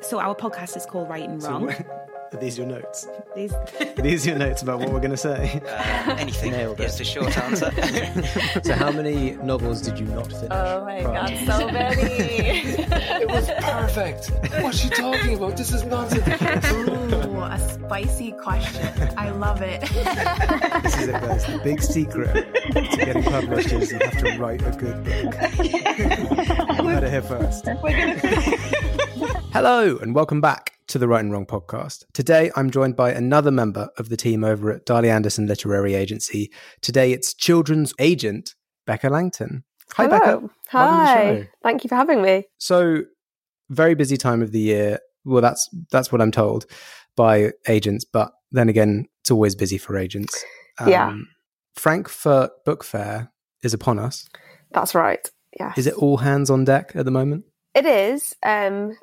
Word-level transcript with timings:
So 0.00 0.18
our 0.18 0.34
podcast 0.34 0.76
is 0.76 0.86
called 0.86 1.08
Write 1.08 1.28
and 1.28 1.42
Wrong. 1.42 1.72
Are 2.32 2.38
these 2.38 2.56
your 2.56 2.66
notes? 2.68 3.08
These 3.34 3.52
Are 3.80 4.02
these 4.02 4.24
your 4.24 4.38
notes 4.38 4.62
about 4.62 4.78
what 4.78 4.90
we're 4.92 5.00
going 5.00 5.10
to 5.10 5.16
say? 5.16 5.60
Uh, 5.66 6.14
anything. 6.16 6.52
Nailed 6.52 6.78
it. 6.78 6.84
Yes, 6.84 6.98
the 6.98 7.04
short 7.04 7.36
answer. 7.36 7.72
so, 8.62 8.72
how 8.74 8.92
many 8.92 9.32
novels 9.32 9.82
did 9.82 9.98
you 9.98 10.06
not 10.06 10.28
finish? 10.28 10.46
Oh 10.52 10.84
my 10.84 11.02
prior? 11.02 11.28
god, 11.28 11.58
so 11.58 11.66
many. 11.72 12.02
It 12.02 13.28
was 13.28 13.50
perfect. 13.58 14.30
What's 14.62 14.78
she 14.78 14.90
talking 14.90 15.34
about? 15.34 15.56
This 15.56 15.72
is 15.72 15.82
nonsense. 15.84 16.72
Ooh, 16.72 17.40
a 17.40 17.58
spicy 17.58 18.30
question. 18.32 18.88
I 19.18 19.30
love 19.30 19.60
it. 19.62 19.80
This 20.82 20.98
is 21.00 21.08
it, 21.08 21.12
guys. 21.12 21.46
The 21.46 21.60
big 21.64 21.82
secret 21.82 22.46
to 22.72 22.96
getting 22.96 23.24
published 23.24 23.72
is 23.72 23.90
you 23.90 23.98
have 23.98 24.18
to 24.18 24.38
write 24.38 24.62
a 24.62 24.70
good 24.70 25.02
book. 25.02 25.34
you 25.64 26.84
heard 26.88 27.02
it 27.02 27.10
here 27.10 27.22
first. 27.22 27.66
Hello, 29.52 29.98
and 29.98 30.14
welcome 30.14 30.40
back 30.40 30.74
to 30.86 30.98
the 30.98 31.08
Write 31.08 31.24
and 31.24 31.32
Wrong 31.32 31.44
podcast. 31.44 32.04
Today, 32.12 32.52
I'm 32.54 32.70
joined 32.70 32.94
by 32.94 33.10
another 33.12 33.50
member 33.50 33.88
of 33.98 34.08
the 34.08 34.16
team 34.16 34.44
over 34.44 34.70
at 34.70 34.86
Darley 34.86 35.10
Anderson 35.10 35.46
Literary 35.46 35.94
Agency. 35.94 36.52
Today, 36.82 37.10
it's 37.12 37.34
children's 37.34 37.92
agent 37.98 38.54
Becca 38.86 39.08
Langton. 39.08 39.64
Hi, 39.94 40.04
Hello. 40.04 40.18
Becca. 40.18 40.30
Welcome 40.30 40.48
to 40.48 40.54
the 40.72 40.78
Hi. 40.78 41.48
Thank 41.64 41.82
you 41.82 41.88
for 41.88 41.96
having 41.96 42.22
me. 42.22 42.44
So, 42.58 43.02
very 43.70 43.96
busy 43.96 44.16
time 44.16 44.40
of 44.40 44.52
the 44.52 44.60
year. 44.60 45.00
Well, 45.24 45.42
that's 45.42 45.68
that's 45.90 46.12
what 46.12 46.20
I'm 46.20 46.30
told 46.30 46.66
by 47.16 47.50
agents. 47.68 48.04
But 48.04 48.30
then 48.52 48.68
again, 48.68 49.06
it's 49.20 49.32
always 49.32 49.56
busy 49.56 49.78
for 49.78 49.96
agents. 49.96 50.44
Yeah. 50.86 51.16
Frankfurt 51.74 52.52
Book 52.64 52.84
Fair 52.84 53.32
is 53.62 53.74
upon 53.74 53.98
us. 53.98 54.28
That's 54.70 54.94
right. 54.94 55.28
Yeah. 55.58 55.72
Is 55.76 55.86
it 55.88 55.94
all 55.94 56.18
hands 56.18 56.50
on 56.50 56.64
deck 56.64 56.92
at 56.94 57.04
the 57.04 57.10
moment? 57.10 57.44
It 57.74 57.84
is. 57.84 58.34
Um, 58.42 58.96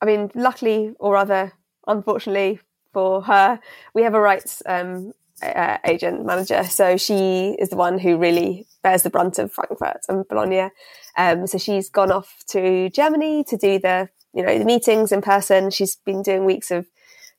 I 0.00 0.06
mean, 0.06 0.30
luckily, 0.34 0.94
or 0.98 1.14
rather, 1.14 1.52
unfortunately 1.86 2.60
for 2.92 3.22
her, 3.22 3.60
we 3.94 4.02
have 4.02 4.14
a 4.14 4.20
rights 4.20 4.62
um, 4.66 5.12
uh, 5.42 5.78
agent 5.84 6.24
manager. 6.24 6.64
So 6.64 6.96
she 6.96 7.56
is 7.58 7.68
the 7.70 7.76
one 7.76 7.98
who 7.98 8.16
really 8.16 8.66
bears 8.82 9.02
the 9.02 9.10
brunt 9.10 9.38
of 9.38 9.52
Frankfurt 9.52 10.02
and 10.08 10.26
Bologna. 10.28 10.70
Um, 11.16 11.46
so 11.46 11.58
she's 11.58 11.90
gone 11.90 12.12
off 12.12 12.44
to 12.48 12.90
Germany 12.90 13.44
to 13.44 13.56
do 13.56 13.78
the, 13.78 14.08
you 14.32 14.42
know, 14.42 14.58
the 14.58 14.64
meetings 14.64 15.12
in 15.12 15.20
person. 15.20 15.70
She's 15.70 15.96
been 15.96 16.22
doing 16.22 16.44
weeks 16.44 16.70
of 16.70 16.86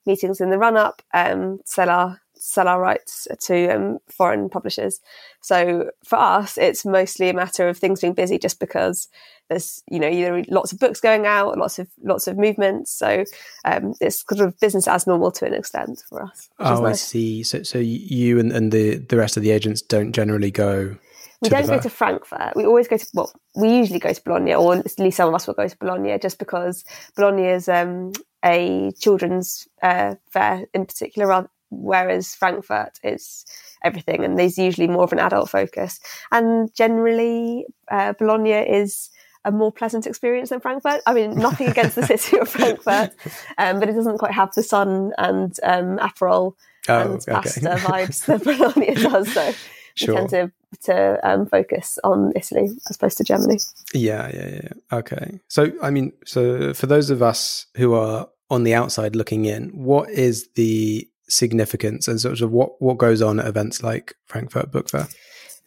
meetings 0.06 0.42
in 0.42 0.50
the 0.50 0.58
run 0.58 0.78
up, 0.78 1.02
um, 1.14 1.60
sell 1.66 1.90
our 1.90 2.22
sell 2.42 2.70
our 2.70 2.80
rights 2.80 3.28
to 3.42 3.68
um, 3.68 3.98
foreign 4.08 4.50
publishers. 4.50 5.02
So 5.42 5.92
for 6.06 6.18
us, 6.18 6.58
it's 6.58 6.86
mostly 6.86 7.28
a 7.30 7.34
matter 7.34 7.68
of 7.68 7.78
things 7.78 8.00
being 8.00 8.14
busy, 8.14 8.40
just 8.40 8.62
because 8.62 9.10
there's 9.50 9.84
you 9.90 10.00
know 10.00 10.10
there 10.10 10.38
are 10.38 10.44
lots 10.48 10.72
of 10.72 10.80
books 10.80 11.02
going 11.02 11.26
out, 11.26 11.58
lots 11.58 11.80
of 11.80 11.88
lots 12.04 12.28
of 12.28 12.38
movements. 12.38 12.92
So 12.92 13.26
um, 13.66 13.94
it's 14.00 14.24
sort 14.28 14.42
of 14.42 14.60
business 14.60 14.88
as 14.88 15.08
normal 15.08 15.32
to 15.32 15.46
an 15.46 15.54
extent 15.54 16.04
for 16.08 16.24
us. 16.24 16.50
Oh, 16.60 16.86
I 16.86 16.94
see. 16.94 17.44
So, 17.44 17.64
so 17.64 17.80
you 17.80 18.40
and, 18.40 18.52
and 18.52 18.72
the, 18.72 18.98
the 18.98 19.18
rest 19.18 19.38
of 19.38 19.44
the 19.44 19.52
agents 19.52 19.82
don't 19.82 20.14
generally 20.14 20.52
go. 20.52 20.96
We 21.42 21.50
don't 21.50 21.68
go 21.68 21.80
to 21.80 21.90
Frankfurt. 21.90 22.56
We 22.56 22.66
always 22.66 22.88
go 22.88 22.98
to 22.98 23.08
well, 23.14 23.32
we 23.56 23.76
usually 23.76 24.00
go 24.00 24.14
to 24.14 24.24
Bologna, 24.24 24.56
or 24.56 24.76
at 24.76 25.00
least 25.00 25.18
some 25.18 25.30
of 25.30 25.36
us 25.36 25.48
will 25.48 25.54
go 25.54 25.68
to 25.68 25.78
Bologna, 25.78 26.18
just 26.20 26.38
because 26.38 26.84
Bologna 27.16 27.48
is 27.48 27.70
um, 27.70 28.12
a 28.44 28.92
children's 29.00 29.68
uh, 29.82 30.16
fair 30.30 30.66
in 30.74 30.86
particular, 30.86 31.50
whereas 31.70 32.36
Frankfurt 32.36 33.00
is 33.04 33.46
everything, 33.84 34.24
and 34.24 34.38
there's 34.38 34.58
usually 34.58 34.88
more 34.88 35.06
of 35.06 35.14
an 35.14 35.20
adult 35.20 35.50
focus. 35.50 36.02
And 36.32 36.74
generally, 36.76 37.66
uh, 37.90 38.14
Bologna 38.14 38.52
is 38.52 39.10
a 39.46 39.52
more 39.52 39.72
pleasant 39.72 40.06
experience 40.06 40.50
than 40.50 40.60
Frankfurt. 40.60 41.02
I 41.06 41.14
mean, 41.14 41.36
nothing 41.36 41.68
against 41.70 41.96
the 41.96 42.06
city 42.06 42.38
of 42.40 42.50
Frankfurt, 42.50 43.12
um, 43.58 43.80
but 43.80 43.90
it 43.90 43.94
doesn't 43.94 44.18
quite 44.18 44.34
have 44.34 44.54
the 44.54 44.64
sun 44.64 45.14
and 45.18 45.56
um, 45.64 45.98
Aperol 45.98 46.56
Oh, 46.88 47.02
and 47.02 47.14
okay. 47.16 47.32
pasta 47.34 47.60
vibes 47.80 48.26
that 48.26 48.44
Bologna 48.44 48.96
does. 48.96 49.32
So 49.34 49.54
Sure. 49.96 50.16
we 50.16 50.16
tend 50.16 50.30
to 50.30 50.52
to 50.84 51.20
um, 51.30 51.46
focus 51.48 51.98
on 52.04 52.32
Italy 52.36 52.70
as 52.90 52.96
opposed 52.96 53.18
to 53.18 53.24
Germany. 53.24 53.60
Yeah, 53.94 54.30
yeah, 54.34 54.48
yeah. 54.64 54.98
Okay. 54.98 55.40
So, 55.48 55.72
I 55.82 55.90
mean, 55.90 56.14
so 56.26 56.74
for 56.74 56.86
those 56.86 57.10
of 57.10 57.22
us 57.22 57.66
who 57.76 57.96
are 57.96 58.30
on 58.50 58.64
the 58.64 58.76
outside 58.76 59.16
looking 59.16 59.46
in, 59.46 59.70
what 59.70 60.10
is 60.10 60.48
the 60.56 61.10
significance 61.28 62.08
and 62.08 62.22
sort 62.22 62.40
of 62.42 62.52
what, 62.52 62.82
what 62.82 62.98
goes 62.98 63.22
on 63.22 63.40
at 63.40 63.48
events 63.48 63.82
like 63.84 64.14
Frankfurt 64.28 64.72
Book 64.72 64.90
Fair? 64.90 65.08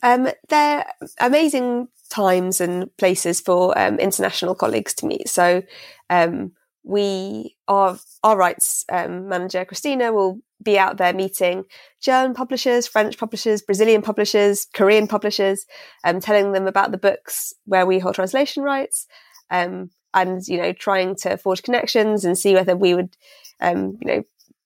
Um, 0.03 0.29
they're 0.49 0.85
amazing 1.21 1.89
times 2.11 2.61
and 2.61 2.95
places 2.97 3.41
for 3.41 3.77
um, 3.79 3.99
international 3.99 4.55
colleagues 4.55 4.95
to 4.95 5.07
meet. 5.07 5.29
So 5.29 5.63
um, 6.11 6.53
we 6.85 7.57
our 7.69 7.99
our 8.25 8.37
rights 8.37 8.85
um, 8.91 9.29
manager 9.29 9.65
Christina 9.65 10.13
will 10.13 10.41
be 10.63 10.79
out 10.79 10.97
there 10.97 11.13
meeting 11.13 11.65
German 12.01 12.35
publishers, 12.35 12.87
French 12.87 13.19
publishers, 13.19 13.63
Brazilian 13.63 14.03
publishers, 14.03 14.67
Korean 14.75 15.07
publishers, 15.07 15.65
um, 16.05 16.21
telling 16.21 16.53
them 16.53 16.67
about 16.67 16.91
the 16.91 16.99
books 16.99 17.55
where 17.65 17.87
we 17.87 17.99
hold 17.99 18.17
translation 18.17 18.63
rights, 18.63 19.07
um, 19.51 19.91
and 20.13 20.47
you 20.47 20.59
know 20.59 20.73
trying 20.73 21.17
to 21.17 21.37
forge 21.37 21.63
connections 21.63 22.25
and 22.25 22.37
see 22.37 22.55
whether 22.55 22.77
we 22.77 22.95
would 22.95 23.17
you 23.63 23.97
know 24.03 24.23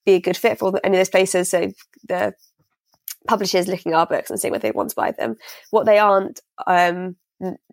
be 0.07 0.13
a 0.13 0.21
good 0.21 0.37
fit 0.37 0.59
for 0.59 0.81
any 0.85 0.97
of 0.97 1.01
those 1.01 1.11
places. 1.11 1.51
So 1.51 1.73
the 2.09 2.35
publishers 3.27 3.69
looking 3.69 3.93
at 3.93 3.99
our 3.99 4.07
books 4.07 4.31
and 4.31 4.41
seeing 4.41 4.53
whether 4.53 4.69
they 4.69 4.73
want 4.73 4.91
to 4.91 4.97
buy 4.97 5.13
them. 5.13 5.37
What 5.71 5.87
they 5.87 5.99
aren't 5.99 6.41
um, 6.67 7.17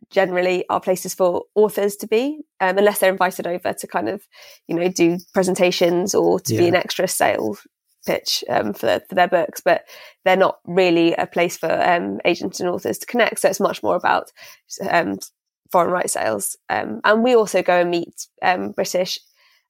generally 0.10 0.66
are 0.70 0.82
places 0.82 1.14
for 1.14 1.44
authors 1.56 1.96
to 1.98 2.08
be, 2.08 2.42
um, 2.60 2.78
unless 2.78 3.00
they're 3.00 3.12
invited 3.12 3.48
over 3.48 3.74
to 3.74 3.88
kind 3.88 4.10
of, 4.10 4.22
you 4.68 4.76
know, 4.76 4.90
do 4.90 5.18
presentations 5.34 6.14
or 6.14 6.40
to 6.40 6.58
be 6.58 6.68
an 6.68 6.76
extra 6.76 7.08
sales 7.08 7.66
pitch 8.06 8.44
um, 8.50 8.74
for, 8.74 9.02
for 9.08 9.16
their 9.16 9.30
books. 9.30 9.62
But 9.64 9.86
they're 10.26 10.36
not 10.36 10.60
really 10.66 11.14
a 11.14 11.26
place 11.26 11.58
for 11.58 11.72
um, 11.72 12.20
agents 12.26 12.60
and 12.60 12.70
authors 12.70 12.98
to 13.00 13.06
connect. 13.06 13.40
So 13.40 13.50
it's 13.50 13.60
much 13.60 13.82
more 13.82 13.96
about 13.96 14.32
um, 14.90 15.20
foreign 15.72 15.92
rights 15.92 16.14
sales. 16.14 16.58
Um, 16.70 17.02
and 17.04 17.24
we 17.24 17.36
also 17.36 17.64
go 17.64 17.82
and 17.82 17.90
meet 17.90 18.28
um, 18.42 18.72
British 18.72 19.20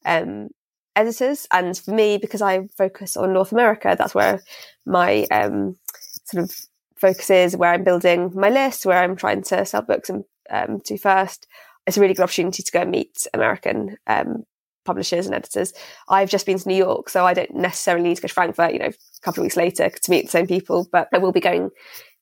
um, 0.06 0.50
editors. 0.96 1.48
And 1.52 1.78
for 1.78 1.92
me, 1.92 2.18
because 2.18 2.42
I 2.42 2.68
focus 2.78 3.18
on 3.18 3.34
North 3.34 3.52
America, 3.52 3.96
that's 3.98 4.16
where 4.16 4.42
my 4.86 5.24
um, 5.32 5.78
sort 6.26 6.44
of 6.44 6.56
focus 6.98 7.30
is, 7.30 7.58
where 7.58 7.74
I'm 7.74 7.84
building 7.84 8.32
my 8.34 8.50
list, 8.50 8.86
where 8.86 9.02
I'm 9.04 9.16
trying 9.16 9.44
to 9.44 9.66
sell 9.66 9.82
books 9.82 10.10
and 10.10 10.24
um, 10.50 10.82
to 10.86 10.98
first. 10.98 11.48
It's 11.86 11.98
a 11.98 12.02
really 12.02 12.14
good 12.14 12.24
opportunity 12.24 12.64
to 12.64 12.72
go 12.72 12.82
and 12.82 12.92
meet 12.92 13.28
American 13.34 13.98
um, 14.08 14.44
publishers 14.86 15.26
and 15.26 15.36
editors. 15.36 15.74
I've 16.08 16.30
just 16.30 16.46
been 16.46 16.60
to 16.60 16.68
New 16.68 16.76
York, 16.76 17.10
so 17.10 17.26
I 17.26 17.34
don't 17.34 17.56
necessarily 17.56 18.08
need 18.08 18.16
to 18.16 18.22
go 18.22 18.28
to 18.28 18.34
Frankfurt, 18.34 18.74
you 18.74 18.80
know, 18.80 18.88
a 18.88 19.22
couple 19.22 19.42
of 19.42 19.46
weeks 19.46 19.58
later 19.58 19.90
to 19.90 20.12
meet 20.12 20.26
the 20.26 20.32
same 20.32 20.48
people, 20.48 20.88
but 20.92 21.10
I 21.14 21.18
will 21.18 21.32
be 21.34 21.40
going 21.42 21.72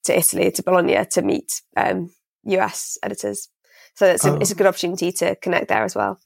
to 0.05 0.17
Italy, 0.17 0.49
to 0.51 0.63
Bologna 0.63 1.05
to 1.11 1.21
meet 1.21 1.61
um, 1.77 2.11
US 2.45 2.97
editors. 3.03 3.49
So 3.95 4.07
it's 4.07 4.25
a, 4.25 4.31
Oh. 4.31 4.37
it's 4.37 4.51
a 4.51 4.55
good 4.55 4.65
opportunity 4.67 5.11
to 5.11 5.35
connect 5.35 5.67
there 5.67 5.83
as 5.83 5.95
well. 5.95 6.19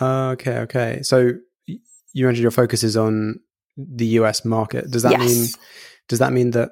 Uh, 0.00 0.30
okay, 0.30 0.58
okay. 0.58 1.02
So 1.02 1.32
you 1.66 2.26
mentioned 2.26 2.42
your 2.42 2.50
focus 2.50 2.82
is 2.82 2.96
on 2.96 3.40
the 3.76 4.06
US 4.18 4.44
market. 4.44 4.90
Does 4.90 5.02
that 5.02 5.12
Yes. 5.12 5.20
mean 5.20 5.48
does 6.08 6.18
that 6.18 6.32
mean 6.32 6.50
that 6.50 6.70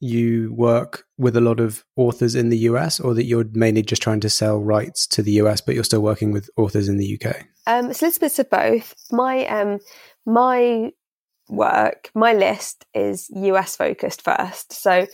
you 0.00 0.52
work 0.54 1.04
with 1.16 1.36
a 1.36 1.40
lot 1.40 1.60
of 1.60 1.84
authors 1.94 2.34
in 2.34 2.48
the 2.48 2.58
US, 2.58 2.98
or 2.98 3.14
that 3.14 3.24
you're 3.24 3.46
mainly 3.52 3.82
just 3.82 4.02
trying 4.02 4.18
to 4.20 4.28
sell 4.28 4.60
rights 4.60 5.06
to 5.06 5.22
the 5.22 5.32
US, 5.42 5.60
but 5.60 5.74
you're 5.76 5.84
still 5.84 6.02
working 6.02 6.32
with 6.32 6.50
authors 6.56 6.88
in 6.88 6.96
the 6.96 7.18
UK? 7.20 7.46
Um, 7.66 7.90
it's 7.90 8.02
a 8.02 8.06
little 8.06 8.20
bit 8.20 8.38
of 8.38 8.50
both. 8.50 8.94
My 9.12 9.46
um, 9.46 9.78
my 10.26 10.90
work, 11.48 12.10
my 12.14 12.32
list 12.32 12.84
is 12.94 13.28
US 13.30 13.76
focused 13.76 14.22
first. 14.22 14.72
So 14.72 15.06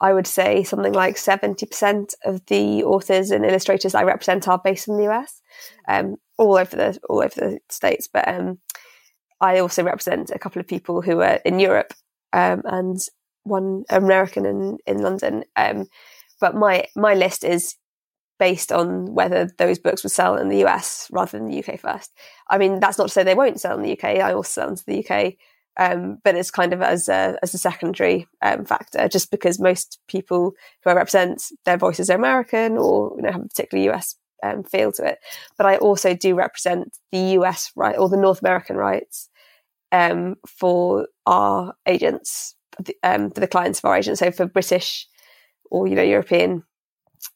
I 0.00 0.12
would 0.12 0.26
say 0.26 0.62
something 0.62 0.92
like 0.92 1.16
70% 1.16 2.14
of 2.24 2.44
the 2.46 2.84
authors 2.84 3.30
and 3.30 3.44
illustrators 3.44 3.94
I 3.94 4.04
represent 4.04 4.46
are 4.46 4.60
based 4.62 4.88
in 4.88 4.96
the 4.96 5.08
US, 5.08 5.40
um, 5.86 6.16
all 6.36 6.56
over 6.56 6.76
the 6.76 6.98
all 7.08 7.18
over 7.18 7.34
the 7.34 7.58
states. 7.68 8.08
But 8.12 8.28
um, 8.28 8.58
I 9.40 9.58
also 9.58 9.82
represent 9.82 10.30
a 10.30 10.38
couple 10.38 10.60
of 10.60 10.68
people 10.68 11.02
who 11.02 11.20
are 11.20 11.40
in 11.44 11.60
Europe 11.60 11.94
um, 12.32 12.62
and 12.64 12.98
one 13.44 13.84
American 13.90 14.46
in 14.46 14.78
in 14.86 15.02
London. 15.02 15.44
Um, 15.56 15.86
but 16.40 16.54
my 16.54 16.86
my 16.96 17.14
list 17.14 17.44
is 17.44 17.76
based 18.38 18.70
on 18.70 19.14
whether 19.14 19.50
those 19.58 19.78
books 19.78 20.02
would 20.02 20.12
sell 20.12 20.36
in 20.36 20.48
the 20.48 20.64
US 20.64 21.08
rather 21.10 21.38
than 21.38 21.48
the 21.48 21.58
UK 21.58 21.80
first. 21.80 22.12
I 22.48 22.58
mean, 22.58 22.80
that's 22.80 22.98
not 22.98 23.08
to 23.08 23.12
say 23.12 23.24
they 23.24 23.34
won't 23.34 23.60
sell 23.60 23.76
in 23.76 23.82
the 23.82 23.92
UK. 23.92 24.04
I 24.04 24.32
also 24.32 24.48
sell 24.48 24.68
into 24.68 24.84
the 24.86 25.04
UK, 25.04 25.34
um, 25.76 26.18
but 26.22 26.36
it's 26.36 26.50
kind 26.50 26.72
of 26.72 26.80
as 26.82 27.08
a 27.08 27.36
as 27.42 27.54
a 27.54 27.58
secondary 27.58 28.26
um, 28.42 28.64
factor, 28.64 29.08
just 29.08 29.30
because 29.30 29.58
most 29.58 29.98
people 30.08 30.52
who 30.82 30.90
I 30.90 30.94
represent, 30.94 31.42
their 31.64 31.76
voices 31.76 32.10
are 32.10 32.16
American 32.16 32.78
or 32.78 33.12
you 33.16 33.22
know 33.22 33.32
have 33.32 33.42
a 33.42 33.48
particular 33.48 33.92
US 33.92 34.16
um, 34.42 34.62
feel 34.62 34.92
to 34.92 35.04
it. 35.04 35.18
But 35.56 35.66
I 35.66 35.76
also 35.76 36.14
do 36.14 36.34
represent 36.34 36.96
the 37.12 37.38
US 37.38 37.72
right 37.76 37.96
or 37.96 38.08
the 38.08 38.16
North 38.16 38.40
American 38.40 38.76
rights 38.76 39.28
um, 39.92 40.36
for 40.46 41.08
our 41.26 41.74
agents, 41.86 42.54
um, 43.02 43.30
for 43.30 43.40
the 43.40 43.46
clients 43.46 43.78
of 43.78 43.86
our 43.86 43.96
agents. 43.96 44.20
So 44.20 44.30
for 44.30 44.46
British 44.46 45.06
or 45.70 45.86
you 45.86 45.94
know 45.94 46.02
European 46.02 46.64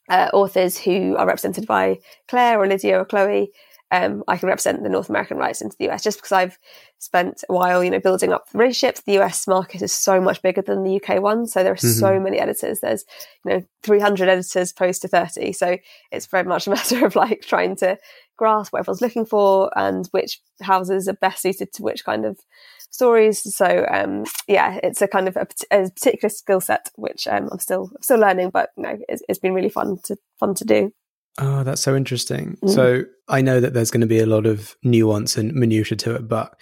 uh, 0.09 0.29
authors 0.33 0.77
who 0.77 1.15
are 1.17 1.27
represented 1.27 1.67
by 1.67 1.99
Claire 2.27 2.59
or 2.59 2.67
Lydia 2.67 2.99
or 2.99 3.05
Chloe, 3.05 3.51
um, 3.93 4.23
I 4.27 4.37
can 4.37 4.47
represent 4.47 4.81
the 4.81 4.89
North 4.89 5.07
American 5.07 5.37
rights 5.37 5.61
into 5.61 5.77
the 5.77 5.87
US 5.91 6.03
just 6.03 6.17
because 6.17 6.31
I've 6.31 6.57
spent 6.97 7.43
a 7.47 7.53
while, 7.53 7.83
you 7.83 7.91
know, 7.91 7.99
building 7.99 8.33
up 8.33 8.49
the 8.49 8.57
relationships. 8.57 9.01
The 9.01 9.19
US 9.19 9.47
market 9.47 9.83
is 9.83 9.93
so 9.93 10.19
much 10.19 10.41
bigger 10.41 10.63
than 10.63 10.83
the 10.83 10.99
UK 10.99 11.21
one. 11.21 11.45
So 11.45 11.61
there 11.61 11.73
are 11.73 11.75
mm-hmm. 11.75 11.99
so 11.99 12.19
many 12.19 12.39
editors. 12.39 12.79
There's, 12.79 13.05
you 13.45 13.51
know, 13.51 13.63
300 13.83 14.27
editors 14.27 14.71
opposed 14.71 15.03
to 15.03 15.07
30. 15.07 15.53
So 15.53 15.77
it's 16.11 16.25
very 16.25 16.43
much 16.43 16.65
a 16.65 16.69
matter 16.71 17.05
of 17.05 17.15
like 17.15 17.41
trying 17.43 17.75
to 17.77 17.99
grasp 18.35 18.73
what 18.73 18.79
everyone's 18.79 19.01
looking 19.01 19.27
for 19.27 19.71
and 19.77 20.07
which 20.07 20.41
houses 20.59 21.07
are 21.07 21.13
best 21.13 21.43
suited 21.43 21.71
to 21.73 21.83
which 21.83 22.03
kind 22.03 22.25
of 22.25 22.39
stories. 22.89 23.55
So 23.55 23.85
um, 23.91 24.23
yeah, 24.47 24.79
it's 24.81 25.03
a 25.03 25.07
kind 25.07 25.27
of 25.27 25.37
a, 25.37 25.45
a 25.69 25.91
particular 25.91 26.29
skill 26.29 26.61
set 26.61 26.89
which 26.95 27.27
um, 27.27 27.47
I'm 27.51 27.59
still 27.59 27.91
still 28.01 28.17
learning, 28.17 28.49
but 28.49 28.71
you 28.75 28.83
know, 28.83 28.97
it's, 29.07 29.21
it's 29.29 29.39
been 29.39 29.53
really 29.53 29.69
fun 29.69 29.99
to 30.05 30.17
fun 30.39 30.55
to 30.55 30.65
do. 30.65 30.91
Oh, 31.39 31.63
that's 31.63 31.81
so 31.81 31.95
interesting. 31.95 32.57
Mm. 32.63 32.69
So 32.73 33.03
I 33.27 33.41
know 33.41 33.59
that 33.59 33.73
there's 33.73 33.91
going 33.91 34.01
to 34.01 34.07
be 34.07 34.19
a 34.19 34.25
lot 34.25 34.45
of 34.45 34.75
nuance 34.83 35.37
and 35.37 35.53
minutia 35.53 35.97
to 35.97 36.15
it, 36.15 36.27
but 36.27 36.59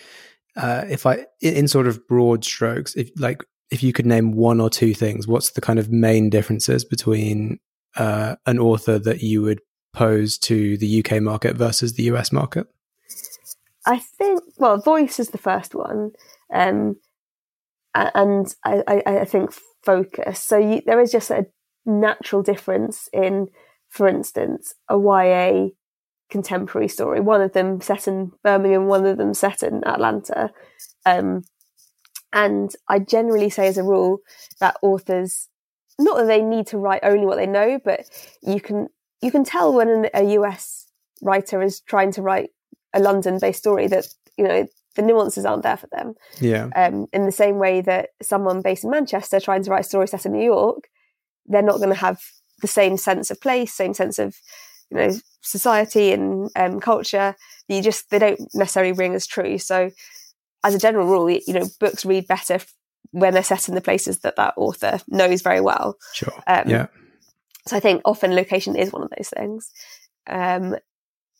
uh, 0.55 0.85
if 0.89 1.05
I, 1.05 1.25
in 1.41 1.67
sort 1.67 1.87
of 1.87 2.07
broad 2.07 2.43
strokes, 2.43 2.95
if 2.95 3.09
like 3.17 3.43
if 3.69 3.81
you 3.81 3.93
could 3.93 4.05
name 4.05 4.33
one 4.33 4.59
or 4.59 4.69
two 4.69 4.93
things, 4.93 5.27
what's 5.27 5.51
the 5.51 5.61
kind 5.61 5.79
of 5.79 5.89
main 5.89 6.29
differences 6.29 6.83
between 6.85 7.59
uh, 7.95 8.35
an 8.45 8.59
author 8.59 8.99
that 8.99 9.21
you 9.21 9.41
would 9.41 9.61
pose 9.93 10.37
to 10.37 10.77
the 10.77 11.03
UK 11.03 11.21
market 11.21 11.55
versus 11.55 11.93
the 11.93 12.03
US 12.03 12.31
market? 12.31 12.67
I 13.85 13.97
think, 13.97 14.41
well, 14.57 14.77
voice 14.77 15.19
is 15.19 15.29
the 15.29 15.37
first 15.37 15.73
one. 15.73 16.11
Um, 16.53 16.97
and 17.95 18.53
I, 18.63 18.83
I, 18.87 19.01
I, 19.19 19.25
think 19.25 19.53
focus. 19.83 20.39
So 20.39 20.57
you, 20.57 20.81
there 20.85 21.01
is 21.01 21.11
just 21.11 21.29
a 21.29 21.47
natural 21.85 22.41
difference 22.41 23.09
in, 23.11 23.47
for 23.91 24.07
instance, 24.07 24.73
a 24.89 24.97
YA 24.97 25.67
contemporary 26.29 26.87
story. 26.87 27.19
One 27.19 27.41
of 27.41 27.51
them 27.51 27.81
set 27.81 28.07
in 28.07 28.31
Birmingham, 28.41 28.87
one 28.87 29.05
of 29.05 29.17
them 29.17 29.33
set 29.33 29.61
in 29.61 29.85
Atlanta. 29.85 30.51
Um, 31.05 31.43
and 32.31 32.73
I 32.87 32.99
generally 32.99 33.49
say, 33.49 33.67
as 33.67 33.77
a 33.77 33.83
rule, 33.83 34.19
that 34.61 34.77
authors, 34.81 35.49
not 35.99 36.17
that 36.17 36.27
they 36.27 36.41
need 36.41 36.67
to 36.67 36.77
write 36.77 37.01
only 37.03 37.25
what 37.25 37.35
they 37.35 37.45
know, 37.45 37.79
but 37.83 38.05
you 38.41 38.61
can 38.61 38.87
you 39.21 39.29
can 39.29 39.43
tell 39.43 39.73
when 39.73 40.09
a 40.13 40.23
US 40.37 40.87
writer 41.21 41.61
is 41.61 41.81
trying 41.81 42.13
to 42.13 42.21
write 42.21 42.51
a 42.93 43.01
London 43.01 43.39
based 43.39 43.59
story 43.59 43.87
that, 43.87 44.07
you 44.37 44.45
know, 44.45 44.65
the 44.95 45.01
nuances 45.01 45.45
aren't 45.45 45.63
there 45.63 45.77
for 45.77 45.87
them. 45.91 46.13
Yeah. 46.39 46.69
Um, 46.75 47.07
in 47.11 47.25
the 47.25 47.31
same 47.31 47.59
way 47.59 47.81
that 47.81 48.09
someone 48.21 48.61
based 48.61 48.85
in 48.85 48.89
Manchester 48.89 49.41
trying 49.41 49.63
to 49.63 49.69
write 49.69 49.81
a 49.81 49.89
story 49.89 50.07
set 50.07 50.25
in 50.25 50.31
New 50.31 50.43
York, 50.43 50.89
they're 51.45 51.61
not 51.61 51.77
going 51.77 51.89
to 51.89 51.95
have 51.95 52.21
the 52.61 52.67
same 52.67 52.97
sense 52.97 53.31
of 53.31 53.41
place, 53.41 53.73
same 53.73 53.93
sense 53.93 54.19
of, 54.19 54.35
you 54.89 54.97
know, 54.97 55.11
society 55.41 56.11
and 56.11 56.49
um, 56.55 56.79
culture. 56.79 57.35
You 57.67 57.81
just, 57.81 58.09
they 58.09 58.19
don't 58.19 58.39
necessarily 58.53 58.93
ring 58.93 59.15
as 59.15 59.27
true. 59.27 59.57
So 59.57 59.91
as 60.63 60.75
a 60.75 60.79
general 60.79 61.07
rule, 61.07 61.29
you 61.29 61.53
know, 61.53 61.67
books 61.79 62.05
read 62.05 62.27
better 62.27 62.59
when 63.11 63.33
they're 63.33 63.43
set 63.43 63.67
in 63.67 63.75
the 63.75 63.81
places 63.81 64.19
that 64.19 64.35
that 64.37 64.53
author 64.57 64.99
knows 65.07 65.41
very 65.41 65.61
well. 65.61 65.97
Sure. 66.13 66.33
Um, 66.47 66.63
yeah. 66.67 66.87
So 67.67 67.77
I 67.77 67.79
think 67.79 68.01
often 68.05 68.35
location 68.35 68.75
is 68.75 68.91
one 68.91 69.03
of 69.03 69.11
those 69.15 69.29
things. 69.29 69.71
Um, 70.27 70.75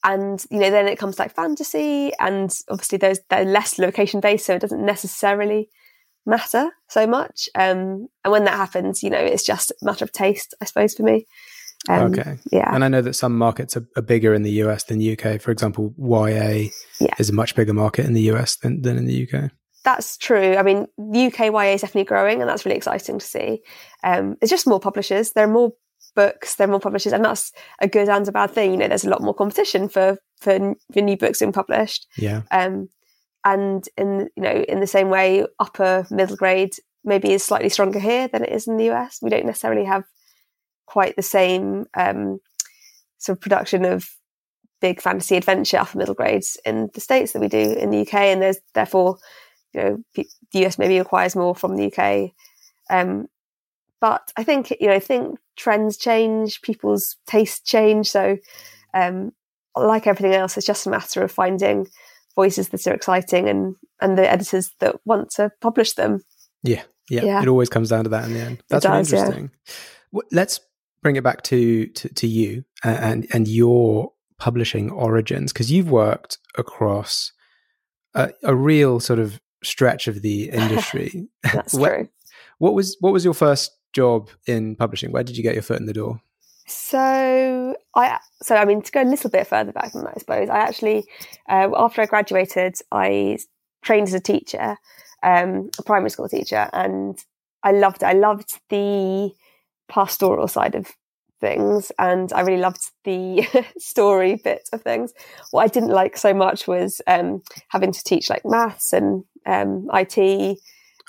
and 0.03 0.43
you 0.49 0.59
know, 0.59 0.71
then 0.71 0.87
it 0.87 0.97
comes 0.97 1.15
to 1.15 1.23
like 1.23 1.35
fantasy, 1.35 2.11
and 2.19 2.51
obviously 2.69 2.97
there's 2.97 3.19
they're 3.29 3.45
less 3.45 3.77
location 3.77 4.19
based, 4.19 4.45
so 4.45 4.55
it 4.55 4.61
doesn't 4.61 4.83
necessarily 4.83 5.69
matter 6.25 6.69
so 6.87 7.07
much. 7.07 7.49
Um, 7.55 8.07
and 8.23 8.31
when 8.31 8.45
that 8.45 8.55
happens, 8.55 9.03
you 9.03 9.09
know, 9.09 9.19
it's 9.19 9.43
just 9.43 9.71
a 9.71 9.85
matter 9.85 10.05
of 10.05 10.11
taste, 10.11 10.53
I 10.61 10.65
suppose, 10.65 10.93
for 10.93 11.03
me. 11.03 11.25
Um, 11.89 12.13
okay. 12.13 12.37
Yeah. 12.51 12.73
And 12.73 12.83
I 12.83 12.87
know 12.87 13.01
that 13.01 13.15
some 13.15 13.37
markets 13.37 13.75
are, 13.75 13.87
are, 13.97 14.03
bigger 14.03 14.33
in 14.35 14.43
the 14.43 14.51
US 14.63 14.83
than 14.83 15.01
UK. 15.01 15.41
For 15.41 15.49
example, 15.51 15.93
YA 15.97 16.69
yeah. 16.99 17.15
is 17.17 17.29
a 17.29 17.33
much 17.33 17.55
bigger 17.55 17.73
market 17.73 18.05
in 18.05 18.13
the 18.13 18.29
US 18.31 18.55
than, 18.57 18.81
than 18.81 18.97
in 18.97 19.05
the 19.05 19.27
UK. 19.27 19.51
That's 19.83 20.15
true. 20.17 20.57
I 20.57 20.61
mean, 20.61 20.85
UK 20.99 21.51
YA 21.51 21.73
is 21.73 21.81
definitely 21.81 22.03
growing, 22.03 22.39
and 22.39 22.47
that's 22.47 22.65
really 22.65 22.77
exciting 22.77 23.17
to 23.17 23.25
see. 23.25 23.61
Um, 24.03 24.37
it's 24.41 24.51
just 24.51 24.67
more 24.67 24.79
publishers. 24.79 25.31
There 25.31 25.45
are 25.45 25.51
more 25.51 25.71
books, 26.15 26.55
there 26.55 26.67
are 26.67 26.71
more 26.71 26.79
publishers, 26.79 27.13
and 27.13 27.25
that's 27.25 27.51
a 27.79 27.87
good 27.87 28.07
and 28.07 28.27
a 28.27 28.31
bad 28.31 28.51
thing. 28.51 28.71
You 28.71 28.77
know, 28.77 28.87
there's 28.87 29.05
a 29.05 29.09
lot 29.09 29.23
more 29.23 29.33
competition 29.33 29.89
for 29.89 30.17
for, 30.39 30.75
for 30.93 31.01
new 31.01 31.17
books 31.17 31.39
being 31.39 31.51
published. 31.51 32.05
Yeah. 32.15 32.43
Um, 32.51 32.89
and 33.43 33.87
in 33.97 34.29
you 34.35 34.43
know, 34.43 34.63
in 34.67 34.79
the 34.79 34.87
same 34.87 35.09
way, 35.09 35.45
upper 35.59 36.05
middle 36.09 36.35
grade 36.35 36.75
maybe 37.03 37.33
is 37.33 37.43
slightly 37.43 37.69
stronger 37.69 37.99
here 37.99 38.27
than 38.27 38.43
it 38.43 38.51
is 38.51 38.67
in 38.67 38.77
the 38.77 38.91
US. 38.91 39.19
We 39.21 39.29
don't 39.29 39.45
necessarily 39.45 39.85
have 39.85 40.03
quite 40.85 41.15
the 41.15 41.23
same 41.23 41.87
um, 41.95 42.39
sort 43.17 43.37
of 43.37 43.41
production 43.41 43.85
of 43.85 44.09
big 44.81 45.01
fantasy 45.01 45.37
adventure 45.37 45.77
upper 45.77 45.97
middle 45.97 46.15
grades 46.15 46.57
in 46.65 46.89
the 46.93 47.01
states 47.01 47.33
that 47.33 47.39
we 47.39 47.47
do 47.47 47.57
in 47.73 47.89
the 47.89 48.01
UK, 48.01 48.13
and 48.15 48.41
there's 48.41 48.59
therefore, 48.73 49.17
you 49.73 49.81
know, 49.81 50.03
the 50.15 50.25
US 50.65 50.77
maybe 50.77 50.99
requires 50.99 51.35
more 51.35 51.55
from 51.55 51.75
the 51.75 51.91
UK. 51.91 52.31
Um, 52.89 53.27
but 53.99 54.31
I 54.35 54.43
think 54.43 54.71
you 54.79 54.87
know, 54.87 54.93
I 54.93 54.99
think 54.99 55.39
trends 55.55 55.97
change, 55.97 56.61
people's 56.61 57.17
tastes 57.25 57.61
change. 57.61 58.09
So, 58.09 58.37
um, 58.93 59.31
like 59.75 60.07
everything 60.07 60.33
else, 60.33 60.57
it's 60.57 60.67
just 60.67 60.87
a 60.87 60.89
matter 60.89 61.23
of 61.23 61.31
finding 61.31 61.87
voices 62.35 62.69
that 62.69 62.85
are 62.87 62.93
exciting 62.93 63.49
and 63.49 63.75
and 64.01 64.17
the 64.17 64.29
editors 64.29 64.71
that 64.79 64.95
want 65.05 65.31
to 65.31 65.51
publish 65.61 65.93
them. 65.93 66.21
Yeah, 66.63 66.83
yeah, 67.09 67.23
yeah. 67.23 67.41
It 67.41 67.47
always 67.47 67.69
comes 67.69 67.89
down 67.89 68.03
to 68.05 68.09
that 68.11 68.25
in 68.25 68.33
the 68.33 68.39
end. 68.39 68.63
That's 68.69 68.85
does, 68.85 69.11
really 69.11 69.23
interesting. 69.23 69.51
Yeah. 70.13 70.21
Let's 70.31 70.59
bring 71.01 71.15
it 71.15 71.23
back 71.23 71.41
to 71.43 71.87
to, 71.87 72.09
to 72.09 72.27
you 72.27 72.63
and 72.83 73.27
and 73.33 73.47
your 73.47 74.11
publishing 74.37 74.89
origins 74.89 75.53
because 75.53 75.71
you've 75.71 75.91
worked 75.91 76.39
across 76.57 77.31
a, 78.15 78.31
a, 78.43 78.55
real 78.55 78.99
sort 78.99 79.19
of 79.19 79.39
stretch 79.63 80.07
of 80.07 80.23
the 80.23 80.49
industry. 80.49 81.27
That's 81.43 81.75
what, 81.75 81.89
true. 81.89 82.09
What 82.57 82.73
was 82.73 82.97
what 82.99 83.13
was 83.13 83.23
your 83.23 83.33
first 83.33 83.71
job 83.93 84.29
in 84.47 84.75
publishing? 84.75 85.11
Where 85.11 85.23
did 85.23 85.37
you 85.37 85.43
get 85.43 85.53
your 85.53 85.63
foot 85.63 85.79
in 85.79 85.85
the 85.85 85.93
door? 85.93 86.21
So 86.71 87.75
I 87.95 88.19
so 88.41 88.55
I 88.55 88.65
mean 88.65 88.81
to 88.81 88.91
go 88.91 89.01
a 89.01 89.03
little 89.03 89.29
bit 89.29 89.45
further 89.45 89.73
back 89.73 89.91
than 89.91 90.05
that, 90.05 90.13
I 90.15 90.19
suppose 90.19 90.49
I 90.49 90.59
actually 90.59 91.05
uh, 91.49 91.69
after 91.75 92.01
I 92.01 92.05
graduated, 92.05 92.75
I 92.91 93.39
trained 93.83 94.07
as 94.07 94.13
a 94.13 94.21
teacher, 94.21 94.77
um, 95.21 95.69
a 95.77 95.83
primary 95.83 96.09
school 96.09 96.29
teacher, 96.29 96.69
and 96.71 97.17
I 97.63 97.73
loved 97.73 98.03
it. 98.03 98.05
I 98.05 98.13
loved 98.13 98.59
the 98.69 99.31
pastoral 99.89 100.47
side 100.47 100.75
of 100.75 100.87
things, 101.41 101.91
and 101.99 102.31
I 102.31 102.41
really 102.41 102.61
loved 102.61 102.81
the 103.03 103.45
story 103.77 104.35
bit 104.41 104.69
of 104.71 104.81
things. 104.81 105.13
What 105.51 105.63
I 105.63 105.67
didn't 105.67 105.89
like 105.89 106.15
so 106.15 106.33
much 106.33 106.67
was 106.67 107.01
um, 107.05 107.43
having 107.67 107.91
to 107.91 108.03
teach 108.03 108.29
like 108.29 108.45
maths 108.45 108.93
and 108.93 109.25
um, 109.45 109.89
IT 109.93 110.57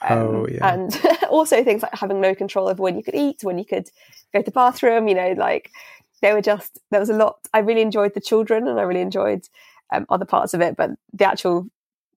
um, 0.01 0.19
oh, 0.19 0.47
yeah. 0.49 0.73
And 0.73 1.01
also 1.31 1.63
things 1.63 1.83
like 1.83 1.95
having 1.95 2.21
no 2.21 2.35
control 2.35 2.69
over 2.69 2.83
when 2.83 2.97
you 2.97 3.03
could 3.03 3.15
eat, 3.15 3.43
when 3.43 3.59
you 3.59 3.65
could 3.65 3.89
go 4.33 4.41
to 4.41 4.45
the 4.45 4.51
bathroom, 4.51 5.09
you 5.09 5.15
know, 5.15 5.35
like 5.37 5.71
they 6.21 6.33
were 6.33 6.43
just, 6.43 6.79
there 6.91 7.01
was 7.01 7.11
a 7.11 7.15
lot. 7.15 7.37
I 7.53 7.59
really 7.59 7.83
enjoyed 7.83 8.15
the 8.15 8.21
children 8.21 8.67
and 8.67 8.79
I 8.79 8.83
really 8.83 9.01
enjoyed 9.01 9.49
um, 9.93 10.07
other 10.09 10.25
parts 10.25 10.55
of 10.55 10.61
it, 10.61 10.77
but 10.77 10.91
the 11.13 11.25
actual 11.25 11.67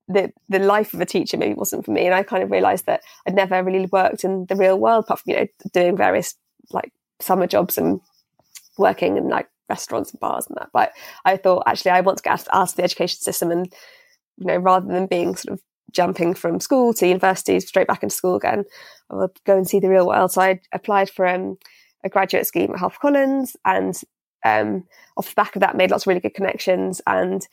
the 0.08 0.32
the 0.50 0.60
life 0.60 0.94
of 0.94 1.02
a 1.02 1.06
teacher 1.06 1.38
maybe 1.38 1.56
wasn't 1.56 1.86
for 1.86 1.92
me, 1.92 2.06
and 2.06 2.14
I 2.14 2.24
kind 2.24 2.44
of 2.44 2.52
realised 2.52 2.86
that 2.86 3.02
I'd 3.28 3.36
never 3.36 3.64
really 3.64 3.88
worked 3.88 4.24
in 4.24 4.46
the 4.46 4.56
real 4.56 4.78
world, 4.78 5.06
apart 5.06 5.22
from 5.22 5.32
you 5.32 5.40
know 5.40 5.48
doing 5.74 5.98
various 5.98 6.36
like 6.72 6.92
summer 7.20 7.48
jobs 7.48 7.78
and 7.78 8.02
working 8.78 9.18
in 9.18 9.30
like 9.30 9.50
restaurants 9.70 10.12
and 10.12 10.20
bars 10.20 10.46
and 10.48 10.58
that. 10.58 10.70
But 10.74 10.94
I 11.24 11.38
thought 11.38 11.64
actually 11.66 11.92
I 11.92 12.02
want 12.02 12.18
to 12.18 12.24
get 12.24 12.48
out 12.52 12.70
of 12.70 12.76
the 12.76 12.84
education 12.84 13.20
system, 13.20 13.52
and 13.52 13.74
you 14.38 14.46
know 14.46 14.58
rather 14.58 14.88
than 14.88 15.08
being 15.08 15.36
sort 15.36 15.54
of 15.54 15.62
jumping 15.92 16.34
from 16.34 16.60
school 16.60 16.94
to 16.94 17.08
university 17.08 17.60
straight 17.60 17.88
back 17.88 18.04
into 18.04 18.16
school 18.16 18.36
again, 18.36 18.66
I 19.10 19.16
would 19.16 19.40
go 19.46 19.56
and 19.56 19.68
see 19.68 19.80
the 19.80 19.90
real 19.90 20.08
world. 20.08 20.32
So 20.32 20.42
I 20.42 20.60
applied 20.74 21.10
for 21.10 21.28
um, 21.28 21.58
a 22.04 22.10
graduate 22.10 22.48
scheme 22.48 22.72
at 22.72 22.80
HarperCollins, 22.80 23.56
and 23.66 24.00
um, 24.44 24.84
off 25.18 25.30
the 25.30 25.36
back 25.36 25.56
of 25.56 25.62
that, 25.62 25.76
made 25.76 25.92
lots 25.92 26.04
of 26.04 26.08
really 26.08 26.20
good 26.20 26.36
connections 26.36 27.02
and 27.08 27.48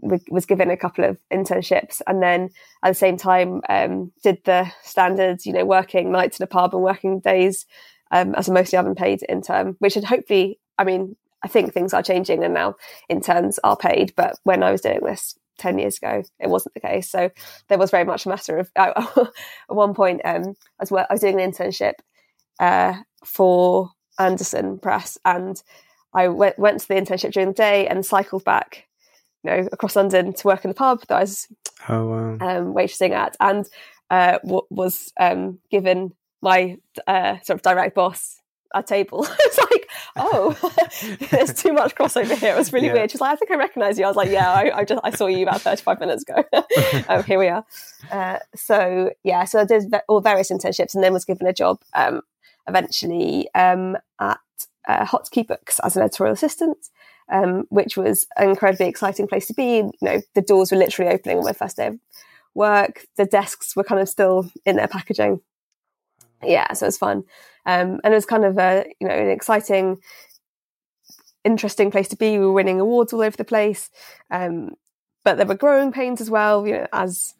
was 0.00 0.46
given 0.46 0.70
a 0.70 0.76
couple 0.76 1.04
of 1.04 1.18
internships 1.32 2.02
and 2.06 2.22
then 2.22 2.50
at 2.82 2.90
the 2.90 2.94
same 2.94 3.16
time 3.16 3.62
um, 3.68 4.12
did 4.22 4.38
the 4.44 4.70
standards 4.82 5.46
you 5.46 5.52
know 5.52 5.64
working 5.64 6.12
nights 6.12 6.38
in 6.38 6.44
a 6.44 6.46
pub 6.46 6.74
and 6.74 6.82
working 6.82 7.20
days 7.20 7.64
um, 8.10 8.34
as 8.34 8.48
a 8.48 8.52
mostly 8.52 8.78
unpaid 8.78 9.24
intern 9.28 9.76
which 9.78 9.94
had 9.94 10.04
hopefully 10.04 10.58
i 10.78 10.84
mean 10.84 11.16
i 11.42 11.48
think 11.48 11.72
things 11.72 11.94
are 11.94 12.02
changing 12.02 12.44
and 12.44 12.54
now 12.54 12.74
interns 13.08 13.58
are 13.64 13.76
paid 13.76 14.12
but 14.16 14.38
when 14.44 14.62
i 14.62 14.70
was 14.70 14.82
doing 14.82 15.00
this 15.02 15.38
10 15.58 15.78
years 15.78 15.98
ago 15.98 16.22
it 16.40 16.48
wasn't 16.48 16.74
the 16.74 16.80
case 16.80 17.08
so 17.08 17.30
there 17.68 17.78
was 17.78 17.90
very 17.90 18.04
much 18.04 18.26
a 18.26 18.28
matter 18.28 18.58
of 18.58 18.70
at 18.76 18.94
one 19.68 19.94
point 19.94 20.20
um, 20.24 20.54
I, 20.80 20.82
was, 20.82 20.92
I 20.92 21.06
was 21.12 21.20
doing 21.20 21.40
an 21.40 21.52
internship 21.52 21.94
uh, 22.60 22.94
for 23.24 23.90
Andersen 24.18 24.78
Press 24.78 25.18
and 25.24 25.62
i 26.14 26.28
went, 26.28 26.58
went 26.58 26.80
to 26.80 26.88
the 26.88 26.94
internship 26.94 27.32
during 27.32 27.48
the 27.48 27.54
day 27.54 27.86
and 27.86 28.04
cycled 28.04 28.44
back 28.44 28.86
you 29.44 29.50
know, 29.50 29.68
across 29.70 29.94
London 29.94 30.32
to 30.32 30.46
work 30.46 30.64
in 30.64 30.70
the 30.70 30.74
pub 30.74 31.02
that 31.08 31.16
I 31.16 31.20
was 31.20 31.48
oh, 31.88 32.06
wow. 32.06 32.32
um, 32.40 32.74
waitressing 32.74 33.10
at, 33.10 33.36
and 33.40 33.66
uh, 34.10 34.38
w- 34.42 34.66
was 34.70 35.12
um, 35.20 35.58
given 35.70 36.12
my 36.40 36.78
uh, 37.06 37.36
sort 37.42 37.58
of 37.58 37.62
direct 37.62 37.94
boss 37.94 38.40
a 38.74 38.82
table. 38.82 39.26
it's 39.40 39.58
like, 39.58 39.83
oh, 40.16 40.56
there's 41.30 41.54
too 41.54 41.72
much 41.72 41.94
crossover 41.94 42.36
here. 42.36 42.54
It 42.54 42.58
was 42.58 42.72
really 42.72 42.88
yeah. 42.88 42.94
weird. 42.94 43.10
She's 43.10 43.20
like, 43.20 43.32
I 43.32 43.36
think 43.36 43.50
I 43.50 43.56
recognise 43.56 43.98
you. 43.98 44.04
I 44.04 44.08
was 44.08 44.16
like, 44.16 44.30
yeah, 44.30 44.50
I, 44.50 44.78
I, 44.78 44.84
just 44.84 45.00
I 45.04 45.10
saw 45.10 45.26
you 45.26 45.42
about 45.42 45.60
35 45.60 46.00
minutes 46.00 46.22
ago. 46.22 46.44
oh, 47.08 47.22
here 47.26 47.38
we 47.38 47.48
are. 47.48 47.64
Uh, 48.10 48.38
so 48.54 49.10
yeah, 49.22 49.44
so 49.44 49.60
I 49.60 49.64
did 49.64 49.92
all 50.08 50.20
various 50.20 50.50
internships, 50.50 50.94
and 50.94 51.02
then 51.02 51.12
was 51.12 51.24
given 51.24 51.46
a 51.46 51.52
job 51.52 51.80
um, 51.94 52.22
eventually 52.68 53.48
um, 53.54 53.96
at 54.20 54.38
uh, 54.88 55.04
Hot 55.04 55.28
Key 55.30 55.42
Books 55.42 55.80
as 55.80 55.96
an 55.96 56.02
editorial 56.02 56.34
assistant 56.34 56.88
um, 57.30 57.64
which 57.70 57.96
was 57.96 58.26
an 58.36 58.50
incredibly 58.50 58.86
exciting 58.86 59.26
place 59.26 59.46
to 59.46 59.54
be. 59.54 59.76
You 59.76 59.92
know, 60.02 60.20
the 60.34 60.42
doors 60.42 60.70
were 60.70 60.78
literally 60.78 61.12
opening 61.12 61.38
on 61.38 61.44
my 61.44 61.52
first 61.52 61.76
day 61.76 61.88
of 61.88 61.98
work. 62.54 63.06
The 63.16 63.24
desks 63.24 63.74
were 63.74 63.84
kind 63.84 64.00
of 64.00 64.08
still 64.08 64.50
in 64.64 64.76
their 64.76 64.88
packaging. 64.88 65.40
Yeah, 66.46 66.72
so 66.72 66.86
it 66.86 66.88
was 66.88 66.98
fun, 66.98 67.24
um, 67.66 68.00
and 68.04 68.12
it 68.12 68.16
was 68.16 68.26
kind 68.26 68.44
of 68.44 68.58
a 68.58 68.86
you 69.00 69.08
know 69.08 69.14
an 69.14 69.30
exciting, 69.30 69.98
interesting 71.44 71.90
place 71.90 72.08
to 72.08 72.16
be. 72.16 72.38
We 72.38 72.46
were 72.46 72.52
winning 72.52 72.80
awards 72.80 73.12
all 73.12 73.22
over 73.22 73.36
the 73.36 73.44
place, 73.44 73.90
um, 74.30 74.70
but 75.24 75.36
there 75.36 75.46
were 75.46 75.54
growing 75.54 75.92
pains 75.92 76.20
as 76.20 76.30
well. 76.30 76.66
You 76.66 76.74
know, 76.74 76.86
as 76.92 77.34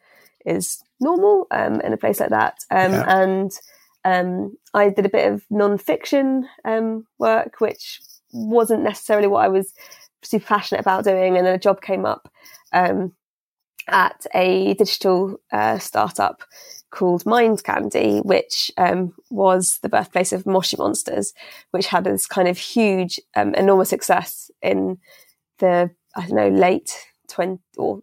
is 0.44 0.82
normal 1.00 1.46
um, 1.50 1.80
in 1.80 1.92
a 1.92 1.96
place 1.96 2.20
like 2.20 2.30
that, 2.30 2.58
um, 2.70 2.92
yeah. 2.92 3.22
and 3.22 3.52
um, 4.04 4.56
I 4.74 4.90
did 4.90 5.06
a 5.06 5.10
bit 5.10 5.32
of 5.32 5.44
non-fiction 5.50 6.48
um, 6.64 7.06
work, 7.18 7.60
which 7.60 8.00
wasn't 8.32 8.82
necessarily 8.82 9.28
what 9.28 9.44
I 9.44 9.48
was 9.48 9.72
super 10.22 10.46
passionate 10.46 10.80
about 10.80 11.04
doing. 11.04 11.36
And 11.36 11.46
then 11.46 11.54
a 11.54 11.58
job 11.58 11.80
came 11.80 12.04
up 12.04 12.30
um, 12.72 13.12
at 13.88 14.26
a 14.34 14.74
digital 14.74 15.40
uh, 15.52 15.78
startup 15.78 16.42
called 16.90 17.26
Mind 17.26 17.62
Candy, 17.64 18.20
which 18.20 18.70
um, 18.78 19.12
was 19.30 19.78
the 19.82 19.88
birthplace 19.88 20.32
of 20.32 20.46
Moshi 20.46 20.76
Monsters, 20.76 21.34
which 21.72 21.86
had 21.86 22.04
this 22.04 22.26
kind 22.26 22.48
of 22.48 22.56
huge, 22.56 23.20
um, 23.34 23.54
enormous 23.54 23.88
success 23.88 24.50
in 24.62 24.98
the 25.58 25.90
I 26.16 26.26
don't 26.26 26.36
know 26.36 26.48
late 26.48 26.92
twenty 27.28 27.60
or 27.76 28.02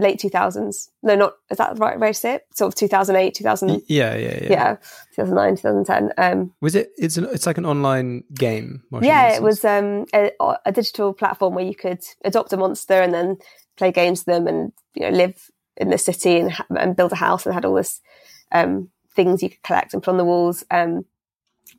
late 0.00 0.18
2000s. 0.18 0.88
No, 1.02 1.14
not, 1.14 1.34
is 1.50 1.58
that 1.58 1.74
the 1.74 1.80
right 1.80 2.00
way 2.00 2.08
to 2.08 2.14
say 2.14 2.34
it? 2.36 2.46
Sort 2.54 2.68
of 2.68 2.74
2008, 2.74 3.34
2000. 3.34 3.82
Yeah, 3.86 4.16
yeah, 4.16 4.38
yeah. 4.42 4.48
Yeah, 4.50 4.76
2009, 5.14 5.56
2010. 5.56 6.12
Um, 6.16 6.52
was 6.60 6.74
it, 6.74 6.90
it's 6.96 7.16
an, 7.16 7.28
it's 7.32 7.46
like 7.46 7.58
an 7.58 7.66
online 7.66 8.24
game. 8.34 8.82
Moshi 8.90 9.06
yeah, 9.06 9.34
it 9.34 9.42
was 9.42 9.64
um, 9.64 10.06
a, 10.14 10.32
a, 10.64 10.72
digital 10.72 11.12
platform 11.12 11.54
where 11.54 11.64
you 11.64 11.74
could 11.74 12.02
adopt 12.24 12.52
a 12.52 12.56
monster 12.56 12.94
and 12.94 13.12
then 13.12 13.36
play 13.80 13.90
games 13.90 14.20
with 14.20 14.36
them 14.36 14.46
and, 14.46 14.72
you 14.94 15.02
know, 15.02 15.16
live 15.16 15.50
in 15.76 15.90
the 15.90 15.98
city 15.98 16.38
and, 16.38 16.52
and 16.78 16.94
build 16.94 17.12
a 17.12 17.16
house 17.16 17.46
and 17.46 17.54
had 17.54 17.64
all 17.64 17.74
this 17.74 18.00
um, 18.52 18.90
things 19.14 19.42
you 19.42 19.50
could 19.50 19.62
collect 19.62 19.94
and 19.94 20.02
put 20.02 20.12
on 20.12 20.18
the 20.18 20.24
walls. 20.24 20.62
Um, 20.70 21.04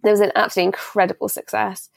there 0.03 0.11
was 0.11 0.19
an 0.19 0.31
absolutely 0.35 0.67
incredible 0.67 1.29
success. 1.29 1.89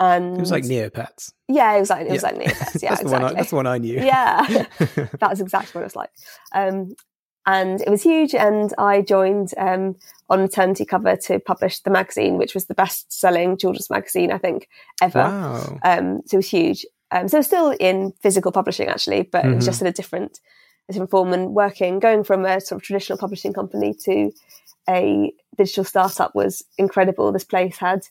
And 0.00 0.36
it 0.36 0.40
was 0.40 0.50
like 0.50 0.64
Neopets. 0.64 1.32
Yeah, 1.48 1.76
it 1.76 1.80
was 1.80 1.90
like 1.90 2.06
it 2.06 2.10
was 2.10 2.22
yeah. 2.22 2.28
like 2.28 2.38
Neopets. 2.38 2.82
Yeah, 2.82 2.90
that's, 2.90 3.02
exactly. 3.02 3.04
the 3.04 3.10
one 3.10 3.24
I, 3.24 3.32
that's 3.34 3.50
the 3.50 3.56
one 3.56 3.66
I 3.66 3.78
knew. 3.78 4.00
Yeah, 4.00 4.44
that 4.78 5.30
was 5.30 5.40
exactly 5.40 5.78
what 5.78 5.82
it 5.82 5.84
was 5.84 5.96
like. 5.96 6.10
Um, 6.52 6.96
and 7.46 7.80
it 7.80 7.88
was 7.88 8.02
huge. 8.02 8.34
And 8.34 8.72
I 8.76 9.02
joined 9.02 9.52
um, 9.56 9.96
on 10.28 10.40
maternity 10.40 10.84
cover 10.84 11.14
to 11.14 11.38
publish 11.38 11.80
the 11.80 11.90
magazine, 11.90 12.38
which 12.38 12.54
was 12.54 12.66
the 12.66 12.74
best-selling 12.74 13.56
children's 13.56 13.90
magazine 13.90 14.32
I 14.32 14.38
think 14.38 14.68
ever. 15.02 15.20
Wow. 15.20 15.78
Um, 15.84 16.22
so 16.26 16.36
it 16.36 16.38
was 16.38 16.50
huge. 16.50 16.86
Um, 17.14 17.28
so 17.28 17.40
still 17.42 17.70
in 17.78 18.12
physical 18.20 18.50
publishing 18.50 18.88
actually, 18.88 19.22
but 19.22 19.44
mm-hmm. 19.44 19.52
it 19.52 19.56
was 19.56 19.64
mm-hmm. 19.64 19.70
just 19.70 19.80
in 19.80 19.86
a 19.86 19.92
different, 19.92 20.40
a 20.88 20.92
different 20.92 21.10
form 21.10 21.32
and 21.32 21.54
working, 21.54 22.00
going 22.00 22.24
from 22.24 22.44
a 22.44 22.60
sort 22.60 22.80
of 22.80 22.86
traditional 22.86 23.18
publishing 23.18 23.52
company 23.52 23.94
to 24.04 24.32
a 24.88 25.32
digital 25.56 25.84
startup 25.84 26.34
was 26.34 26.64
incredible. 26.76 27.30
This 27.32 27.44
place 27.44 27.78
had 27.78 28.02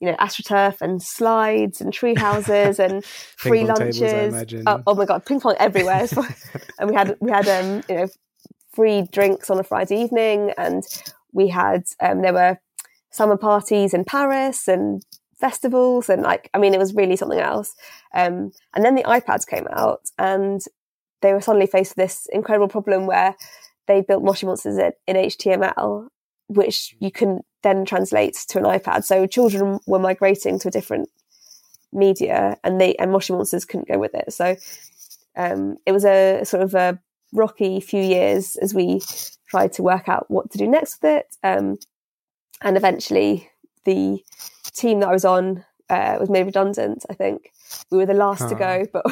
you 0.00 0.08
know, 0.08 0.16
astroturf 0.16 0.80
and 0.80 1.02
slides 1.02 1.80
and 1.80 1.92
tree 1.92 2.14
houses 2.14 2.78
and 2.78 3.04
free 3.36 3.64
lunches. 3.64 4.00
Tables, 4.00 4.64
oh, 4.66 4.82
oh, 4.86 4.94
my 4.94 5.04
god, 5.04 5.24
ping 5.26 5.40
pong 5.40 5.56
everywhere! 5.58 6.08
and 6.78 6.90
we 6.90 6.96
had 6.96 7.16
we 7.20 7.30
had 7.30 7.46
um, 7.48 7.82
you 7.88 7.94
know 7.96 8.08
free 8.74 9.02
drinks 9.12 9.50
on 9.50 9.60
a 9.60 9.62
Friday 9.62 10.00
evening, 10.00 10.52
and 10.56 10.84
we 11.32 11.48
had 11.48 11.84
um, 12.00 12.22
there 12.22 12.32
were 12.32 12.58
summer 13.10 13.36
parties 13.36 13.92
in 13.92 14.04
Paris 14.04 14.68
and 14.68 15.04
festivals, 15.40 16.08
and 16.08 16.22
like 16.22 16.50
I 16.54 16.58
mean, 16.58 16.74
it 16.74 16.78
was 16.78 16.94
really 16.94 17.16
something 17.16 17.40
else. 17.40 17.74
Um, 18.14 18.52
and 18.74 18.84
then 18.84 18.94
the 18.94 19.04
iPads 19.04 19.46
came 19.46 19.66
out, 19.70 20.02
and 20.18 20.60
they 21.22 21.32
were 21.32 21.40
suddenly 21.40 21.66
faced 21.66 21.96
with 21.96 22.04
this 22.04 22.26
incredible 22.32 22.68
problem 22.68 23.06
where 23.06 23.34
they 23.86 24.00
built 24.00 24.22
Moshi 24.22 24.46
Monsters 24.46 24.78
in 25.06 25.16
HTML, 25.16 26.08
which 26.48 26.94
you 27.00 27.10
can 27.10 27.40
then 27.62 27.84
translate 27.84 28.36
to 28.48 28.58
an 28.58 28.64
iPad. 28.64 29.04
So 29.04 29.26
children 29.26 29.80
were 29.86 29.98
migrating 29.98 30.58
to 30.60 30.68
a 30.68 30.70
different 30.70 31.08
media, 31.92 32.56
and 32.62 32.80
they 32.80 32.94
and 32.96 33.10
Moshi 33.10 33.32
Monsters 33.32 33.64
couldn't 33.64 33.88
go 33.88 33.98
with 33.98 34.14
it. 34.14 34.32
So 34.32 34.56
um, 35.36 35.76
it 35.86 35.92
was 35.92 36.04
a 36.04 36.44
sort 36.44 36.62
of 36.62 36.74
a 36.74 36.98
rocky 37.32 37.80
few 37.80 38.02
years 38.02 38.56
as 38.56 38.74
we 38.74 39.00
tried 39.48 39.72
to 39.72 39.82
work 39.82 40.08
out 40.08 40.26
what 40.28 40.50
to 40.50 40.58
do 40.58 40.66
next 40.66 41.02
with 41.02 41.12
it. 41.12 41.36
Um, 41.42 41.78
and 42.62 42.76
eventually, 42.76 43.50
the 43.84 44.22
team 44.80 45.00
that 45.00 45.08
I 45.08 45.12
was 45.12 45.24
on 45.24 45.64
uh, 45.90 46.16
was 46.20 46.30
made 46.30 46.44
redundant. 46.44 47.04
I 47.10 47.14
think 47.14 47.52
we 47.90 47.98
were 47.98 48.06
the 48.06 48.14
last 48.14 48.48
to 48.48 48.54
go, 48.54 48.86
but 48.92 49.04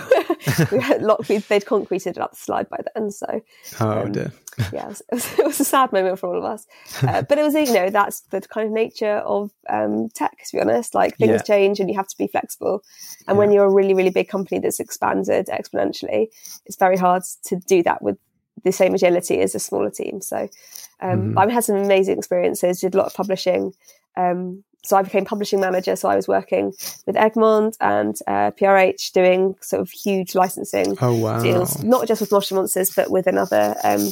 we 0.72 0.80
had 0.80 1.02
lot, 1.02 1.26
they'd 1.26 1.66
concreted 1.66 2.18
up 2.18 2.30
the 2.30 2.36
slide 2.36 2.68
by 2.68 2.78
then. 2.94 3.10
So, 3.10 3.40
oh 3.80 4.02
um, 4.02 4.12
dear. 4.12 4.32
yeah, 4.72 4.88
it 4.90 5.04
was, 5.10 5.38
it 5.38 5.44
was, 5.44 5.60
a 5.60 5.64
sad 5.64 5.92
moment 5.92 6.18
for 6.18 6.28
all 6.28 6.38
of 6.38 6.44
us. 6.44 6.66
Uh, 7.02 7.22
but 7.22 7.38
it 7.38 7.42
was, 7.42 7.54
you 7.54 7.72
know, 7.72 7.90
that's 7.90 8.20
the 8.30 8.40
kind 8.40 8.66
of 8.66 8.72
nature 8.72 9.16
of 9.18 9.50
um, 9.68 10.08
tech. 10.14 10.36
To 10.50 10.56
be 10.56 10.60
honest, 10.60 10.94
like 10.94 11.16
things 11.16 11.30
yeah. 11.30 11.42
change 11.42 11.80
and 11.80 11.90
you 11.90 11.96
have 11.96 12.08
to 12.08 12.16
be 12.16 12.28
flexible. 12.28 12.82
And 13.26 13.34
yeah. 13.34 13.38
when 13.38 13.52
you're 13.52 13.66
a 13.66 13.74
really, 13.74 13.94
really 13.94 14.10
big 14.10 14.28
company 14.28 14.60
that's 14.60 14.80
expanded 14.80 15.48
exponentially, 15.48 16.28
it's 16.64 16.76
very 16.76 16.96
hard 16.96 17.24
to 17.46 17.56
do 17.66 17.82
that 17.82 18.02
with 18.02 18.18
the 18.64 18.72
same 18.72 18.94
agility 18.94 19.40
as 19.40 19.54
a 19.54 19.60
smaller 19.60 19.90
team. 19.90 20.20
So, 20.20 20.48
um, 21.00 21.20
mm-hmm. 21.20 21.38
I've 21.38 21.50
had 21.50 21.64
some 21.64 21.76
amazing 21.76 22.18
experiences. 22.18 22.80
Did 22.80 22.94
a 22.94 22.98
lot 22.98 23.06
of 23.06 23.14
publishing. 23.14 23.72
Um, 24.16 24.64
so 24.84 24.96
I 24.96 25.02
became 25.02 25.24
publishing 25.24 25.60
manager. 25.60 25.96
So 25.96 26.08
I 26.08 26.16
was 26.16 26.28
working 26.28 26.72
with 27.06 27.16
Egmont 27.16 27.76
and 27.80 28.16
uh, 28.26 28.52
PRH 28.52 29.12
doing 29.12 29.56
sort 29.60 29.82
of 29.82 29.90
huge 29.90 30.34
licensing 30.34 30.96
oh, 31.00 31.14
wow. 31.14 31.42
deals, 31.42 31.82
not 31.82 32.06
just 32.06 32.20
with 32.20 32.32
Moshi 32.32 32.54
Monsters, 32.54 32.92
but 32.94 33.10
with 33.10 33.26
another 33.26 33.74
um, 33.84 34.08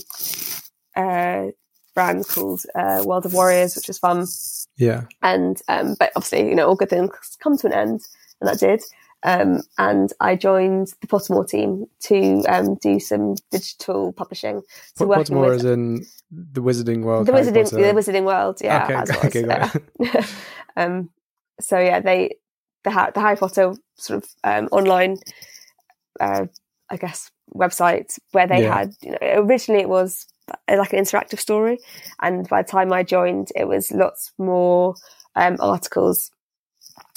uh, 0.96 1.50
brand 1.94 2.26
called 2.28 2.62
uh, 2.74 3.02
World 3.06 3.26
of 3.26 3.32
Warriors, 3.32 3.76
which 3.76 3.88
was 3.88 3.98
fun. 3.98 4.26
Yeah. 4.76 5.04
And, 5.22 5.60
um, 5.68 5.96
but 5.98 6.12
obviously, 6.16 6.48
you 6.48 6.54
know, 6.54 6.68
all 6.68 6.74
good 6.76 6.90
things 6.90 7.10
come 7.42 7.56
to 7.58 7.66
an 7.68 7.72
end, 7.72 8.00
and 8.40 8.48
that 8.48 8.58
did. 8.58 8.82
Um, 9.22 9.62
and 9.78 10.12
I 10.20 10.36
joined 10.36 10.92
the 11.00 11.06
Pottermore 11.06 11.48
team 11.48 11.86
to 12.04 12.42
um, 12.48 12.76
do 12.76 13.00
some 13.00 13.34
digital 13.50 14.12
publishing. 14.12 14.62
So 14.94 15.06
Pot- 15.06 15.26
Pottermore 15.26 15.48
with, 15.50 15.60
is 15.60 15.64
in 15.64 16.06
the 16.30 16.62
Wizarding 16.62 17.02
World. 17.02 17.26
The 17.26 17.32
Wizarding, 17.32 17.70
the 17.70 17.78
Wizarding 17.78 18.24
World, 18.24 18.60
yeah. 18.62 19.04
Okay, 19.04 19.26
okay, 19.26 19.42
got 19.42 19.76
um, 20.76 21.10
so 21.60 21.78
yeah, 21.78 22.00
they 22.00 22.36
the, 22.84 23.10
the 23.14 23.20
Harry 23.20 23.36
Potter 23.36 23.74
sort 23.96 24.22
of 24.22 24.30
um, 24.44 24.68
online, 24.70 25.18
uh, 26.20 26.46
I 26.90 26.96
guess 26.96 27.30
website 27.54 28.18
where 28.32 28.46
they 28.46 28.62
Yeah. 28.62 28.74
had, 28.78 28.94
you 29.02 29.12
know, 29.12 29.18
originally 29.42 29.82
it 29.82 29.88
was 29.88 30.26
like 30.68 30.92
an 30.92 31.00
interactive 31.00 31.40
story, 31.40 31.78
and 32.20 32.48
by 32.48 32.62
the 32.62 32.68
time 32.68 32.92
I 32.92 33.02
joined, 33.02 33.48
it 33.56 33.66
was 33.66 33.90
lots 33.90 34.32
more 34.38 34.94
um, 35.34 35.56
articles 35.60 36.30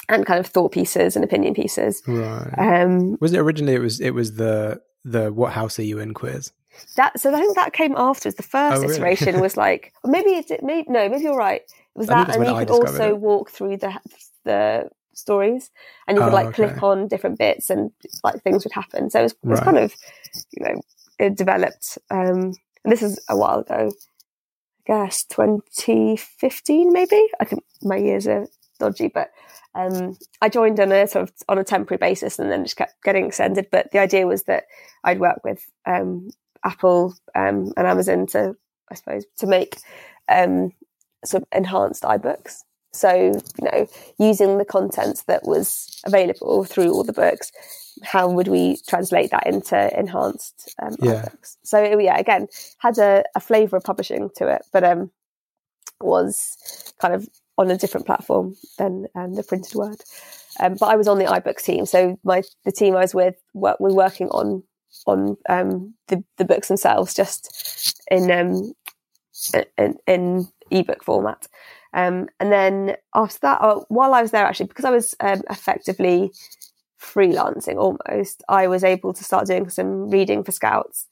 and 0.09 0.25
kind 0.25 0.39
of 0.39 0.47
thought 0.47 0.71
pieces 0.71 1.15
and 1.15 1.23
opinion 1.23 1.53
pieces. 1.53 2.01
Right. 2.07 2.53
Um, 2.57 3.17
was 3.21 3.33
it 3.33 3.39
originally? 3.39 3.75
It 3.75 3.79
was. 3.81 3.99
It 4.01 4.11
was 4.11 4.35
the 4.35 4.81
the 5.05 5.31
what 5.31 5.53
house 5.53 5.79
are 5.79 5.83
you 5.83 5.99
in 5.99 6.13
quiz. 6.13 6.51
that 6.97 7.19
so 7.19 7.33
I 7.33 7.39
think 7.39 7.55
that 7.55 7.73
came 7.73 7.95
afterwards. 7.95 8.35
The 8.35 8.43
first 8.43 8.77
Oh, 8.83 8.87
really? 8.87 8.95
iteration 8.97 9.39
was 9.39 9.55
like, 9.65 9.93
maybe 10.05 10.31
it 10.31 10.47
did, 10.47 10.61
maybe 10.63 10.87
no, 10.89 11.07
maybe 11.09 11.23
you're 11.23 11.37
right. 11.37 11.61
It 11.61 11.97
was 11.99 12.09
I 12.09 12.13
that, 12.13 12.35
and 12.35 12.45
you 12.45 12.53
I 12.55 12.65
could 12.65 12.71
also 12.71 13.09
it. 13.09 13.17
walk 13.19 13.49
through 13.49 13.77
the 13.77 13.93
the 14.45 14.89
stories, 15.13 15.69
and 16.07 16.17
you 16.17 16.23
could 16.23 16.31
Oh, 16.31 16.35
like 16.35 16.53
click 16.53 16.83
on 16.83 17.07
different 17.07 17.37
bits, 17.39 17.69
and 17.69 17.91
like 18.23 18.41
things 18.43 18.63
would 18.63 18.73
happen. 18.73 19.09
So 19.09 19.19
it 19.19 19.23
was, 19.23 19.31
it 19.33 19.37
was 19.43 19.59
Right. 19.59 19.65
kind 19.65 19.77
of, 19.77 19.93
you 20.51 20.65
know, 20.65 20.81
it 21.19 21.35
developed. 21.37 21.97
Um, 22.09 22.53
and 22.83 22.91
this 22.93 23.01
is 23.01 23.19
a 23.29 23.35
while 23.37 23.59
ago. 23.59 23.91
I 24.87 25.05
guess 25.05 25.23
2015, 25.25 26.91
maybe. 26.91 27.27
I 27.39 27.45
think 27.45 27.63
my 27.83 27.97
years 27.97 28.25
are 28.27 28.47
dodgy, 28.79 29.07
but 29.07 29.31
um, 29.75 30.17
I 30.41 30.49
joined 30.49 30.79
on 30.79 30.91
a 30.91 31.07
sort 31.07 31.23
of 31.23 31.33
on 31.47 31.57
a 31.57 31.63
temporary 31.63 31.99
basis, 31.99 32.39
and 32.39 32.51
then 32.51 32.63
just 32.63 32.77
kept 32.77 33.03
getting 33.03 33.27
extended. 33.27 33.67
But 33.71 33.91
the 33.91 33.99
idea 33.99 34.25
was 34.25 34.43
that 34.43 34.63
I'd 35.03 35.19
work 35.19 35.41
with 35.43 35.63
um, 35.85 36.29
Apple 36.63 37.15
um, 37.35 37.71
and 37.77 37.87
Amazon 37.87 38.25
to, 38.27 38.55
I 38.91 38.95
suppose, 38.95 39.25
to 39.37 39.47
make 39.47 39.77
um, 40.27 40.73
sort 41.23 41.43
of 41.43 41.49
enhanced 41.51 42.03
iBooks. 42.03 42.63
So, 42.91 43.13
you 43.13 43.65
know, 43.71 43.87
using 44.17 44.57
the 44.57 44.65
content 44.65 45.23
that 45.27 45.43
was 45.43 46.01
available 46.05 46.63
through 46.63 46.91
all 46.91 47.03
the 47.03 47.13
books, 47.13 47.51
how 48.03 48.29
would 48.31 48.47
we 48.47 48.77
translate 48.87 49.29
that 49.29 49.45
into 49.45 49.77
enhanced 49.97 50.73
um, 50.81 50.95
Yeah. 50.99 51.25
iBooks? 51.25 51.57
So, 51.63 51.99
yeah, 51.99 52.17
again, 52.17 52.47
had 52.79 52.97
a, 52.97 53.23
a 53.35 53.39
flavour 53.39 53.77
of 53.77 53.83
publishing 53.83 54.31
to 54.37 54.47
it, 54.47 54.63
but 54.73 54.83
um, 54.83 55.11
was 56.01 56.93
kind 56.99 57.13
of 57.13 57.29
on 57.59 57.69
a 57.69 57.77
different 57.77 58.05
platform 58.05 58.55
than 58.77 59.05
um, 59.15 59.33
the 59.33 59.43
printed 59.43 59.75
word. 59.75 60.01
Um, 60.59 60.75
but 60.79 60.87
I 60.87 60.95
was 60.95 61.07
on 61.07 61.19
the 61.19 61.25
iBooks 61.25 61.63
team, 61.63 61.85
so 61.85 62.17
my 62.23 62.41
the 62.63 62.71
team 62.71 62.95
I 62.95 63.01
was 63.01 63.13
with 63.13 63.35
were, 63.53 63.75
were 63.79 63.93
working 63.93 64.29
on 64.29 64.63
on 65.05 65.37
um, 65.49 65.93
the 66.07 66.23
the 66.37 66.45
books 66.45 66.69
themselves, 66.69 67.13
just 67.13 68.01
in 68.09 68.31
um, 68.31 68.73
in, 69.77 69.97
in 70.07 70.47
ebook 70.71 71.03
format. 71.03 71.47
Um, 71.93 72.29
and 72.39 72.51
then 72.51 72.95
after 73.13 73.39
that, 73.41 73.61
uh, 73.61 73.81
while 73.89 74.13
I 74.13 74.21
was 74.21 74.31
there, 74.31 74.45
actually, 74.45 74.67
because 74.67 74.85
I 74.85 74.91
was 74.91 75.15
um, 75.19 75.41
effectively 75.49 76.31
freelancing 77.01 77.77
almost, 77.77 78.43
I 78.47 78.67
was 78.67 78.83
able 78.83 79.13
to 79.13 79.23
start 79.23 79.47
doing 79.47 79.69
some 79.69 80.09
reading 80.09 80.43
for 80.43 80.51
scouts. 80.51 81.07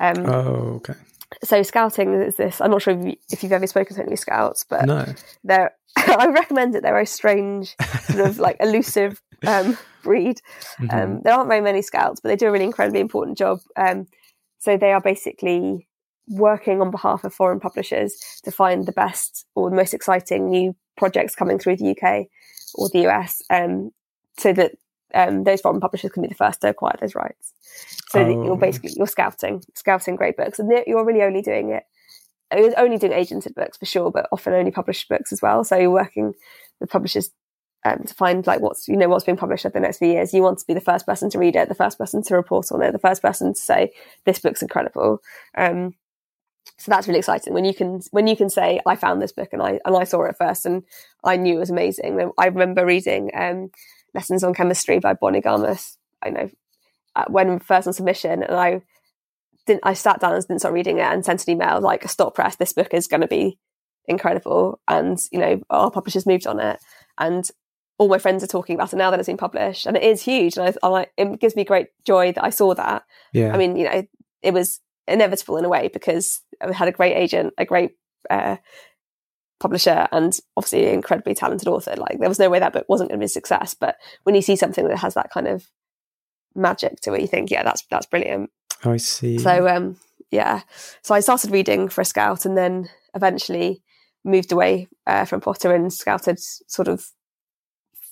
Um, 0.00 0.26
Oh, 0.26 0.80
okay. 0.80 0.94
So 1.44 1.62
scouting 1.62 2.14
is 2.14 2.36
this. 2.36 2.60
I'm 2.60 2.70
not 2.70 2.82
sure 2.82 2.98
if, 2.98 3.04
you, 3.04 3.16
if 3.30 3.42
you've 3.42 3.52
ever 3.52 3.66
spoken 3.66 3.96
to 3.96 4.02
any 4.02 4.16
scouts, 4.16 4.64
but 4.68 4.86
No. 4.86 5.06
they're 5.44 5.72
I 5.96 6.26
recommend 6.28 6.74
it. 6.74 6.82
They're 6.82 6.98
a 6.98 7.06
strange, 7.06 7.76
sort 8.04 8.26
of 8.26 8.38
like 8.38 8.56
elusive 8.60 9.20
um, 9.46 9.76
breed. 10.02 10.40
Mm-hmm. 10.80 10.90
Um, 10.90 11.20
there 11.22 11.34
aren't 11.34 11.48
very 11.48 11.60
many 11.60 11.82
scouts, 11.82 12.20
but 12.20 12.28
they 12.30 12.36
do 12.36 12.46
a 12.46 12.50
really 12.50 12.64
incredibly 12.64 13.00
important 13.00 13.36
job. 13.36 13.60
Um, 13.76 14.06
so 14.58 14.76
they 14.76 14.92
are 14.92 15.00
basically 15.00 15.86
working 16.28 16.80
on 16.80 16.90
behalf 16.90 17.24
of 17.24 17.34
foreign 17.34 17.60
publishers 17.60 18.18
to 18.44 18.50
find 18.50 18.86
the 18.86 18.92
best 18.92 19.44
or 19.54 19.68
the 19.68 19.76
most 19.76 19.92
exciting 19.92 20.48
new 20.48 20.74
projects 20.96 21.34
coming 21.34 21.58
through 21.58 21.76
the 21.76 21.90
UK 21.90 22.26
or 22.74 22.88
the 22.88 23.06
US, 23.08 23.42
um, 23.50 23.90
so 24.38 24.52
that 24.52 24.72
um, 25.14 25.44
those 25.44 25.60
foreign 25.60 25.80
publishers 25.80 26.12
can 26.12 26.22
be 26.22 26.28
the 26.28 26.34
first 26.34 26.60
to 26.60 26.68
acquire 26.68 26.96
those 27.00 27.14
rights. 27.14 27.52
So 28.10 28.18
that 28.24 28.30
Oh. 28.30 28.44
you're 28.44 28.56
basically 28.56 28.92
you're 28.96 29.06
scouting, 29.06 29.62
scouting 29.74 30.16
great 30.16 30.36
books, 30.36 30.58
and 30.58 30.70
you're 30.86 31.04
really 31.04 31.22
only 31.22 31.42
doing 31.42 31.70
it. 31.70 31.84
You're 32.54 32.78
only 32.78 32.98
doing 32.98 33.12
agented 33.12 33.54
books 33.54 33.78
for 33.78 33.86
sure, 33.86 34.10
but 34.10 34.28
often 34.30 34.52
only 34.52 34.70
published 34.70 35.08
books 35.08 35.32
as 35.32 35.40
well. 35.40 35.64
So 35.64 35.76
you're 35.78 35.90
working 35.90 36.34
with 36.80 36.90
publishers 36.90 37.30
um, 37.84 38.04
to 38.04 38.14
find 38.14 38.46
like 38.46 38.60
what's 38.60 38.86
you 38.88 38.96
know 38.96 39.08
what's 39.08 39.24
being 39.24 39.38
published 39.38 39.64
over 39.66 39.72
the 39.72 39.80
next 39.80 39.98
few 39.98 40.08
years. 40.08 40.34
You 40.34 40.42
want 40.42 40.58
to 40.58 40.66
be 40.66 40.74
the 40.74 40.80
first 40.80 41.06
person 41.06 41.30
to 41.30 41.38
read 41.38 41.56
it, 41.56 41.68
the 41.68 41.74
first 41.74 41.98
person 41.98 42.22
to 42.24 42.34
report 42.36 42.70
on 42.70 42.82
it, 42.82 42.92
the 42.92 42.98
first 42.98 43.22
person 43.22 43.54
to 43.54 43.60
say 43.60 43.92
this 44.24 44.38
book's 44.38 44.62
incredible. 44.62 45.20
Um, 45.56 45.94
so 46.78 46.90
that's 46.90 47.08
really 47.08 47.18
exciting 47.18 47.54
when 47.54 47.64
you 47.64 47.74
can 47.74 48.00
when 48.10 48.26
you 48.26 48.36
can 48.36 48.50
say 48.50 48.80
I 48.86 48.94
found 48.96 49.20
this 49.20 49.32
book 49.32 49.48
and 49.52 49.62
I 49.62 49.80
and 49.84 49.96
I 49.96 50.04
saw 50.04 50.24
it 50.24 50.36
first 50.36 50.66
and 50.66 50.82
I 51.24 51.36
knew 51.36 51.56
it 51.56 51.60
was 51.60 51.70
amazing. 51.70 52.30
I 52.38 52.46
remember 52.46 52.84
reading 52.86 53.30
um, 53.34 53.70
Lessons 54.14 54.44
on 54.44 54.54
Chemistry 54.54 54.98
by 54.98 55.14
Bonnie 55.14 55.40
Garmus. 55.40 55.96
I 56.22 56.30
know 56.30 56.50
uh, 57.16 57.24
when 57.28 57.58
first 57.58 57.86
on 57.86 57.92
submission 57.92 58.42
and 58.42 58.54
I 58.54 58.82
didn't 59.66 59.82
I 59.84 59.94
sat 59.94 60.20
down 60.20 60.34
and 60.34 60.46
didn't 60.46 60.60
start 60.60 60.74
reading 60.74 60.98
it 60.98 61.02
and 61.02 61.24
sent 61.24 61.46
an 61.46 61.52
email 61.52 61.80
like 61.80 62.08
stop 62.08 62.34
press 62.34 62.56
this 62.56 62.72
book 62.72 62.92
is 62.92 63.06
going 63.06 63.20
to 63.20 63.28
be 63.28 63.58
incredible 64.06 64.80
and 64.88 65.18
you 65.30 65.38
know 65.38 65.60
our 65.70 65.90
publishers 65.90 66.26
moved 66.26 66.46
on 66.46 66.58
it 66.58 66.80
and 67.18 67.48
all 67.98 68.08
my 68.08 68.18
friends 68.18 68.42
are 68.42 68.48
talking 68.48 68.74
about 68.74 68.92
it 68.92 68.96
now 68.96 69.10
that 69.10 69.20
it's 69.20 69.28
been 69.28 69.36
published 69.36 69.86
and 69.86 69.96
it 69.96 70.02
is 70.02 70.22
huge 70.22 70.56
and 70.56 70.66
I, 70.68 70.86
I 70.86 70.88
like 70.88 71.12
it 71.16 71.38
gives 71.38 71.54
me 71.54 71.64
great 71.64 71.88
joy 72.04 72.32
that 72.32 72.42
I 72.42 72.50
saw 72.50 72.74
that 72.74 73.04
Yeah. 73.32 73.52
I 73.54 73.58
mean, 73.58 73.76
you 73.76 73.84
know, 73.84 74.02
it 74.42 74.52
was 74.52 74.80
inevitable 75.06 75.56
in 75.56 75.64
a 75.64 75.68
way 75.68 75.88
because 75.92 76.40
I 76.60 76.72
had 76.72 76.88
a 76.88 76.92
great 76.92 77.16
agent, 77.16 77.54
a 77.58 77.64
great 77.64 77.92
uh, 78.30 78.56
publisher, 79.62 80.08
and 80.12 80.38
obviously 80.56 80.86
an 80.86 80.94
incredibly 80.94 81.34
talented 81.34 81.68
author. 81.68 81.94
Like 81.96 82.18
there 82.18 82.28
was 82.28 82.38
no 82.38 82.50
way 82.50 82.58
that 82.58 82.72
book 82.72 82.86
wasn't 82.88 83.08
going 83.08 83.20
to 83.20 83.22
be 83.22 83.26
a 83.26 83.28
success. 83.28 83.74
But 83.74 83.96
when 84.24 84.34
you 84.34 84.42
see 84.42 84.56
something 84.56 84.86
that 84.88 84.98
has 84.98 85.14
that 85.14 85.30
kind 85.30 85.46
of 85.46 85.70
magic 86.54 87.00
to 87.02 87.14
it, 87.14 87.22
you 87.22 87.28
think, 87.28 87.50
yeah, 87.50 87.62
that's 87.62 87.84
that's 87.90 88.06
brilliant. 88.06 88.50
I 88.84 88.96
see. 88.98 89.38
So 89.38 89.68
um, 89.68 89.96
yeah, 90.30 90.62
so 91.02 91.14
I 91.14 91.20
started 91.20 91.52
reading 91.52 91.88
for 91.88 92.00
a 92.00 92.04
scout, 92.04 92.44
and 92.44 92.58
then 92.58 92.90
eventually 93.14 93.82
moved 94.24 94.52
away 94.52 94.88
uh, 95.06 95.24
from 95.24 95.40
Potter 95.40 95.74
and 95.74 95.92
scouted 95.92 96.38
sort 96.40 96.88
of 96.88 97.06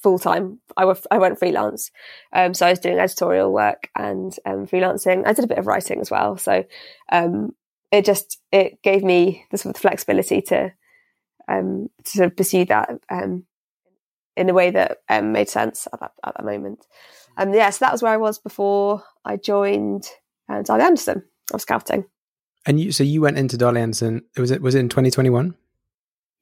full 0.02 0.18
time. 0.18 0.60
I, 0.76 0.82
w- 0.82 1.06
I 1.10 1.18
went 1.18 1.38
freelance, 1.38 1.90
um, 2.32 2.54
so 2.54 2.66
I 2.66 2.70
was 2.70 2.78
doing 2.78 2.98
editorial 2.98 3.52
work 3.52 3.88
and 3.96 4.34
um, 4.46 4.66
freelancing. 4.66 5.26
I 5.26 5.32
did 5.32 5.44
a 5.44 5.48
bit 5.48 5.58
of 5.58 5.66
writing 5.66 6.00
as 6.00 6.10
well, 6.10 6.36
so 6.36 6.64
um, 7.10 7.50
it 7.90 8.04
just 8.04 8.38
it 8.52 8.82
gave 8.82 9.02
me 9.02 9.44
the 9.50 9.58
sort 9.58 9.74
of 9.74 9.80
flexibility 9.80 10.40
to 10.42 10.72
um, 11.50 11.88
to 12.04 12.10
sort 12.10 12.26
of 12.26 12.36
pursue 12.36 12.64
that 12.66 12.90
um, 13.10 13.44
in 14.36 14.48
a 14.48 14.54
way 14.54 14.70
that 14.70 14.98
um, 15.08 15.32
made 15.32 15.48
sense 15.48 15.86
at 15.92 16.00
that 16.00 16.12
at 16.24 16.34
that 16.36 16.44
moment. 16.44 16.86
And 17.36 17.54
yeah, 17.54 17.70
so 17.70 17.84
that 17.84 17.92
was 17.92 18.02
where 18.02 18.12
I 18.12 18.16
was 18.16 18.38
before 18.38 19.02
I 19.24 19.36
joined 19.36 20.08
uh, 20.48 20.62
Darley 20.62 20.84
Anderson. 20.84 21.24
I 21.52 21.56
was 21.56 21.62
scouting. 21.62 22.04
and 22.66 22.80
you, 22.80 22.92
so 22.92 23.02
you 23.02 23.20
went 23.20 23.38
into 23.38 23.56
Darley 23.56 23.80
Anderson. 23.80 24.22
Was 24.36 24.50
it 24.50 24.62
was 24.62 24.74
it 24.74 24.80
in 24.80 24.88
2021? 24.88 25.54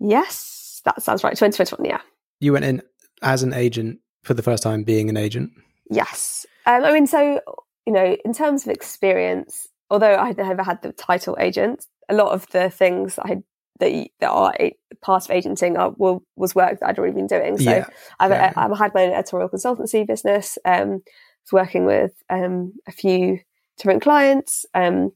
Yes, 0.01 0.81
that 0.85 1.03
sounds 1.03 1.25
right. 1.25 1.33
2021, 1.33 1.85
yeah. 1.85 2.01
You 2.41 2.53
went 2.53 2.65
in 2.65 2.83
as 3.23 3.43
an 3.43 3.53
agent 3.53 3.99
for 4.23 4.35
the 4.35 4.43
first 4.43 4.63
time, 4.63 4.85
being 4.85 5.09
an 5.09 5.17
agent. 5.17 5.51
Yes. 5.91 6.47
Um, 6.67 6.85
I 6.85 6.93
mean, 6.93 7.07
so, 7.07 7.41
you 7.87 7.93
know, 7.93 8.17
in 8.25 8.33
terms 8.33 8.65
of 8.65 8.71
experience, 8.71 9.67
although 9.91 10.17
I 10.17 10.29
had 10.29 10.37
never 10.37 10.63
had 10.63 10.83
the 10.83 10.93
title 10.93 11.37
agent, 11.41 11.87
a 12.09 12.15
lot 12.15 12.33
of 12.33 12.49
the 12.51 12.71
things 12.71 13.19
I 13.19 13.29
had 13.29 13.43
that, 13.79 14.09
that 14.21 14.31
are 14.31 14.55
part 15.01 15.25
of 15.25 15.31
agenting 15.31 15.77
are, 15.77 15.91
were, 15.97 16.19
was 16.37 16.55
work 16.55 16.81
that 16.81 16.89
I'd 16.89 16.99
already 16.99 17.15
been 17.15 17.27
doing. 17.27 17.59
So 17.59 17.71
Yeah. 17.71 17.87
I've, 18.19 18.31
Yeah. 18.31 18.53
I've 18.57 18.77
had 18.79 18.95
my 18.95 19.05
own 19.05 19.13
editorial 19.13 19.49
consultancy 19.49 20.07
business, 20.07 20.59
um, 20.65 21.03
was 21.45 21.53
working 21.53 21.85
with 21.85 22.13
um, 22.31 22.75
a 22.87 22.93
few 22.93 23.41
different 23.77 24.03
clients, 24.03 24.67
um, 24.75 25.13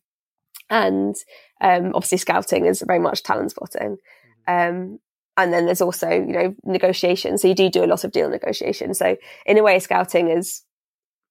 and 0.71 1.15
um, 1.61 1.93
obviously 1.95 2.19
scouting 2.19 2.67
is 2.67 2.83
very 2.87 2.99
much 2.99 3.23
talent 3.23 3.51
spotting. 3.51 3.99
Um, 4.47 4.99
and 5.37 5.53
then 5.53 5.67
there's 5.67 5.81
also, 5.81 6.11
you 6.11 6.33
know, 6.33 6.55
negotiation. 6.65 7.39
So 7.39 7.49
you 7.49 7.55
do 7.55 7.71
do 7.71 7.85
a 7.85 7.87
lot 7.87 8.05
of 8.05 8.13
deal 8.13 8.29
negotiation. 8.29 8.95
So 8.95 9.17
in 9.47 9.59
a 9.59 9.63
way, 9.63 9.79
scouting 9.79 10.29
is 10.29 10.63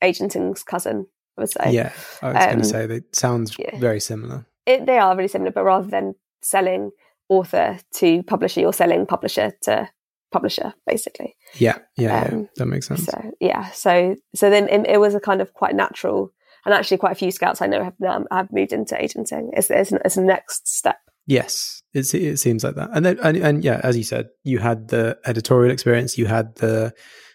agenting's 0.02 0.64
cousin, 0.64 1.06
I 1.38 1.42
would 1.42 1.52
say. 1.52 1.72
yeah, 1.72 1.92
I 2.22 2.28
was 2.28 2.38
going 2.38 2.56
um, 2.56 2.62
to 2.62 2.68
say 2.68 2.86
that 2.88 3.16
sounds 3.16 3.56
yeah. 3.60 3.78
very 3.78 4.00
similar. 4.00 4.46
It, 4.66 4.86
they 4.86 4.98
are 4.98 5.16
really 5.16 5.28
similar, 5.28 5.52
but 5.52 5.64
rather 5.64 5.88
than 5.88 6.16
selling 6.42 6.92
author 7.32 7.80
to 7.96 8.24
publisher, 8.24 8.60
you're 8.60 8.74
selling 8.74 9.06
publisher 9.06 9.54
to 9.64 9.90
publisher, 10.32 10.74
basically. 10.86 11.36
Yeah, 11.56 11.78
yeah, 11.98 12.26
yeah. 12.26 12.34
Um, 12.34 12.50
that 12.58 12.66
makes 12.68 12.88
sense. 12.88 13.06
So 13.06 13.32
yeah, 13.40 13.70
so 13.72 14.16
so 14.36 14.50
then 14.50 14.68
it, 14.70 14.86
it 14.88 15.00
was 15.00 15.16
a 15.16 15.20
kind 15.20 15.42
of 15.42 15.54
quite 15.54 15.76
natural, 15.76 16.32
and 16.66 16.74
actually 16.74 16.98
quite 16.98 17.14
a 17.14 17.22
few 17.24 17.32
scouts 17.32 17.62
I 17.62 17.68
know 17.68 17.84
have 17.84 17.96
now 18.00 18.26
have 18.32 18.52
moved 18.52 18.74
into 18.74 19.02
agenting. 19.02 19.52
It's 19.54 19.70
it's, 19.72 19.92
it's 19.92 20.18
a 20.18 20.22
next 20.22 20.68
step. 20.68 20.98
Yes, 21.28 21.82
it 21.94 22.14
it 22.14 22.38
seems 22.40 22.64
like 22.64 22.76
that. 22.76 22.90
And 22.94 23.06
then 23.06 23.20
and, 23.24 23.38
and 23.38 23.64
yeah, 23.64 23.80
as 23.84 23.96
you 23.96 24.04
said, 24.04 24.28
you 24.44 24.60
had 24.60 24.90
the 24.90 25.18
editorial 25.26 25.72
experience, 25.72 26.18
you 26.18 26.26
had 26.28 26.56
the 26.56 26.94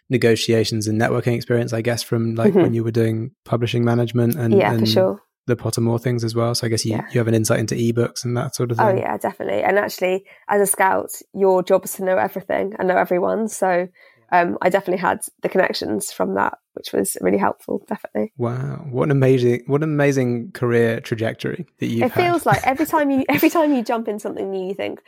negotiations 0.08 0.86
and 0.86 1.00
networking 1.00 1.34
experience, 1.34 1.72
I 1.72 1.82
guess, 1.82 2.02
from 2.02 2.34
like 2.34 2.52
Mhm. 2.52 2.62
when 2.62 2.74
you 2.74 2.84
were 2.84 2.92
doing 2.92 3.32
publishing 3.44 3.84
management 3.84 4.36
and 4.36 4.54
yeah, 4.54 4.72
and 4.72 4.80
for 4.80 4.86
sure. 4.86 5.22
The 5.46 5.56
Pottermore 5.56 6.00
things 6.00 6.24
as 6.24 6.34
well. 6.34 6.54
So 6.54 6.66
I 6.66 6.70
guess 6.70 6.84
you, 6.84 6.92
Yeah. 6.92 7.06
you 7.12 7.18
have 7.20 7.28
an 7.28 7.34
insight 7.34 7.60
into 7.60 7.74
ebooks 7.74 8.24
and 8.24 8.36
that 8.36 8.54
sort 8.54 8.70
of 8.70 8.78
thing. 8.78 8.86
Oh 8.86 8.94
yeah, 8.96 9.16
definitely. 9.16 9.62
And 9.62 9.78
actually, 9.78 10.24
as 10.48 10.60
a 10.60 10.66
scout, 10.66 11.10
your 11.34 11.62
job 11.62 11.84
is 11.84 11.92
to 11.94 12.04
know 12.04 12.16
everything 12.18 12.74
and 12.78 12.88
know 12.88 12.96
everyone. 12.96 13.48
So 13.48 13.88
um, 14.32 14.58
I 14.60 14.70
definitely 14.70 15.00
had 15.00 15.20
the 15.42 15.48
connections 15.48 16.10
from 16.12 16.34
that, 16.34 16.58
which 16.74 16.92
was 16.92 17.16
really 17.20 17.38
helpful. 17.38 17.84
Definitely. 17.86 18.32
Wow, 18.36 18.84
what 18.90 19.04
an 19.04 19.12
amazing, 19.12 19.62
what 19.68 19.82
an 19.84 19.90
amazing 19.90 20.50
career 20.50 21.00
trajectory 21.00 21.66
that 21.78 21.86
you. 21.86 22.04
It 22.04 22.12
feels 22.12 22.44
like 22.44 22.66
every 22.66 22.86
time 22.86 23.10
you 23.10 23.24
every 23.28 23.50
time 23.50 23.72
you 23.72 23.84
jump 23.84 24.08
in 24.08 24.18
something 24.18 24.50
new, 24.50 24.66
you 24.66 24.74
think, 24.74 25.00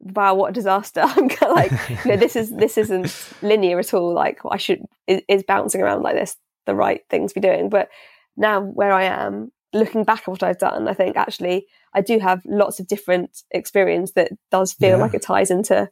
"Wow, 0.00 0.34
what 0.34 0.50
a 0.50 0.52
disaster!" 0.52 1.00
I'm 1.04 1.28
like, 1.48 1.72
you 2.04 2.10
know, 2.10 2.16
this 2.16 2.36
is 2.36 2.50
this 2.54 2.76
isn't 2.76 3.32
linear 3.40 3.78
at 3.78 3.94
all. 3.94 4.12
Like, 4.12 4.40
I 4.50 4.58
should 4.58 4.82
is, 5.06 5.22
is 5.28 5.42
bouncing 5.44 5.80
around 5.80 6.02
like 6.02 6.14
this 6.16 6.36
the 6.66 6.74
right 6.74 7.00
things 7.08 7.32
to 7.32 7.40
be 7.40 7.46
doing? 7.48 7.70
But 7.70 7.88
now 8.36 8.60
where 8.60 8.92
I 8.92 9.04
am, 9.04 9.50
looking 9.72 10.04
back 10.04 10.20
at 10.22 10.28
what 10.28 10.42
I've 10.42 10.58
done, 10.58 10.88
I 10.88 10.94
think 10.94 11.16
actually 11.16 11.66
I 11.94 12.00
do 12.00 12.18
have 12.18 12.42
lots 12.46 12.80
of 12.80 12.86
different 12.86 13.42
experience 13.50 14.12
that 14.12 14.32
does 14.50 14.72
feel 14.72 14.90
Yeah. 14.90 14.96
like 14.96 15.14
it 15.14 15.22
ties 15.22 15.50
into 15.50 15.88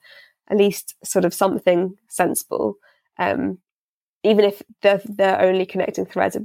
at 0.48 0.56
least 0.56 0.94
sort 1.04 1.24
of 1.24 1.34
something 1.34 1.96
sensible. 2.08 2.76
Um, 3.18 3.58
even 4.22 4.44
if 4.44 4.62
the 4.82 5.00
the 5.04 5.40
only 5.40 5.66
connecting 5.66 6.06
thread 6.06 6.36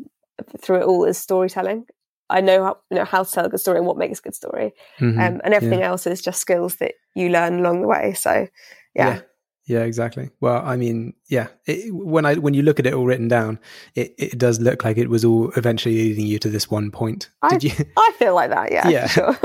through 0.59 0.77
it 0.81 0.83
all 0.85 1.05
is 1.05 1.17
storytelling. 1.17 1.85
I 2.29 2.39
know 2.41 2.63
how 2.63 2.77
you 2.89 2.97
know 2.97 3.05
how 3.05 3.23
to 3.23 3.31
tell 3.31 3.45
a 3.45 3.49
good 3.49 3.59
story 3.59 3.77
and 3.77 3.85
what 3.87 3.97
makes 3.97 4.19
a 4.19 4.21
good 4.21 4.35
story, 4.35 4.73
Mhm. 4.99 5.19
um, 5.19 5.41
and 5.43 5.53
everything 5.53 5.81
else 5.83 6.07
is 6.07 6.21
just 6.21 6.39
skills 6.39 6.75
that 6.77 6.93
you 7.15 7.29
learn 7.29 7.59
along 7.59 7.81
the 7.81 7.87
way. 7.87 8.13
So, 8.13 8.47
yeah, 8.95 9.07
yeah. 9.15 9.21
Yeah, 9.71 9.83
exactly. 9.83 10.29
Well, 10.41 10.61
I 10.65 10.75
mean, 10.75 11.13
yeah. 11.29 11.47
It, 11.65 11.93
when 11.95 12.25
I 12.25 12.35
when 12.35 12.53
you 12.53 12.61
look 12.61 12.77
at 12.77 12.85
it 12.85 12.93
all 12.93 13.05
written 13.05 13.29
down, 13.29 13.57
it, 13.95 14.13
it 14.17 14.37
does 14.37 14.59
look 14.59 14.83
like 14.83 14.97
it 14.97 15.09
was 15.09 15.23
all 15.23 15.49
eventually 15.55 15.95
leading 15.95 16.27
you 16.27 16.39
to 16.39 16.49
this 16.49 16.69
one 16.69 16.91
point. 16.91 17.29
I, 17.41 17.57
Did 17.57 17.63
you? 17.63 17.85
I 17.95 18.11
feel 18.19 18.35
like 18.35 18.49
that. 18.49 18.69
Yeah, 18.69 18.89
Yeah. 18.89 19.07
sure. 19.07 19.37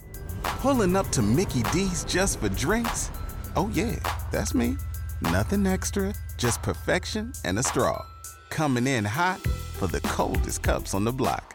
Pulling 0.42 0.96
up 0.96 1.08
to 1.10 1.20
Mickey 1.20 1.62
D's 1.64 2.04
just 2.04 2.40
for 2.40 2.48
drinks? 2.48 3.10
Oh, 3.56 3.68
yeah, 3.74 3.96
that's 4.32 4.54
me. 4.54 4.76
Nothing 5.20 5.66
extra, 5.66 6.14
just 6.38 6.62
perfection 6.62 7.32
and 7.44 7.58
a 7.58 7.62
straw. 7.62 8.02
Coming 8.48 8.86
in 8.86 9.04
hot 9.04 9.40
for 9.78 9.86
the 9.86 10.00
coldest 10.00 10.62
cups 10.62 10.94
on 10.94 11.04
the 11.04 11.12
block. 11.12 11.52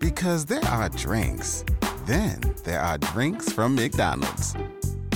Because 0.00 0.44
there 0.46 0.64
are 0.64 0.88
drinks, 0.88 1.64
then 2.06 2.40
there 2.64 2.80
are 2.80 2.98
drinks 2.98 3.52
from 3.52 3.76
McDonald's. 3.76 4.56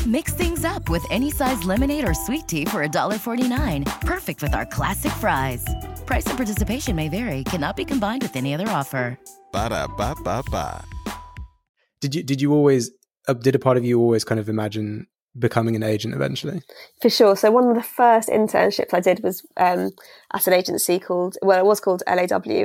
Mix 0.07 0.33
things 0.35 0.65
up 0.65 0.89
with 0.89 1.05
any 1.11 1.31
size 1.31 1.63
lemonade 1.65 2.09
or 2.09 2.15
sweet 2.15 2.49
tea 2.49 2.65
for 2.65 2.87
$1.49. 2.87 4.01
Perfect 4.01 4.43
with 4.43 4.55
our 4.55 4.65
classic 4.67 5.13
fries. 5.13 5.65
Price 6.07 6.27
and 6.27 6.37
participation 6.39 6.97
may 6.97 7.09
vary, 7.09 7.45
cannot 7.45 7.77
be 7.77 7.85
combined 7.85 8.23
with 8.23 8.35
any 8.35 8.55
other 8.55 8.69
offer. 8.69 9.19
Ba 9.53 9.69
da 9.69 9.87
ba 9.87 10.15
ba 10.25 10.43
ba. 10.51 10.85
Did 12.01 12.15
you? 12.15 12.23
Did 12.23 12.41
you 12.41 12.53
always? 12.55 12.91
Uh, 13.29 13.35
did 13.35 13.55
a 13.55 13.59
part 13.59 13.77
of 13.77 13.85
you 13.85 14.01
always 14.01 14.25
kind 14.25 14.41
of 14.41 14.49
imagine 14.49 15.07
becoming 15.39 15.77
an 15.77 15.83
agent 15.83 16.15
eventually? 16.15 16.63
For 17.03 17.11
sure. 17.11 17.37
So 17.37 17.51
one 17.51 17.69
of 17.69 17.75
the 17.77 17.83
first 17.83 18.29
internships 18.31 18.95
I 18.95 19.01
did 19.01 19.23
was 19.23 19.45
um, 19.59 19.91
at 20.33 20.47
an 20.47 20.53
agency 20.55 20.99
called, 20.99 21.37
well, 21.43 21.59
it 21.59 21.67
was 21.67 21.79
called 21.81 22.03
LAW 22.09 22.17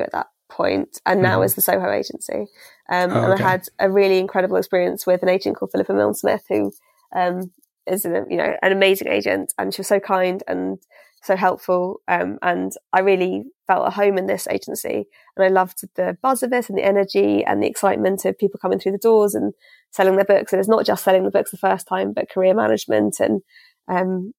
at 0.02 0.12
that 0.14 0.28
point, 0.50 1.02
and 1.06 1.22
now 1.22 1.42
Mhm. 1.42 1.46
is 1.46 1.56
the 1.56 1.62
Soho 1.62 1.92
agency. 1.92 2.48
Um, 2.90 3.12
Oh, 3.12 3.24
and 3.24 3.34
okay. 3.34 3.44
I 3.44 3.50
had 3.52 3.68
a 3.80 3.90
really 3.92 4.20
incredible 4.20 4.56
experience 4.58 5.06
with 5.06 5.22
an 5.22 5.30
agent 5.30 5.58
called 5.58 5.72
Philippa 5.72 5.94
Milne 5.94 6.14
Smith, 6.16 6.44
who 6.50 6.72
um, 7.16 7.52
is 7.88 8.06
an, 8.06 8.26
you 8.30 8.38
know 8.38 8.56
an 8.62 8.72
amazing 8.72 9.08
agent, 9.08 9.54
and 9.58 9.74
she 9.74 9.82
was 9.82 9.88
so 9.88 10.00
kind 10.00 10.44
and 10.48 10.80
so 11.24 11.36
helpful. 11.36 12.02
Um, 12.08 12.38
and 12.42 12.72
I 12.94 13.00
really 13.00 13.46
felt 13.66 13.88
at 13.88 13.94
home 13.94 14.18
in 14.18 14.28
this 14.28 14.48
agency, 14.48 15.08
and 15.36 15.46
I 15.46 15.48
loved 15.48 15.82
the 15.96 16.18
buzz 16.22 16.44
of 16.44 16.54
it 16.54 16.70
and 16.70 16.78
the 16.78 16.86
energy 16.86 17.44
and 17.44 17.62
the 17.62 17.68
excitement 17.68 18.26
of 18.26 18.38
people 18.38 18.60
coming 18.62 18.80
through 18.80 18.92
the 18.92 18.98
doors 19.00 19.34
and 19.34 19.54
selling 19.92 20.16
their 20.16 20.26
books. 20.26 20.54
And 20.54 20.60
it's 20.60 20.70
not 20.70 20.86
just 20.86 21.04
selling 21.04 21.24
the 21.24 21.32
books 21.32 21.52
the 21.52 21.58
first 21.58 21.88
time, 21.88 22.14
but 22.14 22.30
career 22.30 22.54
management 22.54 23.20
and 23.20 23.42
um, 23.88 24.34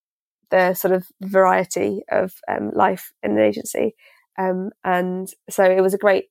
the 0.50 0.74
sort 0.74 0.94
of 0.94 1.06
variety 1.20 2.02
of 2.10 2.34
um, 2.48 2.70
life 2.72 3.12
in 3.22 3.32
an 3.32 3.40
agency. 3.40 3.94
Um, 4.38 4.70
and 4.84 5.28
so 5.50 5.64
it 5.64 5.80
was 5.80 5.94
a 5.94 5.98
great 5.98 6.28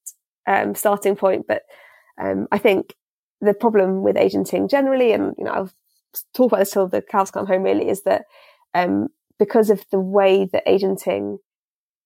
um, 0.48 0.76
starting 0.76 1.16
point. 1.16 1.48
But 1.48 1.64
I 2.18 2.58
think 2.58 2.94
the 3.42 3.54
problem 3.54 4.04
with 4.04 4.16
agenting 4.16 4.70
generally, 4.70 5.12
and 5.12 5.36
you 5.38 5.44
know, 5.44 5.52
I'll 5.52 5.72
talk 6.34 6.52
about 6.52 6.60
this 6.60 6.72
till 6.72 6.88
the 6.88 7.02
cows 7.02 7.32
come 7.32 7.46
home, 7.46 7.64
really, 7.64 7.90
is 7.90 8.04
that 8.04 8.26
um, 8.74 9.08
because 9.40 9.70
of 9.70 9.86
the 9.92 10.00
way 10.00 10.46
that 10.52 10.64
agenting 10.66 11.40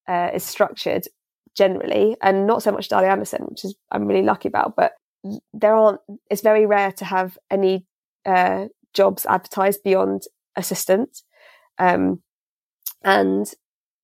uh, 0.07 0.29
is 0.33 0.43
structured 0.43 1.07
generally, 1.55 2.15
and 2.21 2.47
not 2.47 2.63
so 2.63 2.71
much 2.71 2.89
Darley 2.89 3.07
Anderson, 3.07 3.45
which 3.49 3.65
is 3.65 3.75
I'm 3.91 4.05
really 4.05 4.25
lucky 4.25 4.47
about, 4.47 4.75
but 4.75 4.93
there 5.53 5.75
aren't. 5.75 5.99
It's 6.29 6.41
very 6.41 6.65
rare 6.65 6.91
to 6.93 7.05
have 7.05 7.37
any 7.49 7.85
uh, 8.25 8.65
jobs 8.93 9.25
advertised 9.25 9.83
beyond 9.83 10.23
assistant, 10.55 11.21
um, 11.77 12.21
and 13.03 13.51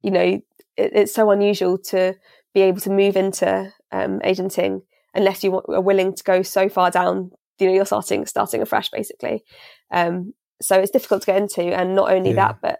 you 0.01 0.11
know 0.11 0.41
it, 0.77 0.91
it's 0.93 1.13
so 1.13 1.31
unusual 1.31 1.77
to 1.77 2.15
be 2.53 2.61
able 2.61 2.81
to 2.81 2.89
move 2.89 3.15
into 3.15 3.71
um, 3.91 4.21
agenting 4.23 4.81
unless 5.13 5.43
you 5.43 5.61
are 5.69 5.81
willing 5.81 6.13
to 6.13 6.23
go 6.23 6.41
so 6.41 6.69
far 6.69 6.91
down. 6.91 7.31
You 7.59 7.67
know, 7.67 7.73
you're 7.73 7.85
starting 7.85 8.25
starting 8.25 8.61
afresh, 8.61 8.89
basically. 8.89 9.43
Um, 9.91 10.33
so 10.61 10.79
it's 10.79 10.91
difficult 10.91 11.21
to 11.21 11.27
get 11.27 11.41
into, 11.41 11.61
and 11.63 11.95
not 11.95 12.11
only 12.11 12.29
Yeah. 12.31 12.47
that, 12.47 12.57
but 12.61 12.79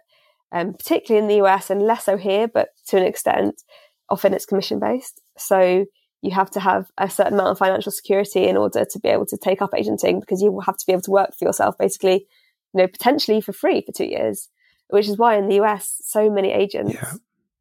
um, 0.52 0.74
particularly 0.74 1.22
in 1.22 1.28
the 1.28 1.44
US 1.46 1.70
and 1.70 1.82
less 1.82 2.04
so 2.04 2.16
here, 2.16 2.48
but 2.48 2.70
to 2.88 2.96
an 2.96 3.02
extent, 3.02 3.62
often 4.08 4.32
it's 4.32 4.46
commission 4.46 4.78
based. 4.78 5.20
So 5.36 5.86
you 6.22 6.30
have 6.30 6.50
to 6.52 6.60
have 6.60 6.90
a 6.98 7.10
certain 7.10 7.34
amount 7.34 7.50
of 7.50 7.58
financial 7.58 7.92
security 7.92 8.44
in 8.46 8.56
order 8.56 8.84
to 8.84 8.98
be 9.00 9.08
able 9.08 9.26
to 9.26 9.36
take 9.36 9.60
up 9.60 9.70
agenting 9.74 10.20
because 10.20 10.40
you 10.42 10.50
will 10.50 10.62
have 10.62 10.76
to 10.76 10.86
be 10.86 10.92
able 10.92 11.02
to 11.02 11.10
work 11.10 11.34
for 11.36 11.44
yourself 11.44 11.76
basically, 11.78 12.26
you 12.72 12.78
know, 12.80 12.86
potentially 12.86 13.40
for 13.40 13.52
free 13.52 13.82
for 13.84 13.92
two 13.92 14.06
years, 14.06 14.48
which 14.88 15.08
is 15.08 15.18
why 15.18 15.36
in 15.36 15.48
the 15.48 15.56
US, 15.60 16.00
so 16.04 16.30
many 16.30 16.52
agents 16.52 16.94
Yeah. 16.94 17.12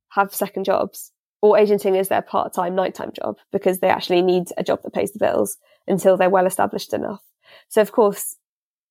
have 0.09 0.33
second 0.33 0.63
jobs 0.63 1.11
or 1.41 1.57
agenting 1.57 1.95
is 1.95 2.07
their 2.07 2.21
part 2.21 2.53
time, 2.53 2.75
nighttime 2.75 3.11
job 3.11 3.37
because 3.51 3.79
they 3.79 3.89
actually 3.89 4.21
need 4.21 4.47
a 4.57 4.63
job 4.63 4.81
that 4.83 4.93
pays 4.93 5.11
the 5.11 5.19
bills 5.19 5.57
until 5.87 6.17
they're 6.17 6.29
well 6.29 6.47
established 6.47 6.93
enough. 6.93 7.21
So, 7.69 7.81
of 7.81 7.91
course, 7.91 8.37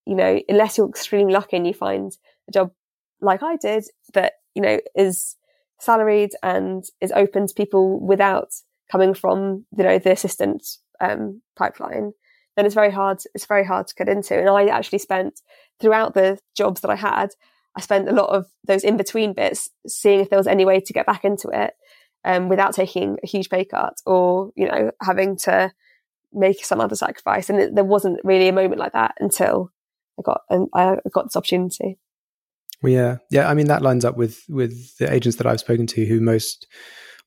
you 0.07 0.14
know, 0.14 0.40
unless 0.49 0.77
you're 0.77 0.88
extremely 0.88 1.33
lucky 1.33 1.57
and 1.57 1.67
you 1.67 1.75
find 1.75 2.17
a 2.49 2.53
job 2.53 2.73
like 3.21 3.43
I 3.43 3.57
did 3.57 3.85
that, 4.12 4.35
you 4.55 4.62
know, 4.62 4.81
is 4.95 5.37
salaried 5.81 6.33
and 6.43 6.85
is 7.01 7.12
open 7.12 7.47
to 7.47 7.55
people 7.55 8.01
without 8.01 8.53
coming 8.90 9.14
from, 9.14 9.64
you 9.77 9.85
know, 9.85 9.99
the 9.99 10.12
assistant 10.12 10.64
um, 11.01 11.40
pipeline, 11.57 12.12
then 12.57 12.67
it's 12.67 12.75
very 12.75 12.90
hard. 12.90 13.19
It's 13.35 13.47
very 13.47 13.64
hard 13.64 13.87
to 13.88 13.95
get 13.95 14.09
into. 14.09 14.38
And 14.38 14.49
I 14.49 14.67
actually 14.67 14.99
spent 14.99 15.40
throughout 15.81 16.14
the 16.14 16.38
jobs 16.57 16.81
that 16.83 16.90
I 16.90 16.97
had, 16.97 17.31
I 17.77 17.81
spent 17.81 18.09
a 18.09 18.12
lot 18.12 18.31
of 18.31 18.47
those 18.67 18.85
in 18.85 18.97
between 18.97 19.33
bits 19.33 19.71
seeing 19.87 20.21
if 20.21 20.31
there 20.31 20.38
was 20.38 20.47
any 20.47 20.64
way 20.64 20.81
to 20.81 20.93
get 20.93 21.07
back 21.07 21.25
into 21.25 21.49
it 21.49 21.75
um, 22.25 22.49
without 22.49 22.75
taking 22.75 23.19
a 23.23 23.27
huge 23.27 23.49
pay 23.49 23.64
cut 23.64 23.95
or, 24.07 24.51
you 24.55 24.69
know, 24.69 24.93
having 25.03 25.37
to 25.38 25.73
make 26.33 26.64
some 26.64 26.81
other 26.81 26.95
sacrifice. 26.95 27.51
And 27.51 27.59
it, 27.59 27.75
there 27.75 27.85
wasn't 27.85 28.21
really 28.23 28.49
a 28.49 28.53
moment 28.53 28.79
like 28.79 28.93
that 28.93 29.14
until 29.19 29.73
I 30.18 30.22
got, 30.22 30.42
and 30.50 30.68
I 30.74 30.96
got 31.12 31.24
this 31.27 31.37
opportunity. 31.37 31.98
Well, 32.83 32.92
yeah, 32.92 33.16
yeah. 33.31 33.48
I 33.48 33.55
mean, 33.55 33.66
that 33.66 33.83
lines 33.83 34.05
up 34.05 34.16
with 34.16 34.42
with 34.48 34.96
the 34.98 35.12
agents 35.12 35.38
that 35.38 35.46
I've 35.46 35.61
spoken 35.61 35.87
to, 35.88 36.05
who 36.05 36.20
most, 36.20 36.66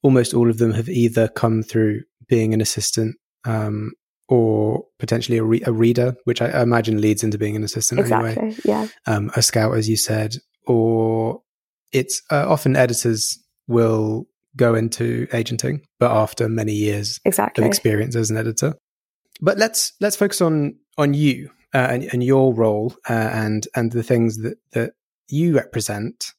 almost 0.03 0.33
all 0.33 0.49
of 0.49 0.57
them 0.57 0.73
have 0.73 0.89
either 0.89 1.27
come 1.27 1.63
through 1.63 2.01
being 2.27 2.53
an 2.53 2.61
assistant, 2.61 3.15
um, 3.45 3.93
or 4.29 4.83
potentially 4.99 5.37
a, 5.37 5.43
re- 5.43 5.63
a 5.65 5.71
reader, 5.71 6.15
which 6.25 6.41
I 6.41 6.61
imagine 6.61 7.01
leads 7.01 7.23
into 7.23 7.37
being 7.37 7.55
an 7.55 7.63
assistant 7.63 8.01
Exactly. 8.01 8.29
anyway. 8.37 8.55
Yeah. 8.65 8.87
Um, 9.05 9.31
a 9.35 9.41
scout, 9.41 9.75
as 9.75 9.89
you 9.89 9.97
said, 9.97 10.35
or 10.67 11.41
it's 11.91 12.21
uh, 12.29 12.45
often 12.47 12.75
editors 12.75 13.37
will 13.67 14.25
go 14.55 14.75
into 14.75 15.27
agenting, 15.33 15.81
but 15.99 16.11
after 16.11 16.49
many 16.49 16.73
years 16.73 17.19
Exactly. 17.25 17.63
of 17.63 17.67
experience 17.67 18.15
as 18.15 18.29
an 18.29 18.37
editor. 18.37 18.75
But 19.41 19.57
let's 19.57 19.93
let's 20.01 20.15
focus 20.15 20.41
on 20.41 20.75
on 20.97 21.13
you 21.13 21.49
uh, 21.73 21.87
and, 21.89 22.03
and 22.13 22.23
your 22.23 22.53
role 22.53 22.95
uh, 23.09 23.13
and 23.13 23.67
and 23.75 23.91
the 23.91 24.03
things 24.03 24.37
that 24.37 24.57
that 24.71 24.93
you 25.27 25.55
represent. 25.55 26.33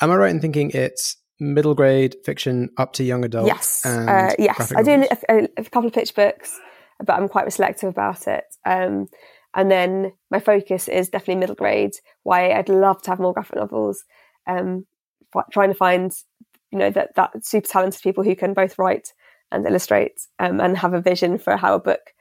Am 0.00 0.10
I 0.10 0.16
right 0.16 0.30
in 0.30 0.40
thinking 0.40 0.70
it's 0.70 1.16
middle 1.38 1.74
grade 1.74 2.16
fiction 2.24 2.70
up 2.76 2.92
to 2.94 3.04
young 3.04 3.24
adult? 3.24 3.46
Yes, 3.46 3.84
and 3.84 4.08
uh, 4.08 4.34
yes. 4.38 4.72
I 4.74 4.82
do 4.82 5.06
a, 5.28 5.48
a, 5.56 5.64
couple 5.64 5.86
of 5.86 5.92
picture 5.92 6.14
books, 6.14 6.58
but 6.98 7.12
I'm 7.12 7.28
quite 7.28 7.52
selective 7.52 7.88
about 7.88 8.26
it. 8.26 8.44
Um, 8.64 9.08
and 9.54 9.70
then 9.70 10.12
my 10.30 10.40
focus 10.40 10.88
is 10.88 11.10
definitely 11.10 11.36
middle 11.36 11.54
grade. 11.54 11.92
Why 12.22 12.52
I'd 12.52 12.68
love 12.68 13.02
to 13.02 13.10
have 13.10 13.18
more 13.18 13.34
graphic 13.34 13.56
novels. 13.56 14.04
Um, 14.46 14.86
trying 15.50 15.70
to 15.70 15.74
find, 15.74 16.12
you 16.70 16.78
know, 16.78 16.90
that 16.90 17.14
that 17.16 17.44
super 17.44 17.68
talented 17.68 18.02
people 18.02 18.24
who 18.24 18.34
can 18.34 18.54
both 18.54 18.78
write 18.78 19.12
and 19.50 19.66
illustrate 19.66 20.20
um, 20.38 20.60
and 20.60 20.78
have 20.78 20.94
a 20.94 21.00
vision 21.00 21.38
for 21.38 21.56
how 21.56 21.74
a 21.74 21.80
book 21.80 22.12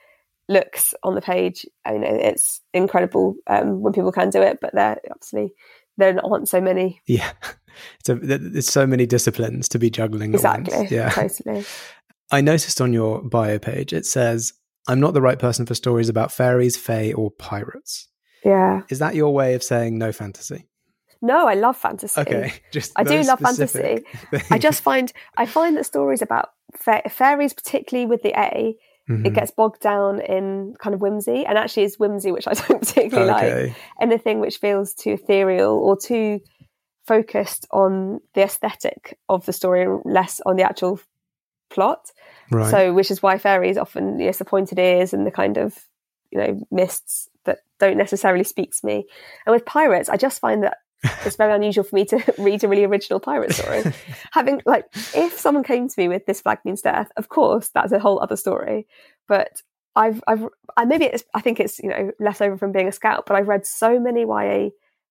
looks 0.51 0.93
on 1.03 1.15
the 1.15 1.21
page. 1.21 1.65
I 1.85 1.97
know 1.97 2.07
it's 2.09 2.61
incredible 2.73 3.35
um, 3.47 3.81
when 3.81 3.93
people 3.93 4.11
can 4.11 4.29
do 4.29 4.41
it, 4.41 4.59
but 4.61 4.73
there 4.73 4.99
obviously 5.09 5.53
there 5.97 6.19
aren't 6.23 6.49
so 6.49 6.61
many. 6.61 7.01
Yeah, 7.07 7.31
it's 7.99 8.09
a, 8.09 8.15
there's 8.15 8.67
so 8.67 8.85
many 8.85 9.05
disciplines 9.05 9.69
to 9.69 9.79
be 9.79 9.89
juggling. 9.89 10.33
Exactly. 10.33 10.87
Yeah, 10.89 11.09
Totally. 11.09 11.65
I 12.31 12.41
noticed 12.41 12.79
on 12.79 12.93
your 12.93 13.21
bio 13.21 13.59
page 13.59 13.93
it 13.93 14.05
says, 14.05 14.53
"I'm 14.87 14.99
not 14.99 15.13
the 15.13 15.21
right 15.21 15.39
person 15.39 15.65
for 15.65 15.73
stories 15.73 16.09
about 16.09 16.31
fairies, 16.31 16.77
fae, 16.77 17.13
or 17.13 17.31
pirates." 17.31 18.07
Yeah. 18.43 18.81
Is 18.89 18.99
that 18.99 19.15
your 19.15 19.33
way 19.33 19.53
of 19.53 19.63
saying 19.63 19.97
no 19.97 20.11
fantasy? 20.11 20.67
No, 21.21 21.47
I 21.47 21.53
love 21.53 21.77
fantasy. 21.77 22.19
Okay, 22.19 22.53
just 22.71 22.93
I 22.95 23.03
do 23.03 23.21
love 23.21 23.39
fantasy. 23.39 24.03
I 24.49 24.57
just 24.57 24.81
find 24.81 25.11
I 25.37 25.45
find 25.45 25.77
that 25.77 25.85
stories 25.85 26.21
about 26.21 26.49
fa- 26.75 27.03
fairies, 27.09 27.53
particularly 27.53 28.07
with 28.07 28.23
the 28.23 28.37
A, 28.39 28.75
Mhm. 29.09 29.25
it 29.25 29.33
gets 29.33 29.51
bogged 29.51 29.81
down 29.81 30.21
in 30.21 30.75
kind 30.79 30.93
of 30.93 31.01
whimsy, 31.01 31.45
and 31.45 31.57
actually 31.57 31.83
is 31.83 31.97
whimsy 31.99 32.31
which 32.31 32.47
I 32.47 32.53
don't 32.67 32.79
particularly 32.81 33.31
like. 33.31 33.75
Anything 33.99 34.39
which 34.39 34.57
feels 34.57 34.93
too 34.93 35.13
ethereal 35.13 35.73
or 35.77 35.97
too 35.97 36.39
focused 37.07 37.67
on 37.71 38.21
the 38.35 38.43
aesthetic 38.43 39.17
of 39.27 39.45
the 39.45 39.53
story, 39.53 39.83
and 39.83 40.01
less 40.05 40.39
on 40.45 40.55
the 40.55 40.63
actual 40.63 40.99
plot. 41.69 42.11
Right. 42.51 42.69
So, 42.69 42.93
which 42.93 43.11
is 43.11 43.23
why 43.23 43.37
fairies 43.37 43.77
often 43.77 44.17
know, 44.17 44.31
the 44.31 44.45
pointed 44.45 44.77
ears 44.79 45.13
and 45.13 45.25
the 45.25 45.31
kind 45.31 45.57
of 45.57 45.77
you 46.29 46.39
know 46.39 46.61
mists 46.71 47.27
that 47.45 47.59
don't 47.79 47.97
necessarily 47.97 48.43
speak 48.43 48.71
to 48.71 48.85
me. 48.85 49.05
And 49.45 49.53
with 49.53 49.65
pirates, 49.65 50.09
I 50.09 50.17
just 50.17 50.39
find 50.39 50.63
that 50.63 50.77
it's 51.25 51.35
very 51.35 51.53
unusual 51.53 51.83
for 51.83 51.95
me 51.95 52.05
to 52.05 52.23
read 52.37 52.63
a 52.63 52.67
really 52.67 52.83
original 52.83 53.19
pirate 53.19 53.53
story. 53.53 53.83
Having 54.31 54.61
like, 54.65 54.85
if 55.15 55.39
someone 55.39 55.63
came 55.63 55.87
to 55.87 55.93
me 55.99 56.07
with 56.07 56.25
this 56.25 56.41
flag 56.41 56.59
means 56.65 56.81
death, 56.81 57.11
of 57.17 57.29
course 57.29 57.69
that's 57.73 57.91
a 57.91 57.99
whole 57.99 58.19
other 58.21 58.35
story. 58.35 58.87
But 59.27 59.61
I've 59.95 60.23
I've 60.27 60.47
I 60.77 60.85
maybe 60.85 61.05
it's 61.05 61.23
I 61.33 61.41
think 61.41 61.59
it's 61.59 61.79
you 61.79 61.89
know 61.89 62.11
less 62.19 62.39
over 62.41 62.57
from 62.57 62.71
being 62.71 62.87
a 62.87 62.91
scout, 62.91 63.25
but 63.25 63.35
I've 63.35 63.47
read 63.47 63.65
so 63.65 63.99
many 63.99 64.21
YA 64.21 64.69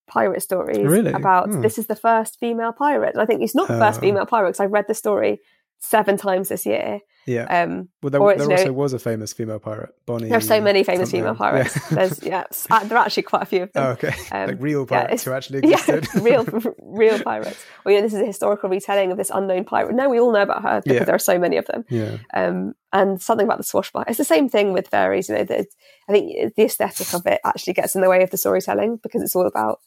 pirate 0.08 0.42
stories 0.42 0.78
Really? 0.78 1.12
about 1.12 1.50
Hmm. 1.50 1.60
this 1.60 1.78
is 1.78 1.86
the 1.86 1.94
first 1.96 2.38
female 2.40 2.72
pirate. 2.72 3.14
And 3.14 3.22
I 3.22 3.26
think 3.26 3.42
it's 3.42 3.54
not 3.54 3.68
the 3.68 3.78
first 3.78 3.98
Oh. 3.98 4.00
female 4.00 4.26
pirate 4.26 4.48
because 4.50 4.60
I've 4.60 4.72
read 4.72 4.86
the 4.88 4.94
story 4.94 5.40
seven 5.80 6.16
times 6.16 6.48
this 6.50 6.64
year. 6.66 7.00
yeah. 7.26 7.44
Um, 7.62 7.88
well, 8.02 8.10
there, 8.10 8.20
or 8.20 8.34
there 8.34 8.42
you 8.44 8.48
know- 8.48 8.56
also 8.56 8.72
was 8.72 8.92
a 8.92 8.98
famous 8.98 9.32
female 9.32 9.58
pirate, 9.58 9.90
Bonnie. 10.06 10.28
there 10.28 10.38
are 10.38 10.40
so 10.42 10.60
many 10.60 10.84
famous 10.84 11.08
something. 11.10 11.20
female 11.22 11.34
pirates. 11.34 11.74
Yeah. 11.76 11.82
There's 11.96 12.22
yeah, 12.22 12.44
uh, 12.70 12.84
there 12.84 12.98
are 12.98 13.04
actually 13.04 13.22
quite 13.24 13.42
a 13.42 13.46
few 13.46 13.62
of 13.64 13.72
them. 13.72 13.84
Oh, 13.86 13.90
okay. 13.92 14.14
Um, 14.32 14.48
like 14.48 14.56
real 14.60 14.84
pirates 14.86 15.22
it's- 15.22 15.24
who 15.24 15.32
actually 15.32 15.60
yeah, 15.64 15.78
existed. 15.78 16.22
real 16.22 16.44
real 16.82 17.18
pirates. 17.22 17.64
Well, 17.84 17.94
you 17.94 18.00
know, 18.00 18.06
this 18.06 18.14
is 18.14 18.20
a 18.20 18.26
historical 18.26 18.68
retelling 18.68 19.10
of 19.10 19.16
this 19.16 19.30
unknown 19.32 19.64
pirate. 19.64 19.94
No, 19.94 20.08
we 20.10 20.20
all 20.20 20.32
know 20.32 20.42
about 20.42 20.62
her 20.62 20.80
because 20.82 20.96
Yeah. 20.98 21.04
there 21.04 21.14
are 21.14 21.18
so 21.18 21.38
many 21.38 21.56
of 21.56 21.66
them. 21.66 21.84
yeah. 21.88 22.18
Um, 22.34 22.74
and 22.92 23.20
something 23.22 23.46
about 23.46 23.58
the 23.58 23.64
swashbuckler. 23.64 24.06
It's 24.08 24.18
the 24.18 24.24
same 24.24 24.48
thing 24.48 24.72
with 24.72 24.88
fairies. 24.88 25.28
You 25.28 25.36
know, 25.36 25.44
that 25.44 25.66
I 26.08 26.12
think 26.12 26.54
the 26.56 26.64
aesthetic 26.64 27.14
of 27.14 27.24
it 27.26 27.40
actually 27.44 27.72
gets 27.74 27.94
in 27.94 28.00
the 28.02 28.08
way 28.10 28.22
of 28.22 28.30
the 28.30 28.36
storytelling 28.36 28.98
because 29.02 29.22
it's 29.22 29.36
all 29.36 29.46
about 29.46 29.78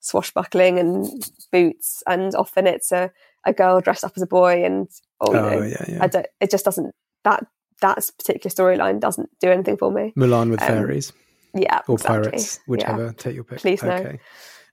swashbuckling 0.00 0.78
and 0.78 1.06
boots, 1.52 2.02
and 2.06 2.34
often 2.34 2.66
it's 2.66 2.92
a, 2.92 3.10
a 3.46 3.52
girl 3.52 3.80
dressed 3.80 4.04
up 4.04 4.12
as 4.16 4.22
a 4.22 4.26
boy, 4.26 4.64
and 4.64 4.88
or, 5.20 5.34
you 5.34 5.40
Oh, 5.40 5.50
know, 5.58 5.62
yeah, 5.66 5.84
yeah. 5.88 5.98
I 6.02 6.06
don't. 6.06 6.26
It 6.40 6.50
just 6.50 6.64
doesn't 6.64 6.94
that 7.24 7.44
that 7.80 8.10
particular 8.18 8.52
storyline 8.52 9.00
doesn't 9.00 9.30
do 9.40 9.50
anything 9.50 9.76
for 9.76 9.90
me. 9.90 10.12
Mulan 10.16 10.50
with 10.50 10.60
um, 10.62 10.68
fairies 10.68 11.12
Yeah, 11.54 11.80
or 11.88 11.94
exactly. 11.94 12.30
pirates, 12.30 12.56
Yeah. 12.58 12.62
whichever. 12.66 13.12
Take 13.12 13.34
your 13.34 13.44
pick. 13.44 13.58
Please 13.58 13.82
no. 13.82 13.92
okay. 13.92 14.18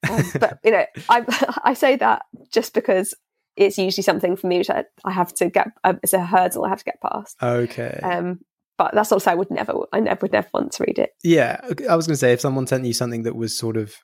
Um, 0.10 0.24
but 0.40 0.60
you 0.64 0.72
know, 0.72 0.86
I 1.10 1.60
I 1.64 1.74
say 1.74 1.96
that 1.98 2.24
just 2.52 2.74
because 2.74 3.14
it's 3.56 3.78
usually 3.78 4.04
something 4.04 4.36
for 4.36 4.46
me 4.48 4.60
which 4.60 4.70
I, 4.70 4.84
I 5.06 5.12
have 5.12 5.34
to 5.36 5.50
get. 5.50 5.70
Uh, 5.84 5.96
it's 6.04 6.14
a 6.14 6.24
hurdle 6.26 6.66
I 6.66 6.70
have 6.70 6.80
to 6.80 6.86
get 6.86 7.02
past. 7.02 7.36
Okay. 7.42 8.00
Um, 8.04 8.40
but 8.78 8.94
that's 8.94 9.10
not 9.10 9.18
to 9.18 9.24
say 9.24 9.32
I 9.32 9.36
would 9.36 9.50
never. 9.50 9.74
I 9.92 10.00
never 10.00 10.20
would 10.22 10.34
never 10.34 10.48
want 10.54 10.74
to 10.74 10.84
read 10.86 11.00
it. 11.00 11.10
Yeah, 11.24 11.60
I 11.90 11.96
was 11.96 12.06
going 12.06 12.14
to 12.14 12.18
say 12.18 12.34
if 12.34 12.42
someone 12.42 12.68
sent 12.68 12.86
you 12.86 12.94
something 12.94 13.24
that 13.24 13.36
was 13.36 13.58
sort 13.58 13.76
of 13.78 13.96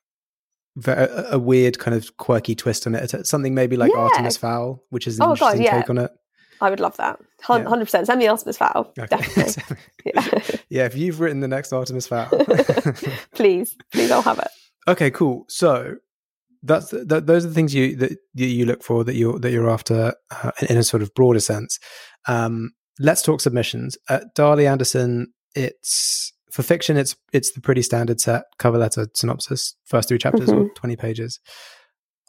a, 0.87 1.39
weird 1.39 1.77
kind 1.79 1.95
of 1.95 2.15
quirky 2.17 2.55
twist 2.55 2.87
on 2.87 2.95
it, 2.95 3.27
something 3.27 3.53
maybe 3.53 3.77
like 3.77 3.91
Yeah. 3.93 4.01
Artemis 4.01 4.37
Fowl, 4.37 4.83
which 4.89 5.07
is 5.07 5.17
an 5.19 5.23
Oh, 5.23 5.27
God, 5.27 5.55
interesting 5.57 5.63
yeah. 5.65 5.81
take 5.81 5.89
on 5.89 5.97
it. 5.99 6.11
I 6.61 6.69
would 6.69 6.79
love 6.79 6.95
that. 6.97 7.19
Hundred 7.41 7.85
percent. 7.85 8.07
Send 8.07 8.19
me 8.19 8.27
Artemis 8.27 8.57
Fowl. 8.57 8.91
Okay. 8.97 9.05
Definitely. 9.17 9.63
Yeah. 10.05 10.27
yeah, 10.69 10.85
if 10.85 10.95
you've 10.97 11.19
written 11.21 11.39
the 11.39 11.47
next 11.47 11.71
Artemis 11.71 12.07
Fowl. 12.07 12.27
please, 13.33 13.75
please, 13.91 14.11
I'll 14.11 14.21
have 14.21 14.39
it. 14.39 14.47
okay, 14.87 15.09
cool. 15.11 15.45
So 15.47 15.95
that's 16.61 16.89
th- 16.89 17.05
those 17.07 17.45
are 17.45 17.49
the 17.49 17.53
things 17.53 17.73
you 17.73 17.95
that, 17.97 18.11
that 18.35 18.45
you 18.45 18.65
look 18.65 18.83
for 18.83 19.03
that 19.05 19.15
you're 19.15 19.39
that 19.39 19.51
you're 19.51 19.69
after 19.69 20.13
uh, 20.31 20.51
in 20.69 20.77
a 20.77 20.83
sort 20.83 21.01
of 21.01 21.13
broader 21.13 21.39
sense. 21.39 21.79
Um, 22.27 22.71
let's 22.99 23.21
talk 23.21 23.39
submissions. 23.41 23.97
At 24.09 24.33
Darley 24.35 24.67
Anderson, 24.67 25.33
it's 25.55 26.32
for 26.53 26.61
fiction. 26.61 26.97
It's 26.97 27.15
it's 27.33 27.51
the 27.51 27.61
pretty 27.61 27.81
standard 27.81 28.21
set 28.21 28.43
cover 28.59 28.77
letter 28.77 29.07
synopsis, 29.15 29.75
first 29.85 30.07
three 30.07 30.19
chapters 30.19 30.51
or 30.51 30.69
twenty 30.75 30.95
pages. 30.95 31.39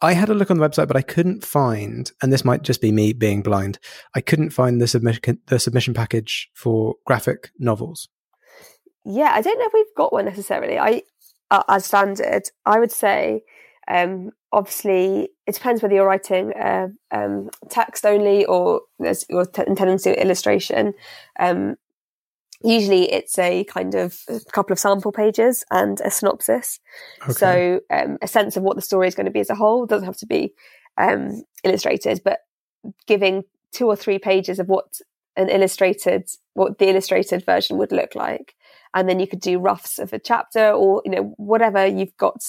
I 0.02 0.14
had 0.14 0.28
a 0.30 0.34
look 0.34 0.50
on 0.50 0.58
the 0.58 0.68
website, 0.68 0.88
but 0.88 0.96
I 0.96 1.02
couldn't 1.02 1.44
find, 1.44 2.10
and 2.20 2.32
this 2.32 2.44
might 2.44 2.62
just 2.62 2.80
be 2.80 2.90
me 2.90 3.12
being 3.12 3.42
blind. 3.42 3.78
I 4.14 4.20
couldn't 4.20 4.50
find 4.50 4.80
the 4.80 4.88
submission 4.88 5.38
the 5.46 5.58
submission 5.58 5.92
package 5.92 6.48
for 6.54 6.96
graphic 7.06 7.50
novels. 7.58 8.08
Yeah, 9.04 9.32
I 9.34 9.42
don't 9.42 9.58
know 9.58 9.66
if 9.66 9.74
we've 9.74 9.96
got 9.96 10.12
one 10.12 10.24
necessarily. 10.24 10.78
I, 10.78 11.02
uh, 11.50 11.62
as 11.68 11.84
standard, 11.84 12.44
I 12.64 12.78
would 12.78 12.90
say, 12.90 13.42
um, 13.86 14.30
obviously, 14.50 15.28
it 15.46 15.54
depends 15.54 15.82
whether 15.82 15.94
you're 15.94 16.06
writing 16.06 16.54
uh, 16.54 16.88
um, 17.10 17.50
text 17.68 18.06
only 18.06 18.46
or 18.46 18.80
there's, 18.98 19.26
you're 19.28 19.44
t- 19.44 19.64
intending 19.66 19.98
to 19.98 20.18
illustration. 20.18 20.94
Um, 21.38 21.76
usually, 22.64 23.12
it's 23.12 23.38
a 23.38 23.64
kind 23.64 23.94
of 23.94 24.18
a 24.28 24.40
couple 24.52 24.72
of 24.72 24.78
sample 24.78 25.12
pages 25.12 25.64
and 25.70 26.00
a 26.00 26.10
synopsis. 26.10 26.80
So, 27.30 27.80
um, 27.90 28.18
a 28.22 28.28
sense 28.28 28.56
of 28.56 28.62
what 28.62 28.76
the 28.76 28.82
story 28.82 29.06
is 29.06 29.14
going 29.14 29.26
to 29.26 29.32
be 29.32 29.40
as 29.40 29.50
a 29.50 29.54
whole 29.54 29.84
It 29.84 29.90
doesn't 29.90 30.06
have 30.06 30.16
to 30.18 30.26
be 30.26 30.54
um, 30.96 31.42
illustrated, 31.62 32.22
but 32.24 32.40
giving 33.06 33.44
two 33.72 33.86
or 33.86 33.96
three 33.96 34.18
pages 34.18 34.58
of 34.58 34.68
what 34.68 35.00
an 35.36 35.48
illustrated, 35.48 36.28
what 36.54 36.78
the 36.78 36.88
illustrated 36.88 37.44
version 37.44 37.76
would 37.76 37.92
look 37.92 38.14
like, 38.14 38.54
and 38.94 39.08
then 39.08 39.20
you 39.20 39.26
could 39.26 39.40
do 39.40 39.58
roughs 39.58 39.98
of 39.98 40.12
a 40.12 40.18
chapter 40.18 40.70
or 40.70 41.02
you 41.04 41.10
know 41.10 41.34
whatever 41.36 41.86
you've 41.86 42.16
got 42.16 42.40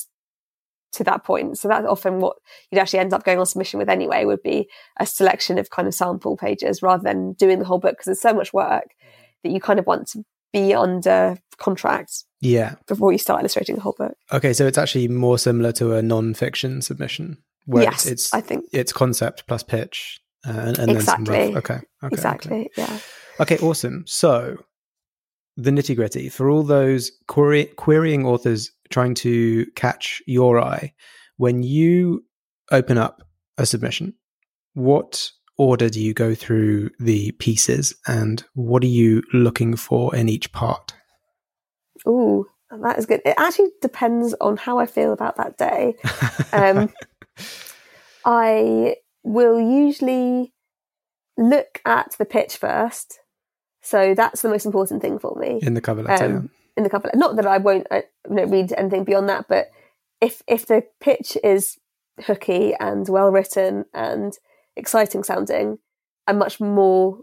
to 0.93 1.03
that 1.03 1.23
point. 1.23 1.57
So 1.57 1.67
that's 1.67 1.87
often 1.87 2.19
what 2.19 2.37
you'd 2.71 2.79
actually 2.79 2.99
end 2.99 3.13
up 3.13 3.25
going 3.25 3.39
on 3.39 3.45
submission 3.45 3.79
with 3.79 3.89
anyway. 3.89 4.25
Would 4.25 4.43
be 4.43 4.69
a 4.99 5.05
selection 5.05 5.57
of 5.57 5.69
kind 5.69 5.87
of 5.87 5.93
sample 5.93 6.37
pages 6.37 6.81
rather 6.81 7.03
than 7.03 7.33
doing 7.33 7.59
the 7.59 7.65
whole 7.65 7.79
book 7.79 7.93
because 7.93 8.05
there's 8.05 8.21
so 8.21 8.33
much 8.33 8.53
work 8.53 8.91
that 9.45 9.51
you 9.51 9.61
kind 9.61 9.79
of 9.79 9.85
want 9.85 10.07
to 10.07 10.25
be 10.51 10.73
under 10.73 11.37
contract 11.57 12.23
yeah. 12.41 12.75
before 12.87 13.11
you 13.11 13.17
start 13.17 13.41
illustrating 13.41 13.75
the 13.75 13.81
whole 13.81 13.95
book. 13.97 14.15
Okay, 14.33 14.53
so 14.53 14.65
it's 14.65 14.77
actually 14.77 15.07
more 15.07 15.37
similar 15.37 15.71
to 15.73 15.93
a 15.93 16.01
non-fiction 16.01 16.81
submission, 16.81 17.37
where 17.65 17.83
yes, 17.83 18.05
it's, 18.05 18.25
it's 18.25 18.33
I 18.33 18.41
think 18.41 18.65
it's 18.73 18.91
concept 18.91 19.47
plus 19.47 19.63
pitch, 19.63 20.19
uh, 20.45 20.51
and, 20.51 20.79
and 20.79 20.89
then 20.89 21.01
some 21.01 21.21
Exactly. 21.21 21.53
rough. 21.53 21.57
Okay, 21.57 21.79
okay, 22.03 22.13
exactly. 22.13 22.51
Okay. 22.51 22.69
Yeah. 22.77 22.99
okay, 23.39 23.57
awesome. 23.59 24.03
So 24.07 24.57
the 25.57 25.71
nitty 25.71 25.95
gritty 25.95 26.29
for 26.29 26.49
all 26.49 26.63
those 26.63 27.11
query, 27.27 27.65
querying 27.77 28.25
authors 28.25 28.71
trying 28.89 29.13
to 29.15 29.65
catch 29.75 30.21
your 30.25 30.59
eye 30.59 30.93
when 31.37 31.63
you 31.63 32.25
open 32.71 32.97
up 32.97 33.23
a 33.57 33.65
submission. 33.65 34.13
What 34.73 35.31
order 35.57 35.89
do 35.89 36.01
you 36.01 36.13
go 36.13 36.35
through 36.35 36.91
the 36.99 37.31
pieces, 37.33 37.95
and 38.07 38.43
what 38.53 38.83
are 38.83 38.87
you 38.87 39.23
looking 39.33 39.75
for 39.75 40.15
in 40.15 40.29
each 40.29 40.51
part? 40.51 40.93
Ooh, 42.07 42.47
that 42.71 42.97
is 42.97 43.05
good. 43.05 43.21
It 43.25 43.35
actually 43.37 43.69
depends 43.81 44.33
on 44.41 44.57
how 44.57 44.79
I 44.79 44.85
feel 44.85 45.13
about 45.13 45.37
that 45.37 45.57
day. 45.57 45.95
Um, 46.51 46.93
I 48.25 48.95
will 49.23 49.59
usually 49.59 50.53
look 51.37 51.81
at 51.85 52.15
the 52.17 52.25
pitch 52.25 52.57
first. 52.57 53.19
So 53.81 54.15
that's 54.15 54.41
the 54.41 54.49
most 54.49 54.65
important 54.65 55.01
thing 55.01 55.19
for 55.19 55.37
me 55.39 55.59
in 55.61 55.75
the 55.75 55.81
cover 55.81 56.01
letter. 56.01 56.25
um, 56.25 56.49
in 56.75 56.83
the 56.83 56.89
cover. 56.89 57.07
letter. 57.07 57.17
Not 57.17 57.35
that 57.35 57.45
I 57.45 57.59
won't 57.59 57.85
uh, 57.91 58.01
you 58.27 58.35
know, 58.35 58.45
read 58.45 58.73
anything 58.75 59.03
beyond 59.03 59.29
that, 59.29 59.45
but 59.47 59.69
if 60.21 60.41
if 60.47 60.65
the 60.65 60.83
pitch 60.99 61.37
is 61.43 61.77
hooky 62.25 62.73
and 62.79 63.07
well 63.07 63.29
written 63.31 63.85
and 63.93 64.33
exciting 64.75 65.23
sounding, 65.23 65.79
I'm 66.27 66.37
much 66.37 66.59
more 66.59 67.19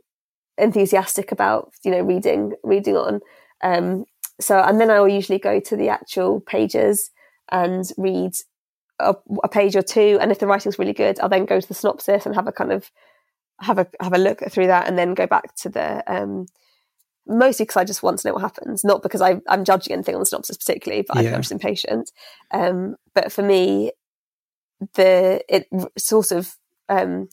enthusiastic 0.58 1.32
about 1.32 1.72
you 1.84 1.90
know 1.90 2.00
reading 2.00 2.52
reading 2.62 2.96
on. 2.96 3.20
Um, 3.62 4.04
so 4.40 4.58
and 4.58 4.80
then 4.80 4.90
I 4.90 5.00
will 5.00 5.08
usually 5.08 5.38
go 5.38 5.60
to 5.60 5.76
the 5.76 5.88
actual 5.88 6.40
pages 6.40 7.10
and 7.50 7.84
read 7.96 8.32
a, 8.98 9.14
a 9.42 9.48
page 9.48 9.76
or 9.76 9.82
two, 9.82 10.18
and 10.20 10.30
if 10.30 10.38
the 10.38 10.46
writing's 10.46 10.78
really 10.78 10.92
good, 10.92 11.20
I'll 11.20 11.28
then 11.28 11.46
go 11.46 11.60
to 11.60 11.68
the 11.68 11.74
synopsis 11.74 12.26
and 12.26 12.34
have 12.34 12.48
a 12.48 12.52
kind 12.52 12.72
of 12.72 12.90
have 13.60 13.78
a 13.78 13.86
have 14.00 14.12
a 14.12 14.18
look 14.18 14.40
through 14.50 14.68
that, 14.68 14.88
and 14.88 14.98
then 14.98 15.14
go 15.14 15.26
back 15.26 15.54
to 15.56 15.68
the 15.68 16.02
um, 16.12 16.46
mostly 17.26 17.64
because 17.64 17.76
I 17.76 17.84
just 17.84 18.02
want 18.02 18.18
to 18.20 18.28
know 18.28 18.34
what 18.34 18.42
happens, 18.42 18.84
not 18.84 19.02
because 19.02 19.20
I, 19.20 19.40
I'm 19.48 19.64
judging 19.64 19.92
anything 19.92 20.14
on 20.14 20.20
the 20.20 20.26
synopsis 20.26 20.56
particularly, 20.56 21.04
but 21.06 21.22
Yeah. 21.22 21.34
I'm 21.34 21.40
just 21.40 21.52
impatient. 21.52 22.10
Um, 22.50 22.96
but 23.14 23.32
for 23.32 23.42
me, 23.42 23.92
the 24.94 25.42
it 25.48 25.68
sort 25.96 26.32
of 26.32 26.56
um, 26.88 27.28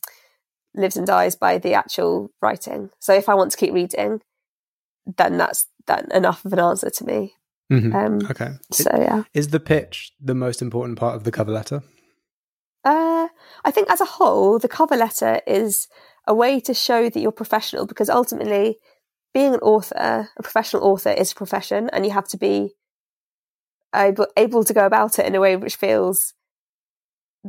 lives 0.76 0.98
and 0.98 1.08
dies 1.08 1.36
by 1.36 1.58
the 1.58 1.74
actual 1.74 2.32
writing. 2.42 2.90
So 3.00 3.14
if 3.14 3.30
I 3.30 3.36
want 3.36 3.52
to 3.52 3.58
keep 3.58 3.74
reading, 3.74 4.22
then 5.18 5.38
that's 5.38 5.68
that 5.88 6.12
enough 6.14 6.46
of 6.46 6.54
an 6.54 6.60
answer 6.60 6.90
to 6.90 7.06
me. 7.06 7.34
Mhm. 7.72 7.94
Um, 7.94 8.20
Okay. 8.30 8.54
so 8.72 8.90
yeah, 8.94 9.24
Is 9.34 9.50
the 9.50 9.60
pitch 9.60 10.14
the 10.20 10.36
most 10.36 10.62
important 10.62 10.98
part 11.00 11.16
of 11.16 11.24
the 11.24 11.32
cover 11.32 11.52
letter? 11.52 11.84
uh, 12.86 13.28
I 13.66 13.72
think 13.72 13.90
as 13.90 14.02
a 14.02 14.06
whole, 14.06 14.58
the 14.58 14.70
cover 14.70 14.96
letter 14.96 15.42
is 15.46 15.88
a 16.28 16.34
way 16.34 16.60
to 16.62 16.74
show 16.74 17.10
that 17.10 17.20
you're 17.20 17.32
professional 17.32 17.86
because 17.86 18.10
ultimately, 18.10 18.78
being 19.34 19.54
an 19.54 19.60
author, 19.60 20.30
a 20.38 20.44
professional 20.44 20.84
author, 20.84 21.10
is 21.12 21.32
a 21.32 21.36
profession, 21.36 21.90
and 21.92 22.06
you 22.06 22.12
have 22.12 22.28
to 22.30 22.38
be 22.38 22.74
able, 23.94 24.28
able 24.38 24.64
to 24.64 24.74
go 24.74 24.86
about 24.86 25.20
it 25.20 25.26
in 25.26 25.36
a 25.36 25.40
way 25.40 25.56
which 25.56 25.76
feels 25.76 26.34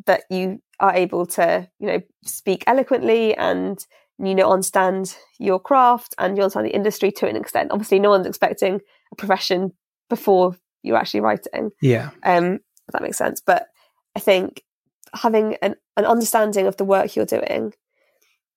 that 0.06 0.24
you 0.30 0.62
are 0.80 0.94
able 0.94 1.26
to, 1.26 1.68
you 1.78 1.86
know, 1.86 2.00
speak 2.24 2.64
eloquently 2.66 3.34
and 3.36 3.86
you 4.18 4.34
know 4.34 4.50
understand 4.50 5.16
your 5.38 5.58
craft 5.58 6.14
and 6.18 6.36
you 6.36 6.42
understand 6.42 6.66
the 6.66 6.74
industry 6.74 7.12
to 7.12 7.28
an 7.28 7.36
extent. 7.36 7.70
Obviously, 7.70 7.98
no 7.98 8.10
one's 8.10 8.26
expecting 8.26 8.80
a 9.12 9.16
profession 9.16 9.72
before 10.08 10.56
you're 10.82 10.96
actually 10.96 11.20
writing. 11.20 11.70
Yeah. 11.80 12.10
Um, 12.22 12.54
if 12.54 12.92
that 12.92 13.02
makes 13.02 13.18
sense. 13.18 13.40
But 13.40 13.68
I 14.16 14.20
think 14.20 14.64
having 15.14 15.56
an, 15.62 15.76
an 15.96 16.04
understanding 16.04 16.66
of 16.66 16.76
the 16.76 16.84
work 16.84 17.14
you're 17.14 17.26
doing 17.26 17.72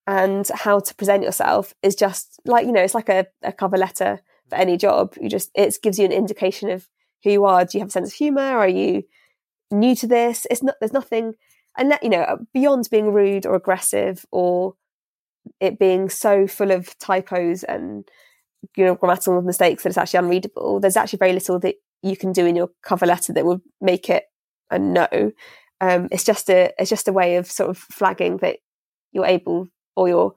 and 0.07 0.47
how 0.53 0.79
to 0.79 0.95
present 0.95 1.23
yourself 1.23 1.73
is 1.81 1.95
just 1.95 2.39
like, 2.45 2.65
you 2.65 2.71
know, 2.71 2.81
it's 2.81 2.95
like 2.95 3.09
a, 3.09 3.27
a 3.41 3.51
cover 3.51 3.77
letter 3.77 4.21
for 4.49 4.55
any 4.55 4.77
job. 4.77 5.15
You 5.19 5.29
just, 5.29 5.51
it 5.55 5.77
gives 5.81 5.99
you 5.99 6.05
an 6.05 6.11
indication 6.11 6.69
of 6.69 6.87
who 7.23 7.31
you 7.31 7.45
are. 7.45 7.63
Do 7.63 7.77
you 7.77 7.81
have 7.81 7.89
a 7.89 7.91
sense 7.91 8.09
of 8.09 8.13
humor? 8.13 8.41
Are 8.41 8.67
you 8.67 9.03
new 9.71 9.95
to 9.95 10.07
this? 10.07 10.45
It's 10.49 10.63
not, 10.63 10.75
there's 10.79 10.93
nothing, 10.93 11.35
and 11.77 11.91
that, 11.91 12.03
you 12.03 12.09
know, 12.09 12.39
beyond 12.53 12.87
being 12.91 13.13
rude 13.13 13.45
or 13.45 13.55
aggressive 13.55 14.25
or 14.31 14.75
it 15.59 15.79
being 15.79 16.09
so 16.09 16.47
full 16.47 16.71
of 16.71 16.97
typos 16.99 17.63
and, 17.63 18.07
you 18.75 18.85
know, 18.85 18.95
grammatical 18.95 19.41
mistakes 19.41 19.83
that 19.83 19.89
it's 19.89 19.97
actually 19.97 20.19
unreadable, 20.19 20.79
there's 20.79 20.97
actually 20.97 21.17
very 21.17 21.33
little 21.33 21.59
that 21.59 21.75
you 22.01 22.15
can 22.15 22.31
do 22.31 22.45
in 22.45 22.55
your 22.55 22.69
cover 22.83 23.05
letter 23.05 23.33
that 23.33 23.45
would 23.45 23.61
make 23.81 24.09
it 24.09 24.25
a 24.69 24.79
no. 24.79 25.07
Um, 25.81 26.07
it's 26.11 26.23
just 26.23 26.49
a 26.49 26.71
it's 26.77 26.89
just 26.89 27.07
a 27.07 27.13
way 27.13 27.35
of 27.37 27.49
sort 27.49 27.69
of 27.69 27.77
flagging 27.77 28.37
that 28.37 28.57
you're 29.11 29.25
able 29.25 29.67
or 29.95 30.07
you're 30.07 30.33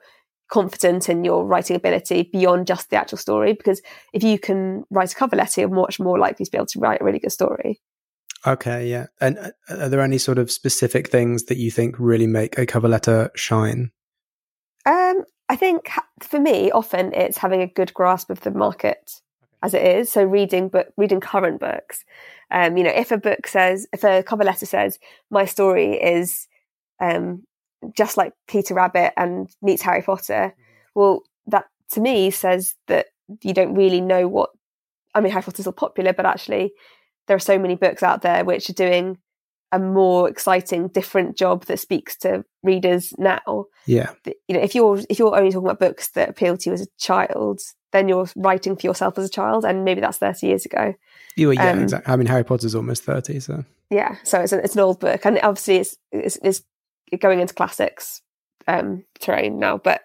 confident 0.49 1.09
in 1.09 1.25
your 1.25 1.44
writing 1.44 1.77
ability 1.77 2.29
beyond 2.33 2.66
just 2.66 2.90
the 2.90 2.96
actual 2.96 3.18
story. 3.18 3.53
Because 3.53 3.83
if 4.12 4.22
you 4.22 4.38
can 4.38 4.85
write 4.90 5.12
a 5.12 5.16
cover 5.16 5.37
letter, 5.37 5.61
you're 5.61 5.70
much 5.70 5.99
more 5.99 6.18
likely 6.18 6.44
to 6.44 6.51
be 6.51 6.59
able 6.59 6.66
to 6.66 6.79
write 6.79 7.01
a 7.01 7.05
really 7.05 7.18
good 7.18 7.33
story. 7.33 7.81
Okay, 8.47 8.89
yeah. 8.89 9.07
And 9.21 9.39
uh, 9.39 9.51
are 9.69 9.89
there 9.89 10.01
any 10.01 10.19
sort 10.19 10.39
of 10.39 10.51
specific 10.51 11.09
things 11.09 11.45
that 11.45 11.57
you 11.57 11.71
think 11.71 11.97
really 11.99 12.27
make 12.27 12.59
a 12.59 12.67
cover 12.67 12.89
letter 12.89 13.31
shine? 13.35 13.91
Um, 14.85 15.25
I 15.49 15.57
think 15.57 15.91
for 16.23 16.39
me, 16.39 16.71
often 16.71 17.13
it's 17.13 17.39
having 17.39 17.61
a 17.61 17.67
good 17.67 17.93
grasp 17.93 18.31
of 18.31 18.41
the 18.41 18.53
market 18.53 19.21
as 19.63 19.75
it 19.75 19.83
is. 19.83 20.11
So 20.11 20.23
reading 20.23 20.69
book, 20.69 20.89
reading 20.97 21.21
current 21.21 21.61
books. 21.61 22.05
Um, 22.51 22.77
you 22.77 22.85
know, 22.85 22.91
if 22.91 23.11
a 23.11 23.19
book 23.19 23.49
says, 23.49 23.87
if 23.93 24.05
a 24.05 24.23
cover 24.23 24.45
letter 24.45 24.67
says, 24.67 24.99
my 25.31 25.45
story 25.45 25.95
is 25.95 26.47
um, 27.01 27.43
just 27.97 28.17
like 28.17 28.33
Peter 28.47 28.75
Rabbit 28.75 29.13
and 29.17 29.49
meets 29.61 29.83
Harry 29.83 30.03
Potter, 30.03 30.55
well, 30.95 31.23
that 31.49 31.65
to 31.91 32.01
me 32.01 32.31
says 32.31 32.75
that 32.87 33.07
you 33.43 33.53
don't 33.53 33.75
really 33.75 34.01
know 34.01 34.29
what. 34.29 34.51
I 35.15 35.21
mean, 35.21 35.33
Harry 35.33 35.43
Potter's 35.43 35.65
still 35.65 35.73
popular, 35.73 36.13
but 36.13 36.27
actually, 36.27 36.73
there 37.27 37.37
are 37.37 37.41
so 37.41 37.59
many 37.59 37.75
books 37.75 38.03
out 38.03 38.23
there 38.23 38.45
which 38.45 38.71
are 38.71 38.75
doing 38.75 39.19
a 39.73 39.79
more 39.79 40.29
exciting, 40.29 40.89
different 40.89 41.37
job 41.37 41.65
that 41.65 41.79
speaks 41.81 42.17
to 42.17 42.45
readers 42.62 43.12
now. 43.19 43.67
Yeah, 43.87 44.11
you 44.25 44.55
know, 44.57 44.61
if 44.61 44.75
you're 44.75 45.01
if 45.11 45.19
you're 45.19 45.37
only 45.37 45.51
talking 45.51 45.67
about 45.67 45.81
books 45.81 46.09
that 46.11 46.29
appeal 46.29 46.57
to 46.57 46.71
you 46.71 46.75
as 46.75 46.83
a 46.83 46.87
child, 46.99 47.61
then 47.93 48.09
you're 48.09 48.29
writing 48.37 48.77
for 48.77 48.87
yourself 48.87 49.19
as 49.19 49.27
a 49.27 49.31
child, 49.31 49.65
and 49.65 49.85
maybe 49.85 50.01
that's 50.01 50.19
thirty 50.19 50.47
years 50.47 50.65
ago. 50.65 50.95
Yeah, 51.37 51.51
yeah, 51.51 51.71
um, 51.71 51.83
exactly. 51.83 52.12
I 52.12 52.17
mean, 52.17 52.27
Harry 52.27 52.45
Potter's 52.45 52.75
almost 52.75 53.05
thirty, 53.05 53.41
so 53.41 53.65
yeah. 53.91 54.17
So 54.23 54.41
it's, 54.41 54.53
it's 54.53 54.75
an 54.75 54.81
old 54.81 55.01
book, 55.01 55.25
and 55.27 55.39
obviously 55.43 55.77
it's 55.77 55.97
it's, 56.12 56.39
it's 56.43 56.62
going 57.21 57.41
into 57.41 57.55
classics 57.55 58.23
um, 58.69 59.05
terrain 59.21 59.59
now. 59.59 59.79
But 59.79 60.03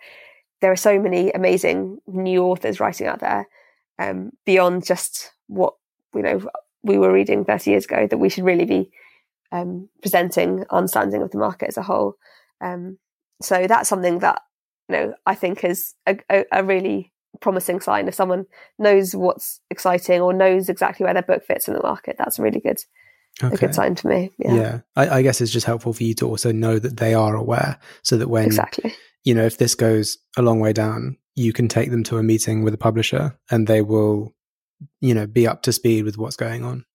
there 0.61 0.71
are 0.71 0.77
so 0.77 0.99
many 0.99 1.31
amazing 1.31 1.99
new 2.07 2.43
authors 2.43 2.79
writing 2.79 3.07
out 3.07 3.19
there 3.19 3.47
um, 3.99 4.31
beyond 4.45 4.85
just 4.85 5.31
what 5.47 5.73
you 6.15 6.21
know 6.21 6.49
we 6.83 6.97
were 6.97 7.11
reading 7.11 7.45
thirty 7.45 7.71
years 7.71 7.85
ago 7.85 8.07
that 8.07 8.17
we 8.17 8.29
should 8.29 8.43
really 8.43 8.65
be 8.65 8.91
um, 9.51 9.89
presenting 10.01 10.65
on 10.69 10.87
standing 10.87 11.21
of 11.21 11.31
the 11.31 11.37
market 11.37 11.67
as 11.69 11.77
a 11.77 11.83
whole. 11.83 12.15
Um, 12.61 12.97
so 13.41 13.67
that's 13.67 13.89
something 13.89 14.19
that 14.19 14.41
you 14.89 14.95
know 14.95 15.13
I 15.25 15.35
think 15.35 15.63
is 15.63 15.93
a, 16.07 16.17
a, 16.29 16.45
a 16.51 16.63
really 16.63 17.11
promising 17.39 17.79
sign 17.79 18.07
if 18.07 18.13
someone 18.13 18.45
knows 18.77 19.15
what's 19.15 19.61
exciting 19.69 20.21
or 20.21 20.33
knows 20.33 20.69
exactly 20.69 21.03
where 21.03 21.13
their 21.13 21.23
book 21.23 21.43
fits 21.43 21.67
in 21.67 21.73
the 21.73 21.81
market. 21.81 22.15
That's 22.17 22.39
really 22.39 22.59
good 22.59 22.79
okay. 23.43 23.53
a 23.53 23.57
good 23.57 23.75
sign 23.75 23.95
to 23.95 24.07
me. 24.07 24.31
Yeah, 24.37 24.53
yeah. 24.53 24.79
I, 24.95 25.09
I, 25.17 25.21
guess 25.21 25.41
it's 25.41 25.51
just 25.51 25.65
helpful 25.65 25.93
for 25.93 26.03
you 26.03 26.13
to 26.15 26.27
also 26.27 26.51
know 26.51 26.79
that 26.79 26.97
they 26.97 27.13
are 27.13 27.35
aware, 27.35 27.79
so 28.03 28.17
that 28.17 28.29
when 28.29 28.45
exactly 28.45 28.93
you 29.23 29.33
know 29.33 29.45
if 29.45 29.57
this 29.57 29.75
goes 29.75 30.17
a 30.37 30.41
long 30.41 30.59
way 30.59 30.73
down, 30.73 31.17
you 31.35 31.53
can 31.53 31.67
take 31.67 31.91
them 31.91 32.03
to 32.05 32.17
a 32.17 32.23
meeting 32.23 32.63
with 32.63 32.73
a 32.73 32.77
publisher, 32.77 33.37
and 33.49 33.67
they 33.67 33.81
will, 33.81 34.33
you 34.99 35.13
know, 35.13 35.27
be 35.27 35.47
up 35.47 35.61
to 35.63 35.73
speed 35.73 36.05
with 36.05 36.17
what's 36.17 36.35
going 36.35 36.63
on. 36.63 36.85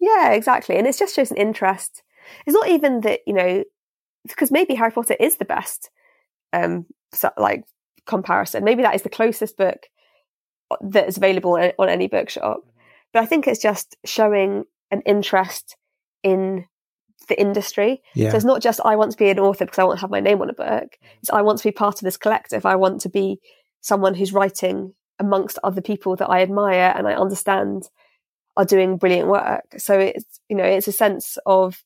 Yeah, 0.00 0.32
exactly, 0.32 0.76
and 0.76 0.86
it 0.86 0.96
just 0.96 1.14
shows 1.14 1.30
an 1.30 1.36
interest. 1.36 2.02
It's 2.46 2.54
not 2.54 2.68
even 2.68 3.00
that 3.02 3.20
you 3.26 3.34
know 3.34 3.64
because 4.26 4.50
maybe 4.50 4.74
Harry 4.74 4.90
Potter 4.90 5.16
is 5.20 5.36
the 5.36 5.44
best 5.44 5.90
um 6.52 6.86
so, 7.12 7.30
like 7.36 7.64
comparison. 8.06 8.64
Maybe 8.64 8.82
that 8.82 8.94
is 8.94 9.02
the 9.02 9.08
closest 9.08 9.56
book 9.56 9.86
uh, 10.70 10.76
that 10.82 11.08
is 11.08 11.16
available 11.16 11.52
on 11.78 11.88
any 11.88 12.08
bookshop. 12.08 12.58
Mm-hmm. 12.58 12.70
But 13.12 13.22
I 13.22 13.26
think 13.26 13.46
it's 13.46 13.62
just 13.62 13.96
showing 14.04 14.64
an 14.90 15.02
interest 15.06 15.76
in 16.22 16.66
the 17.28 17.40
industry. 17.40 18.02
Yeah. 18.14 18.30
So 18.30 18.36
it's 18.36 18.44
not 18.44 18.62
just 18.62 18.80
I 18.84 18.96
want 18.96 19.12
to 19.12 19.16
be 19.16 19.30
an 19.30 19.38
author 19.38 19.64
because 19.64 19.78
I 19.78 19.84
want 19.84 19.98
to 19.98 20.00
have 20.02 20.10
my 20.10 20.20
name 20.20 20.42
on 20.42 20.50
a 20.50 20.54
book. 20.54 20.66
Mm-hmm. 20.68 21.18
It's 21.20 21.30
I 21.30 21.42
want 21.42 21.58
to 21.58 21.64
be 21.64 21.72
part 21.72 21.96
of 21.96 22.00
this 22.02 22.16
collective. 22.16 22.66
I 22.66 22.76
want 22.76 23.00
to 23.02 23.08
be 23.08 23.38
someone 23.80 24.14
who's 24.14 24.32
writing 24.32 24.94
amongst 25.18 25.58
other 25.62 25.80
people 25.80 26.16
that 26.16 26.28
I 26.28 26.42
admire 26.42 26.92
and 26.96 27.06
I 27.06 27.14
understand 27.14 27.88
are 28.56 28.64
doing 28.64 28.96
brilliant 28.96 29.28
work. 29.28 29.64
So 29.78 29.98
it's 29.98 30.40
you 30.48 30.56
know 30.56 30.64
it's 30.64 30.88
a 30.88 30.92
sense 30.92 31.38
of 31.46 31.82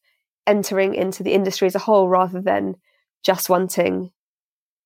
entering 0.46 0.94
into 0.94 1.22
the 1.22 1.32
industry 1.34 1.66
as 1.66 1.74
a 1.74 1.78
whole 1.80 2.08
rather 2.08 2.40
than 2.40 2.74
just 3.22 3.50
wanting 3.50 4.10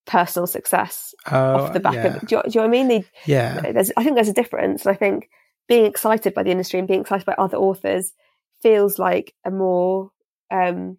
personal 0.06 0.46
success 0.46 1.14
off 1.26 1.70
Oh, 1.70 1.72
the 1.72 1.80
back 1.80 1.94
yeah. 1.94 2.16
of. 2.16 2.26
Do 2.26 2.36
you, 2.36 2.42
do 2.42 2.48
you 2.48 2.54
know 2.56 2.62
what 2.62 2.68
I 2.68 2.68
mean? 2.68 2.88
They, 2.88 3.04
Yeah, 3.26 3.60
there's, 3.72 3.92
I 3.96 4.02
think 4.02 4.16
there's 4.16 4.28
a 4.28 4.32
difference. 4.32 4.84
And 4.84 4.94
I 4.94 4.98
think 4.98 5.28
being 5.68 5.86
excited 5.86 6.34
by 6.34 6.42
the 6.42 6.50
industry 6.50 6.78
and 6.78 6.88
being 6.88 7.02
excited 7.02 7.24
by 7.24 7.34
other 7.38 7.56
authors 7.56 8.12
feels 8.62 8.98
like 8.98 9.34
a 9.44 9.50
more 9.50 10.10
um, 10.50 10.98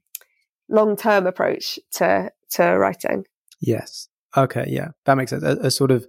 long 0.70 0.96
term 0.96 1.28
approach 1.28 1.80
to 1.94 2.32
to 2.52 2.64
writing. 2.78 3.26
Yes. 3.60 4.08
Okay. 4.36 4.66
Yeah, 4.68 4.90
that 5.06 5.16
makes 5.16 5.32
sense. 5.32 5.44
A, 5.44 5.58
a 5.62 5.72
sort 5.72 5.92
of 5.92 6.06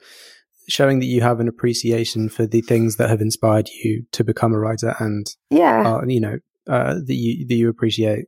showing 0.68 0.98
that 1.00 1.06
you 1.06 1.20
have 1.20 1.40
an 1.40 1.48
appreciation 1.48 2.28
for 2.28 2.46
the 2.46 2.60
things 2.62 2.96
that 2.96 3.10
have 3.10 3.20
inspired 3.20 3.68
you 3.68 4.04
to 4.12 4.24
become 4.24 4.52
a 4.52 4.58
writer, 4.58 4.94
and 4.98 5.26
Yeah, 5.50 5.82
uh, 5.86 6.06
you 6.06 6.20
know 6.20 6.38
uh, 6.68 6.94
that 6.94 7.14
you 7.14 7.46
that 7.46 7.54
you 7.54 7.68
appreciate 7.68 8.26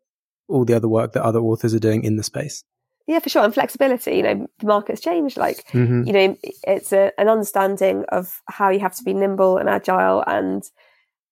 all 0.48 0.64
the 0.64 0.74
other 0.74 0.88
work 0.88 1.12
that 1.12 1.24
other 1.24 1.40
authors 1.40 1.74
are 1.74 1.80
doing 1.80 2.04
in 2.04 2.16
the 2.16 2.22
space. 2.22 2.62
yeah, 3.08 3.18
for 3.18 3.28
sure. 3.28 3.44
And 3.44 3.54
flexibility. 3.54 4.16
You 4.16 4.22
know, 4.22 4.46
the 4.60 4.66
market's 4.66 5.00
changed. 5.00 5.36
Like 5.36 5.64
hmm 5.72 6.02
you 6.06 6.12
know, 6.12 6.36
it's 6.64 6.92
a, 6.92 7.12
an 7.18 7.28
understanding 7.28 8.04
of 8.10 8.40
how 8.48 8.70
you 8.70 8.80
have 8.80 8.94
to 8.96 9.02
be 9.04 9.14
nimble 9.14 9.58
and 9.58 9.68
agile 9.68 10.22
and 10.26 10.62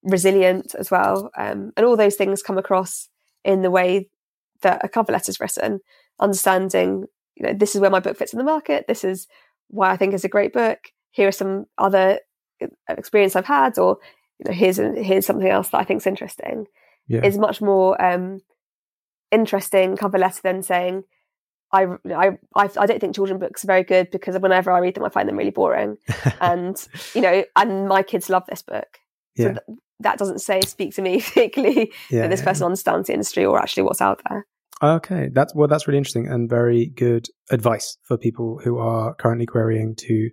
resilient 0.02 0.74
as 0.78 0.90
well. 0.90 1.30
Um, 1.36 1.72
and 1.76 1.86
all 1.86 1.96
those 1.96 2.16
things 2.16 2.42
come 2.42 2.58
across 2.58 3.08
in 3.44 3.62
the 3.62 3.70
way 3.70 4.08
that 4.62 4.84
a 4.84 4.88
cover 4.88 5.12
letter 5.12 5.30
is 5.30 5.40
written. 5.40 5.80
Understanding, 6.20 7.06
you 7.36 7.46
know, 7.46 7.52
this 7.52 7.74
is 7.74 7.80
where 7.80 7.90
my 7.90 8.00
book 8.00 8.16
fits 8.16 8.32
in 8.32 8.38
the 8.38 8.44
market. 8.44 8.86
This 8.86 9.04
is 9.04 9.26
why 9.68 9.90
I 9.90 9.96
think 9.96 10.14
it's 10.14 10.24
a 10.24 10.28
great 10.28 10.52
book. 10.52 10.78
Here 11.10 11.28
are 11.28 11.32
some 11.32 11.66
other 11.78 12.20
uh, 12.62 12.66
experience 12.88 13.36
I've 13.36 13.46
had, 13.46 13.78
or 13.78 13.98
you 14.38 14.50
know, 14.50 14.54
here's 14.54 14.76
here's 14.76 15.26
something 15.26 15.48
else 15.48 15.68
that 15.68 15.78
I 15.78 15.84
think 15.84 16.00
is 16.02 16.06
interesting. 16.06 16.66
Yeah. 17.06 17.24
Is 17.24 17.36
much 17.36 17.60
more 17.60 18.00
um, 18.02 18.40
interesting 19.30 19.96
cover 19.96 20.18
letter 20.18 20.40
than 20.42 20.62
saying 20.62 21.04
I, 21.72 21.86
I, 22.08 22.38
I, 22.54 22.68
I 22.78 22.86
don't 22.86 23.00
think 23.00 23.14
children 23.14 23.38
books 23.38 23.64
are 23.64 23.66
very 23.66 23.82
good 23.82 24.10
because 24.10 24.38
whenever 24.38 24.70
I 24.70 24.78
read 24.78 24.94
them, 24.94 25.04
I 25.04 25.08
find 25.08 25.28
them 25.28 25.36
really 25.36 25.50
boring. 25.50 25.96
and, 26.40 26.76
you 27.14 27.20
know, 27.20 27.44
and 27.56 27.88
my 27.88 28.02
kids 28.02 28.30
love 28.30 28.44
this 28.48 28.62
book. 28.62 28.86
So 29.36 29.42
Yeah. 29.42 29.48
th- 29.48 29.78
that 30.00 30.18
doesn't 30.18 30.40
say, 30.40 30.60
speak 30.62 30.94
to 30.94 31.02
me 31.02 31.20
particularly 31.20 31.92
Yeah, 32.10 32.22
that 32.22 32.30
this 32.30 32.42
person 32.42 32.66
understands 32.66 33.08
the 33.08 33.12
industry 33.12 33.44
or 33.44 33.58
actually 33.60 33.82
what's 33.84 34.00
out 34.00 34.20
there. 34.28 34.46
Okay, 34.82 35.30
that's 35.32 35.54
well, 35.54 35.68
that's 35.68 35.86
really 35.86 35.98
interesting 35.98 36.26
and 36.26 36.50
very 36.50 36.86
good 36.86 37.28
advice 37.50 37.96
for 38.02 38.18
people 38.18 38.60
who 38.62 38.78
are 38.78 39.14
currently 39.14 39.46
querying 39.46 39.94
to, 39.96 40.30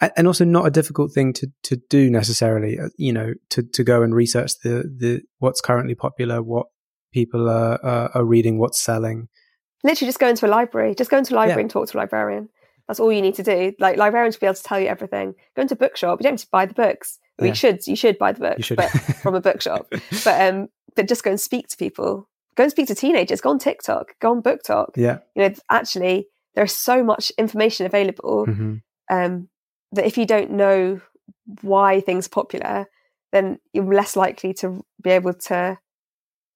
and, 0.00 0.12
and 0.16 0.26
also 0.26 0.44
not 0.44 0.64
a 0.66 0.70
difficult 0.70 1.12
thing 1.12 1.32
to 1.34 1.48
to 1.64 1.76
do 1.90 2.08
necessarily. 2.10 2.78
uh, 2.78 2.88
You 2.96 3.12
know, 3.12 3.34
to 3.50 3.62
to 3.62 3.84
go 3.84 4.02
and 4.02 4.14
research 4.14 4.52
the 4.62 4.84
the 4.96 5.22
what's 5.38 5.60
currently 5.60 5.94
popular, 5.96 6.40
what 6.42 6.66
people 7.12 7.48
are 7.48 7.84
are, 7.84 8.10
are 8.14 8.24
reading, 8.24 8.58
what's 8.58 8.80
selling. 8.80 9.28
Literally 9.82 10.08
just 10.08 10.20
go 10.20 10.28
into 10.28 10.46
a 10.46 10.48
library, 10.48 10.94
just 10.94 11.10
go 11.10 11.18
into 11.18 11.34
a 11.34 11.36
library 11.36 11.58
Yeah. 11.60 11.62
and 11.62 11.70
talk 11.70 11.88
to 11.88 11.96
a 11.96 12.00
librarian. 12.00 12.48
That's 12.86 13.00
all 13.00 13.12
you 13.12 13.22
need 13.22 13.34
to 13.36 13.42
do. 13.42 13.72
Like 13.80 13.96
librarians 13.96 14.36
will 14.36 14.40
be 14.40 14.46
able 14.46 14.54
to 14.56 14.62
tell 14.62 14.80
you 14.80 14.86
everything. 14.88 15.34
Go 15.56 15.62
into 15.62 15.74
a 15.74 15.78
bookshop. 15.78 16.20
You 16.20 16.24
don't 16.24 16.34
have 16.34 16.40
to 16.40 16.48
buy 16.52 16.66
the 16.66 16.74
books. 16.74 17.18
Well, 17.38 17.46
Yeah. 17.46 17.50
You 17.52 17.54
should. 17.56 17.86
You 17.86 17.96
should 17.96 18.18
buy 18.18 18.32
the 18.32 18.40
books, 18.40 18.68
but 18.76 18.88
from 19.22 19.34
a 19.34 19.40
bookshop. 19.40 19.86
but 20.24 20.40
um, 20.48 20.68
but 20.94 21.08
just 21.08 21.24
go 21.24 21.30
and 21.30 21.40
speak 21.40 21.68
to 21.68 21.76
people. 21.76 22.28
Go 22.56 22.64
and 22.64 22.70
speak 22.70 22.88
to 22.88 22.94
teenagers. 22.94 23.40
Go 23.40 23.50
on 23.50 23.58
TikTok. 23.58 24.14
Go 24.20 24.30
on 24.32 24.42
BookTok. 24.42 24.90
Yeah. 24.96 25.18
You 25.34 25.48
know, 25.48 25.54
actually, 25.70 26.26
there's 26.54 26.72
so 26.74 27.02
much 27.04 27.30
information 27.38 27.86
available 27.86 28.46
hmm 28.46 28.76
um, 29.10 29.48
that 29.92 30.06
if 30.06 30.16
you 30.18 30.24
don't 30.26 30.52
know 30.52 31.00
why 31.62 32.00
things 32.00 32.26
are 32.26 32.30
popular, 32.30 32.86
then 33.32 33.58
you're 33.72 33.92
less 33.92 34.14
likely 34.14 34.52
to 34.54 34.84
be 35.02 35.10
able 35.10 35.34
to 35.34 35.78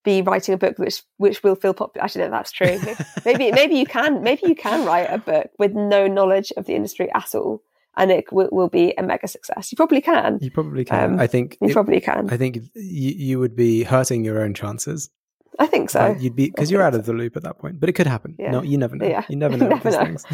be 0.04 0.20
writing 0.22 0.54
a 0.54 0.58
book 0.58 0.78
which 0.78 1.02
which 1.16 1.42
will 1.42 1.54
feel 1.56 1.74
popular. 1.74 2.04
Actually, 2.04 2.24
no, 2.26 2.30
that's 2.30 2.52
true. 2.52 2.78
maybe 3.24 3.50
maybe 3.52 3.74
you 3.76 3.86
can 3.86 4.22
maybe 4.22 4.42
you 4.46 4.54
can 4.54 4.84
write 4.84 5.08
a 5.10 5.18
book 5.18 5.50
with 5.58 5.72
no 5.72 6.06
knowledge 6.06 6.52
of 6.56 6.66
the 6.66 6.74
industry 6.74 7.10
at 7.14 7.34
all, 7.34 7.62
and 7.96 8.10
it 8.12 8.32
will, 8.32 8.48
will 8.52 8.68
be 8.68 8.94
a 8.98 9.02
mega 9.02 9.26
success. 9.26 9.72
You 9.72 9.76
probably 9.76 10.00
can. 10.00 10.38
You 10.42 10.50
probably 10.50 10.84
can. 10.84 11.14
Um, 11.14 11.20
I 11.20 11.26
think 11.26 11.56
You 11.60 11.68
it- 11.70 11.72
probably 11.72 12.00
can. 12.00 12.28
I 12.30 12.36
think 12.36 12.56
you, 12.74 13.10
you 13.16 13.38
would 13.38 13.56
be 13.56 13.82
hurting 13.84 14.24
your 14.24 14.40
own 14.42 14.54
chances. 14.54 15.10
I 15.58 15.66
think 15.66 15.90
so. 15.90 16.00
Like, 16.00 16.20
you'd 16.20 16.36
be 16.36 16.46
because 16.46 16.70
you're 16.70 16.82
out 16.82 16.94
of 16.94 17.06
the 17.06 17.12
loop 17.12 17.36
at 17.36 17.42
that 17.44 17.58
point, 17.58 17.78
but 17.80 17.88
it 17.88 17.92
could 17.92 18.06
happen. 18.06 18.34
Yeah. 18.38 18.50
No, 18.50 18.62
you 18.62 18.78
never 18.78 18.96
know. 18.96 19.06
Yeah. 19.06 19.24
You 19.28 19.36
never 19.36 19.56
know. 19.58 19.68
Never 19.68 19.90
know. 19.90 20.04
things. 20.04 20.24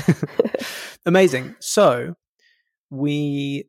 Amazing. 1.06 1.56
So 1.60 2.14
we, 2.90 3.68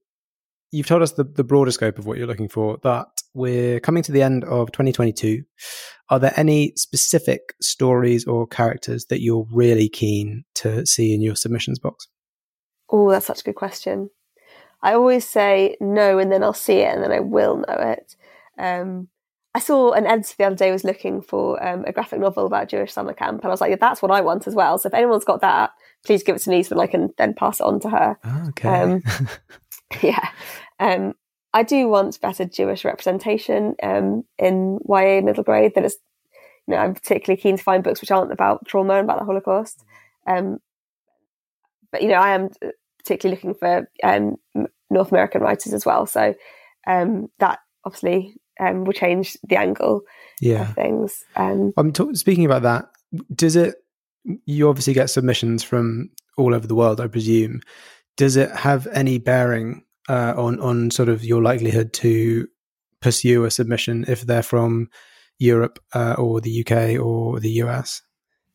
you've 0.72 0.88
told 0.88 1.02
us 1.02 1.14
the, 1.14 1.24
the 1.24 1.43
broader 1.43 1.72
scope 1.72 1.97
of 1.99 2.06
what 2.06 2.18
you're 2.18 2.28
looking 2.28 2.49
for, 2.49 2.78
but 2.78 3.08
we're 3.34 3.80
coming 3.80 4.04
to 4.04 4.12
the 4.12 4.22
end 4.22 4.43
of 4.45 4.72
2022. 4.72 5.43
Are 6.10 6.20
there 6.20 6.34
any 6.36 6.74
specific 6.76 7.54
stories 7.62 8.26
or 8.26 8.47
characters 8.47 9.06
that 9.06 9.22
you're 9.22 9.47
really 9.52 9.88
keen 9.88 10.43
to 10.56 10.86
see 10.86 11.14
in 11.14 11.22
your 11.22 11.36
submissions 11.36 11.80
box? 11.80 12.08
Oh, 12.89 13.10
that's 13.10 13.26
such 13.26 13.41
a 13.41 13.43
good 13.43 13.56
question. 13.56 14.10
I 14.84 14.93
always 14.93 15.28
say 15.28 15.78
no, 15.80 16.18
and 16.18 16.32
then 16.32 16.43
I'll 16.43 16.54
see 16.54 16.80
it, 16.80 16.93
and 16.93 17.04
then 17.04 17.12
I 17.12 17.20
will 17.20 17.58
know 17.58 17.76
it. 17.78 18.16
Um, 18.58 19.08
I 19.54 19.60
saw 19.60 19.91
an 19.91 20.06
editor 20.06 20.34
the 20.38 20.43
other 20.45 20.56
day 20.56 20.72
was 20.72 20.86
looking 20.86 21.22
for 21.22 21.62
um, 21.66 21.84
a 21.86 21.91
graphic 21.91 22.20
novel 22.20 22.45
about 22.45 22.70
Jewish 22.70 22.93
summer 22.93 23.14
camp, 23.14 23.41
and 23.41 23.47
I 23.47 23.49
was 23.49 23.60
like, 23.60 23.78
"That's 23.80 24.02
what 24.02 24.12
I 24.12 24.22
want 24.22 24.47
as 24.47 24.56
well." 24.56 24.78
So 24.78 24.88
if 24.88 24.93
anyone's 24.93 25.26
got 25.26 25.41
that, 25.41 25.72
please 26.06 26.24
give 26.24 26.36
it 26.38 26.39
to 26.43 26.49
me 26.49 26.64
so 26.64 26.76
that 26.76 26.82
I 26.82 26.88
can 26.88 27.14
then 27.18 27.34
pass 27.34 27.60
it 27.60 27.66
on 27.66 27.80
to 27.82 27.89
her. 27.89 28.18
Okay. 28.49 28.70
Um, 28.70 29.04
yeah, 30.02 30.30
um, 30.80 31.16
I 31.54 31.64
do 31.64 31.89
want 31.89 32.22
better 32.22 32.45
Jewish 32.45 32.86
representation 32.86 33.76
um, 33.84 34.24
in 34.38 34.80
YA 34.88 35.22
middle 35.22 35.43
grade. 35.43 35.74
That 35.76 35.86
is, 35.86 35.97
you 36.68 36.76
know, 36.76 36.82
I'm 36.82 36.93
particularly 36.93 37.41
keen 37.41 37.58
to 37.58 37.64
find 37.64 37.84
books 37.84 37.99
which 37.99 38.12
aren't 38.12 38.32
about 38.32 38.66
trauma 38.66 38.93
and 38.93 39.04
about 39.04 39.20
the 39.20 39.26
Holocaust. 39.26 39.84
Um, 40.28 40.60
but 41.91 42.02
you 42.02 42.08
know, 42.08 42.16
I 42.16 42.36
am 42.36 42.49
particularly 42.99 43.36
looking 43.36 43.54
for 43.54 43.89
um, 44.02 44.38
North 44.89 45.12
American 45.12 45.41
writers 45.41 45.74
as 45.74 45.86
well. 45.86 46.06
So 46.06 46.36
um, 46.88 47.28
that 47.39 47.60
obviously 47.84 48.36
um, 48.62 48.86
will 48.86 48.93
change 48.93 49.36
the 49.43 49.57
angle 49.57 50.01
yeah. 50.39 50.70
of 50.70 50.76
things. 50.76 51.26
Um, 51.36 51.74
I'm 51.76 51.91
ta- 51.91 52.14
speaking 52.14 52.45
about 52.45 52.62
that. 52.62 52.86
Does 53.36 53.55
it? 53.55 53.76
You 54.45 54.70
obviously 54.70 54.93
get 54.93 55.09
submissions 55.09 55.64
from 55.64 56.12
all 56.38 56.53
over 56.53 56.68
the 56.68 56.76
world, 56.76 57.01
I 57.01 57.07
presume. 57.07 57.62
Does 58.18 58.36
it 58.36 58.51
have 58.51 58.88
any 58.88 59.18
bearing 59.18 59.84
uh, 60.07 60.34
on 60.38 60.59
on 60.59 60.91
sort 60.91 61.09
of 61.09 61.26
your 61.26 61.41
likelihood 61.41 61.91
to 61.93 62.47
pursue 63.01 63.45
a 63.45 63.51
submission 63.51 64.05
if 64.07 64.22
they're 64.22 64.43
from 64.43 64.89
Europe 65.39 65.80
uh, 65.93 66.14
or 66.18 66.39
the 66.39 66.62
UK 66.62 66.99
or 67.03 67.39
the 67.39 67.49
US? 67.64 68.01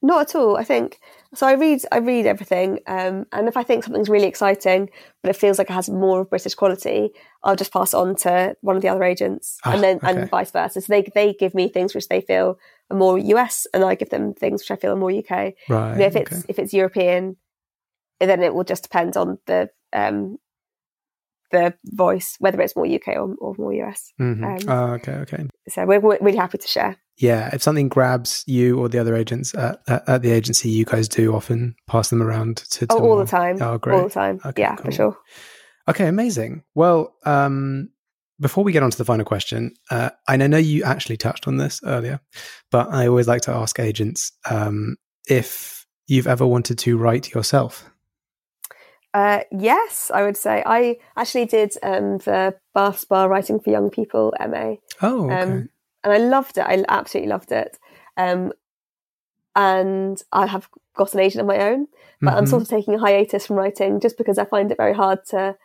Not 0.03 0.29
at 0.29 0.35
all. 0.37 0.57
I 0.57 0.63
think 0.63 1.01
so. 1.35 1.47
I 1.47 1.55
read, 1.55 1.81
I 1.91 1.99
read 1.99 2.27
everything, 2.27 2.81
um, 2.87 3.27
and 3.33 3.49
if 3.49 3.57
I 3.57 3.63
think 3.63 3.83
something's 3.83 4.11
really 4.11 4.29
exciting, 4.29 4.91
but 5.23 5.31
it 5.31 5.37
feels 5.37 5.59
like 5.59 5.71
it 5.71 5.73
has 5.73 5.89
more 5.89 6.21
of 6.21 6.31
British 6.31 6.55
quality, 6.55 7.11
I'll 7.47 7.57
just 7.57 7.73
pass 7.73 7.95
on 7.95 8.17
to 8.17 8.57
one 8.61 8.77
of 8.77 8.83
the 8.83 8.89
other 8.89 9.05
agents, 9.05 9.59
Ah, 9.65 9.73
and 9.73 9.83
then 9.83 9.97
okay. 9.99 10.09
and 10.21 10.31
vice 10.31 10.51
versa. 10.51 10.81
So 10.83 10.87
they 10.93 11.03
they 11.15 11.33
give 11.33 11.55
me 11.55 11.69
things 11.69 11.95
which 11.95 12.09
they 12.09 12.21
feel 12.21 12.59
are 12.91 12.97
more 12.97 13.17
US, 13.19 13.67
and 13.73 13.83
I 13.85 13.95
give 13.95 14.11
them 14.11 14.35
things 14.35 14.61
which 14.63 14.71
I 14.73 14.77
feel 14.77 14.93
are 14.93 14.97
more 14.97 15.11
UK. 15.13 15.31
Right. 15.69 15.93
You 15.93 15.99
know, 16.01 16.07
if 16.07 16.17
it's 16.17 16.33
okay. 16.33 16.43
if 16.49 16.59
it's 16.59 16.73
European, 16.75 17.37
then 18.21 18.43
it 18.43 18.53
will 18.55 18.65
just 18.65 18.83
depend 18.83 19.17
on 19.17 19.39
the 19.47 19.71
um, 19.93 20.39
the 21.53 21.75
voice, 21.85 22.37
whether 22.41 22.61
it's 22.61 22.75
more 22.75 22.87
UK 22.87 23.09
or, 23.17 23.35
or 23.39 23.55
more 23.57 23.73
US. 23.75 24.13
Mhm. 24.21 24.43
um, 24.45 24.69
Ah, 24.69 24.93
okay. 24.95 25.13
Okay. 25.25 25.47
So 25.69 25.87
we're, 25.87 26.01
we're 26.01 26.19
really 26.21 26.37
happy 26.39 26.59
to 26.59 26.67
share. 26.67 26.97
Yeah. 27.19 27.51
If 27.55 27.63
something 27.63 27.89
grabs 27.89 28.43
you 28.49 28.79
or 28.81 28.89
the 28.89 28.99
other 28.99 29.15
agents 29.15 29.55
at, 29.55 29.81
at, 29.87 30.09
at 30.09 30.23
the 30.23 30.33
agency, 30.33 30.69
you 30.71 30.85
guys 30.85 31.09
do 31.09 31.35
often 31.35 31.77
pass 31.87 32.11
them 32.11 32.21
around 32.21 32.57
to. 32.73 32.87
to 32.89 32.93
Oh, 32.93 32.97
all 32.99 33.03
more- 33.17 33.25
the 33.25 33.31
time. 33.31 33.63
Oh, 33.63 33.79
great. 33.79 33.95
All 33.97 34.05
the 34.09 34.11
time. 34.15 34.41
Okay, 34.45 34.63
yeah, 34.63 34.75
cool. 34.75 34.85
for 34.87 34.93
sure. 34.93 35.17
Okay, 35.89 36.09
amazing. 36.09 36.65
Well, 36.75 37.15
um, 37.25 37.91
before 38.41 38.65
we 38.65 38.73
get 38.73 38.83
on 38.83 38.91
to 38.91 38.99
the 38.99 39.05
final 39.05 39.25
question, 39.25 39.75
uh, 39.91 40.11
and 40.29 40.43
I 40.43 40.47
know 40.47 40.59
you 40.59 40.83
actually 40.85 41.17
touched 41.17 41.47
on 41.47 41.57
this 41.57 41.81
earlier, 41.85 42.21
but 42.71 42.89
I 42.93 43.07
always 43.07 43.29
like 43.29 43.43
to 43.43 43.53
ask 43.53 43.79
agents 43.79 44.33
um, 44.51 44.97
if 45.29 45.87
you've 46.07 46.27
ever 46.27 46.47
wanted 46.47 46.79
to 46.81 46.99
write 46.99 47.33
yourself. 47.33 47.91
Uh, 49.15 49.41
yes, 49.51 50.11
I 50.13 50.23
would 50.25 50.37
say. 50.37 50.63
I 50.67 50.99
actually 51.17 51.47
did 51.47 51.73
um, 51.83 52.19
the 52.19 52.55
Bath 52.75 52.99
Spa 52.99 53.25
Writing 53.25 53.61
for 53.61 53.71
Young 53.71 53.89
People 53.89 54.35
MA, 54.41 54.75
Oh, 55.01 55.31
okay. 55.31 55.43
um, 55.43 55.69
and 56.05 56.13
I 56.13 56.19
loved 56.19 56.59
it. 56.59 56.67
I 56.67 56.85
absolutely 56.89 57.31
loved 57.31 57.51
it. 57.53 57.79
Um, 58.19 58.53
and 59.55 60.23
I 60.33 60.47
have 60.47 60.69
got 60.95 61.15
an 61.15 61.21
agent 61.21 61.41
of 61.41 61.47
my 61.47 61.59
own, 61.59 61.89
but 62.21 62.35
I'm 62.35 62.45
Mhm. 62.45 62.49
sort 62.49 62.63
of 62.63 62.69
taking 62.69 62.95
a 62.95 62.99
hiatus 62.99 63.47
from 63.47 63.57
writing 63.57 64.01
just 64.01 64.19
because 64.19 64.37
I 64.37 64.45
find 64.45 64.71
it 64.71 64.77
very 64.77 64.93
hard 64.93 65.25
to 65.27 65.57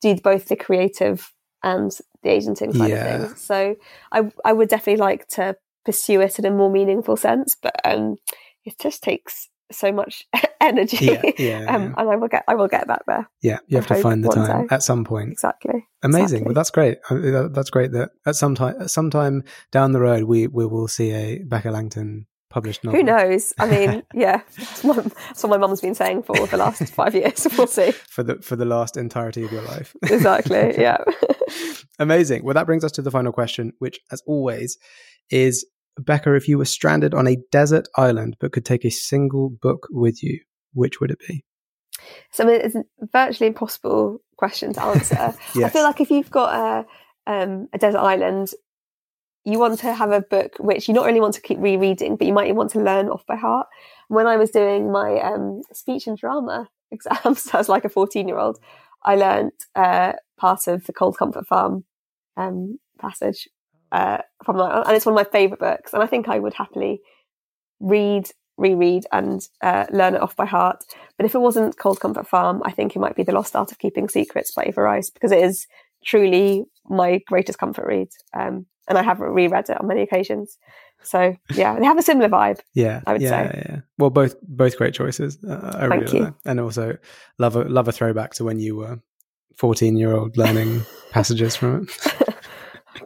do 0.00 0.14
both 0.16 0.46
the 0.48 0.56
creative 0.56 1.32
and 1.62 1.90
the 2.22 2.30
agenting 2.30 2.72
side 2.72 2.90
Yeah. 2.90 3.14
of 3.14 3.26
things. 3.28 3.40
So 3.40 3.76
I 4.12 4.30
I 4.44 4.52
would 4.52 4.68
definitely 4.68 5.00
like 5.00 5.26
to 5.28 5.56
pursue 5.84 6.20
it 6.20 6.38
in 6.38 6.44
a 6.44 6.50
more 6.50 6.70
meaningful 6.70 7.16
sense, 7.16 7.56
but 7.60 7.74
um, 7.84 8.16
it 8.64 8.78
just 8.78 9.02
takes 9.02 9.48
so 9.70 9.90
much 9.92 10.26
energy. 10.60 11.04
Yeah, 11.06 11.22
yeah, 11.38 11.64
um, 11.74 11.94
and 11.98 12.08
I 12.10 12.16
will 12.16 12.28
get 12.28 12.44
I 12.48 12.54
will 12.54 12.68
get 12.68 12.86
back 12.86 13.02
there. 13.06 13.28
yeah, 13.42 13.58
you 13.66 13.76
I 13.78 13.80
have 13.80 13.88
to 13.88 13.94
find 14.02 14.24
the 14.24 14.28
time 14.28 14.62
day. 14.62 14.74
at 14.74 14.82
some 14.82 15.04
point. 15.04 15.32
Exactly. 15.32 15.86
Amazing. 16.02 16.22
Exactly. 16.22 16.44
Well, 16.46 16.54
that's 16.54 16.70
great. 16.70 16.98
That's 17.10 17.70
great 17.70 17.92
that 17.92 18.10
at 18.24 18.36
some 18.36 18.54
time, 18.54 18.76
at 18.80 18.90
some 18.90 19.10
time 19.10 19.42
down 19.72 19.92
the 19.92 20.00
road, 20.00 20.22
we, 20.24 20.46
we 20.46 20.64
will 20.64 20.86
see 20.88 21.10
a 21.10 21.40
Becca 21.42 21.70
Langton 21.72 22.27
published 22.50 22.84
novel. 22.84 23.00
Who 23.00 23.04
knows? 23.04 23.52
I 23.58 23.66
mean, 23.66 24.02
yeah, 24.14 24.42
that's 24.56 24.84
what 24.84 25.50
my 25.50 25.56
mum's 25.56 25.80
been 25.80 25.94
saying 25.94 26.22
for 26.22 26.46
the 26.46 26.56
last 26.56 26.82
five 26.94 27.14
years. 27.14 27.46
We'll 27.58 27.66
see. 27.66 27.92
for 27.92 28.22
the 28.22 28.36
for 28.36 28.56
the 28.56 28.64
last 28.64 28.96
entirety 28.96 29.44
of 29.44 29.52
your 29.52 29.62
life. 29.62 29.94
Exactly. 30.04 30.74
Yeah. 30.78 30.98
Amazing. 31.98 32.44
Well, 32.44 32.54
that 32.54 32.66
brings 32.66 32.84
us 32.84 32.92
to 32.92 33.02
the 33.02 33.10
final 33.10 33.32
question, 33.32 33.72
which, 33.78 33.98
as 34.12 34.22
always, 34.26 34.78
is 35.30 35.66
Becca, 35.98 36.34
if 36.34 36.46
you 36.46 36.58
were 36.58 36.64
stranded 36.64 37.14
on 37.14 37.26
a 37.26 37.36
desert 37.50 37.88
island 37.96 38.36
but 38.38 38.52
could 38.52 38.64
take 38.64 38.84
a 38.84 38.90
single 38.90 39.50
book 39.50 39.88
with 39.90 40.22
you, 40.22 40.40
which 40.72 41.00
would 41.00 41.10
it 41.10 41.18
be? 41.26 41.44
So 42.30 42.44
I 42.44 42.46
mean, 42.46 42.60
it's 42.60 42.74
a 42.76 42.84
virtually 43.12 43.48
impossible 43.48 44.18
question 44.36 44.72
to 44.74 44.82
answer. 44.82 45.34
I 45.56 45.68
feel 45.68 45.82
like 45.82 46.00
if 46.00 46.10
you've 46.10 46.30
got 46.30 46.54
a 46.54 46.86
um, 47.28 47.68
a 47.72 47.78
desert 47.78 47.98
island, 47.98 48.50
you 49.48 49.58
want 49.58 49.78
to 49.80 49.94
have 49.94 50.12
a 50.12 50.20
book 50.20 50.56
which 50.58 50.88
you 50.88 50.94
not 50.94 51.06
only 51.06 51.20
want 51.20 51.34
to 51.34 51.40
keep 51.40 51.58
rereading, 51.58 52.16
but 52.16 52.26
you 52.26 52.32
might 52.32 52.54
want 52.54 52.70
to 52.72 52.80
learn 52.80 53.08
off 53.08 53.24
by 53.26 53.36
heart. 53.36 53.66
When 54.08 54.26
I 54.26 54.36
was 54.36 54.50
doing 54.50 54.92
my 54.92 55.18
um, 55.20 55.62
speech 55.72 56.06
and 56.06 56.18
drama 56.18 56.68
exams 56.90 57.48
as 57.54 57.68
like 57.68 57.84
a 57.84 57.88
fourteen 57.88 58.28
year 58.28 58.38
old, 58.38 58.58
I 59.04 59.16
learnt 59.16 59.54
uh, 59.74 60.12
part 60.36 60.66
of 60.66 60.84
the 60.84 60.92
Cold 60.92 61.16
Comfort 61.16 61.46
Farm 61.46 61.84
um, 62.36 62.78
passage 62.98 63.48
uh, 63.90 64.18
from 64.44 64.58
that, 64.58 64.86
and 64.86 64.96
it's 64.96 65.06
one 65.06 65.18
of 65.18 65.26
my 65.26 65.30
favourite 65.30 65.60
books. 65.60 65.92
And 65.92 66.02
I 66.02 66.06
think 66.06 66.28
I 66.28 66.38
would 66.38 66.54
happily 66.54 67.00
read, 67.80 68.28
reread, 68.56 69.06
and 69.12 69.46
uh, 69.62 69.86
learn 69.90 70.14
it 70.14 70.22
off 70.22 70.36
by 70.36 70.46
heart. 70.46 70.84
But 71.16 71.26
if 71.26 71.34
it 71.34 71.40
wasn't 71.40 71.78
Cold 71.78 72.00
Comfort 72.00 72.28
Farm, 72.28 72.62
I 72.64 72.72
think 72.72 72.94
it 72.94 72.98
might 72.98 73.16
be 73.16 73.22
The 73.22 73.32
Lost 73.32 73.56
Art 73.56 73.72
of 73.72 73.78
Keeping 73.78 74.08
Secrets 74.08 74.52
by 74.52 74.64
Eva 74.64 74.82
Rice 74.82 75.10
because 75.10 75.32
it 75.32 75.42
is 75.42 75.66
truly 76.04 76.64
my 76.88 77.20
greatest 77.26 77.58
comfort 77.58 77.86
read. 77.86 78.08
Um, 78.34 78.66
and 78.88 78.98
I 78.98 79.02
haven't 79.02 79.30
reread 79.30 79.68
it 79.70 79.80
on 79.80 79.86
many 79.86 80.02
occasions. 80.02 80.58
So 81.02 81.36
yeah, 81.54 81.78
they 81.78 81.84
have 81.84 81.98
a 81.98 82.02
similar 82.02 82.28
vibe. 82.28 82.60
Yeah, 82.74 83.02
I 83.06 83.12
would 83.12 83.22
yeah, 83.22 83.30
say. 83.30 83.64
yeah. 83.68 83.80
Well, 83.98 84.10
both 84.10 84.34
both 84.42 84.76
great 84.76 84.94
choices. 84.94 85.38
Uh, 85.44 85.72
I 85.74 85.88
Thank 85.88 86.02
really 86.04 86.18
you. 86.18 86.24
that. 86.24 86.34
and 86.44 86.60
also 86.60 86.96
love 87.38 87.56
a 87.56 87.64
love 87.64 87.88
a 87.88 87.92
throwback 87.92 88.34
to 88.34 88.44
when 88.44 88.58
you 88.58 88.76
were 88.76 89.00
fourteen 89.56 89.96
year 89.96 90.12
old 90.12 90.36
learning 90.36 90.82
passages 91.12 91.54
from 91.54 91.86
it. 91.86 92.34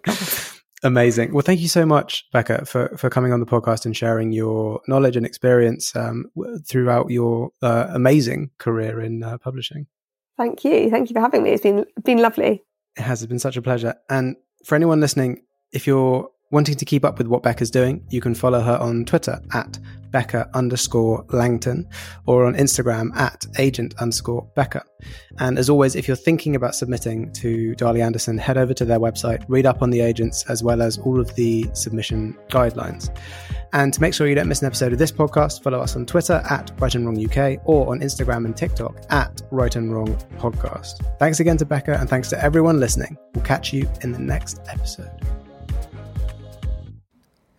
Amazing. 0.85 1.33
Well, 1.33 1.43
thank 1.43 1.61
you 1.61 1.69
so 1.69 1.87
much, 1.87 2.29
Becca, 2.33 2.65
for 2.65 2.89
for 2.97 3.09
coming 3.09 3.33
on 3.33 3.41
the 3.41 3.47
podcast 3.47 3.85
and 3.85 3.97
sharing 3.97 4.33
your 4.33 4.81
knowledge 4.89 5.17
and 5.17 5.25
experience 5.25 5.95
um, 5.95 6.25
w- 6.37 6.59
throughout 6.61 7.11
your 7.11 7.51
uh, 7.63 7.87
amazing 7.91 8.51
career 8.59 9.01
in 9.01 9.23
uh, 9.23 9.39
publishing. 9.39 9.87
Thank 10.37 10.65
you. 10.65 10.91
Thank 10.91 11.09
you 11.09 11.15
for 11.15 11.21
having 11.21 11.43
me. 11.45 11.51
It's 11.51 11.63
been 11.63 11.85
been 12.03 12.19
lovely. 12.19 12.65
It 12.97 13.03
has 13.03 13.25
been 13.27 13.39
such 13.39 13.57
a 13.57 13.63
pleasure. 13.63 13.95
And 14.11 14.37
for 14.65 14.75
anyone 14.75 15.01
listening, 15.01 15.43
if 15.73 15.87
you're 15.87 16.29
wanting 16.53 16.77
to 16.77 16.85
keep 16.85 17.05
up 17.05 17.19
with 17.19 17.27
what 17.27 17.43
Becca's 17.43 17.71
doing, 17.71 18.05
you 18.11 18.21
can 18.21 18.35
follow 18.35 18.61
her 18.61 18.77
on 18.77 19.05
Twitter 19.05 19.41
at 19.55 19.79
Becca 20.11 20.51
underscore 20.53 21.25
Langton 21.31 21.89
or 22.27 22.45
on 22.45 22.55
Instagram 22.55 23.17
at 23.17 23.47
agent 23.59 23.95
underscore 23.99 24.47
Becca. 24.55 24.85
And 25.39 25.59
as 25.59 25.71
always, 25.71 25.97
if 25.97 26.07
you're 26.07 26.17
thinking 26.17 26.55
about 26.55 26.75
submitting 26.75 27.33
to 27.33 27.75
Darley 27.77 28.03
Anderson, 28.03 28.37
head 28.37 28.59
over 28.59 28.75
to 28.75 28.85
their 28.85 29.01
website, 29.01 29.43
read 29.49 29.65
up 29.65 29.81
on 29.81 29.89
the 29.89 30.01
agents 30.01 30.45
as 30.51 30.63
well 30.63 30.83
as 30.83 30.99
all 30.99 31.19
of 31.19 31.35
the 31.35 31.69
submission 31.73 32.37
guidelines. 32.51 33.09
And 33.73 33.95
to 33.95 34.01
make 34.03 34.13
sure 34.13 34.29
you 34.29 34.35
don't 34.35 34.49
miss 34.49 34.61
an 34.61 34.67
episode 34.67 34.93
of 34.93 34.99
this 34.99 35.11
podcast, 35.11 35.63
follow 35.63 35.81
us 35.81 35.97
on 35.97 36.05
Twitter 36.05 36.43
at 36.51 36.71
Write 36.79 36.95
and 36.95 37.07
Wrong 37.07 37.19
UK 37.19 37.63
or 37.65 37.91
on 37.91 38.01
Instagram 38.01 38.45
and 38.45 38.55
TikTok 38.55 38.95
at 39.09 39.41
Write 39.51 39.77
and 39.77 39.95
Wrong 39.95 40.15
Podcast. 40.37 41.03
Thanks 41.19 41.41
again 41.41 41.57
to 41.57 41.65
Becca 41.65 41.99
and 41.99 42.11
thanks 42.11 42.29
to 42.29 42.45
everyone 42.45 42.79
listening. 42.79 43.17
We'll 43.35 43.45
catch 43.45 43.73
you 43.73 43.91
in 44.03 44.13
the 44.13 44.19
next 44.19 44.61
episode. 44.69 45.11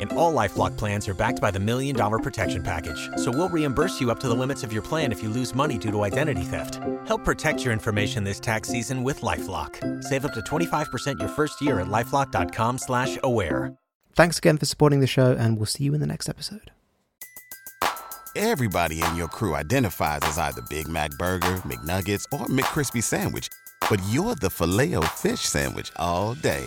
And 0.00 0.12
all 0.14 0.32
LifeLock 0.34 0.76
plans 0.76 1.06
are 1.08 1.14
backed 1.14 1.40
by 1.40 1.50
the 1.50 1.60
Million 1.60 1.94
Dollar 1.94 2.18
Protection 2.18 2.62
Package. 2.62 3.10
So 3.16 3.30
we'll 3.30 3.48
reimburse 3.50 4.00
you 4.00 4.10
up 4.10 4.18
to 4.20 4.28
the 4.28 4.34
limits 4.34 4.62
of 4.62 4.72
your 4.72 4.82
plan 4.82 5.12
if 5.12 5.22
you 5.22 5.28
lose 5.28 5.54
money 5.54 5.78
due 5.78 5.90
to 5.90 6.02
identity 6.02 6.42
theft. 6.42 6.80
Help 7.06 7.24
protect 7.24 7.64
your 7.64 7.72
information 7.72 8.24
this 8.24 8.40
tax 8.40 8.68
season 8.68 9.04
with 9.04 9.20
LifeLock. 9.20 10.02
Save 10.04 10.24
up 10.24 10.34
to 10.34 10.40
25% 10.40 11.18
your 11.20 11.28
first 11.28 11.60
year 11.60 11.80
at 11.80 11.88
LifeLock.com 11.88 12.78
slash 12.78 13.18
aware. 13.22 13.74
Thanks 14.14 14.38
again 14.38 14.58
for 14.58 14.66
supporting 14.66 15.00
the 15.00 15.06
show, 15.06 15.32
and 15.32 15.56
we'll 15.56 15.66
see 15.66 15.84
you 15.84 15.94
in 15.94 16.00
the 16.00 16.06
next 16.06 16.28
episode. 16.28 16.70
Everybody 18.36 19.02
in 19.02 19.16
your 19.16 19.28
crew 19.28 19.56
identifies 19.56 20.20
as 20.22 20.38
either 20.38 20.62
Big 20.70 20.88
Mac 20.88 21.10
Burger, 21.12 21.56
McNuggets, 21.66 22.24
or 22.32 22.46
McCrispy 22.46 23.02
Sandwich. 23.02 23.48
But 23.88 24.00
you're 24.08 24.36
the 24.36 24.50
Filet-O-Fish 24.50 25.40
Sandwich 25.40 25.90
all 25.96 26.34
day. 26.34 26.66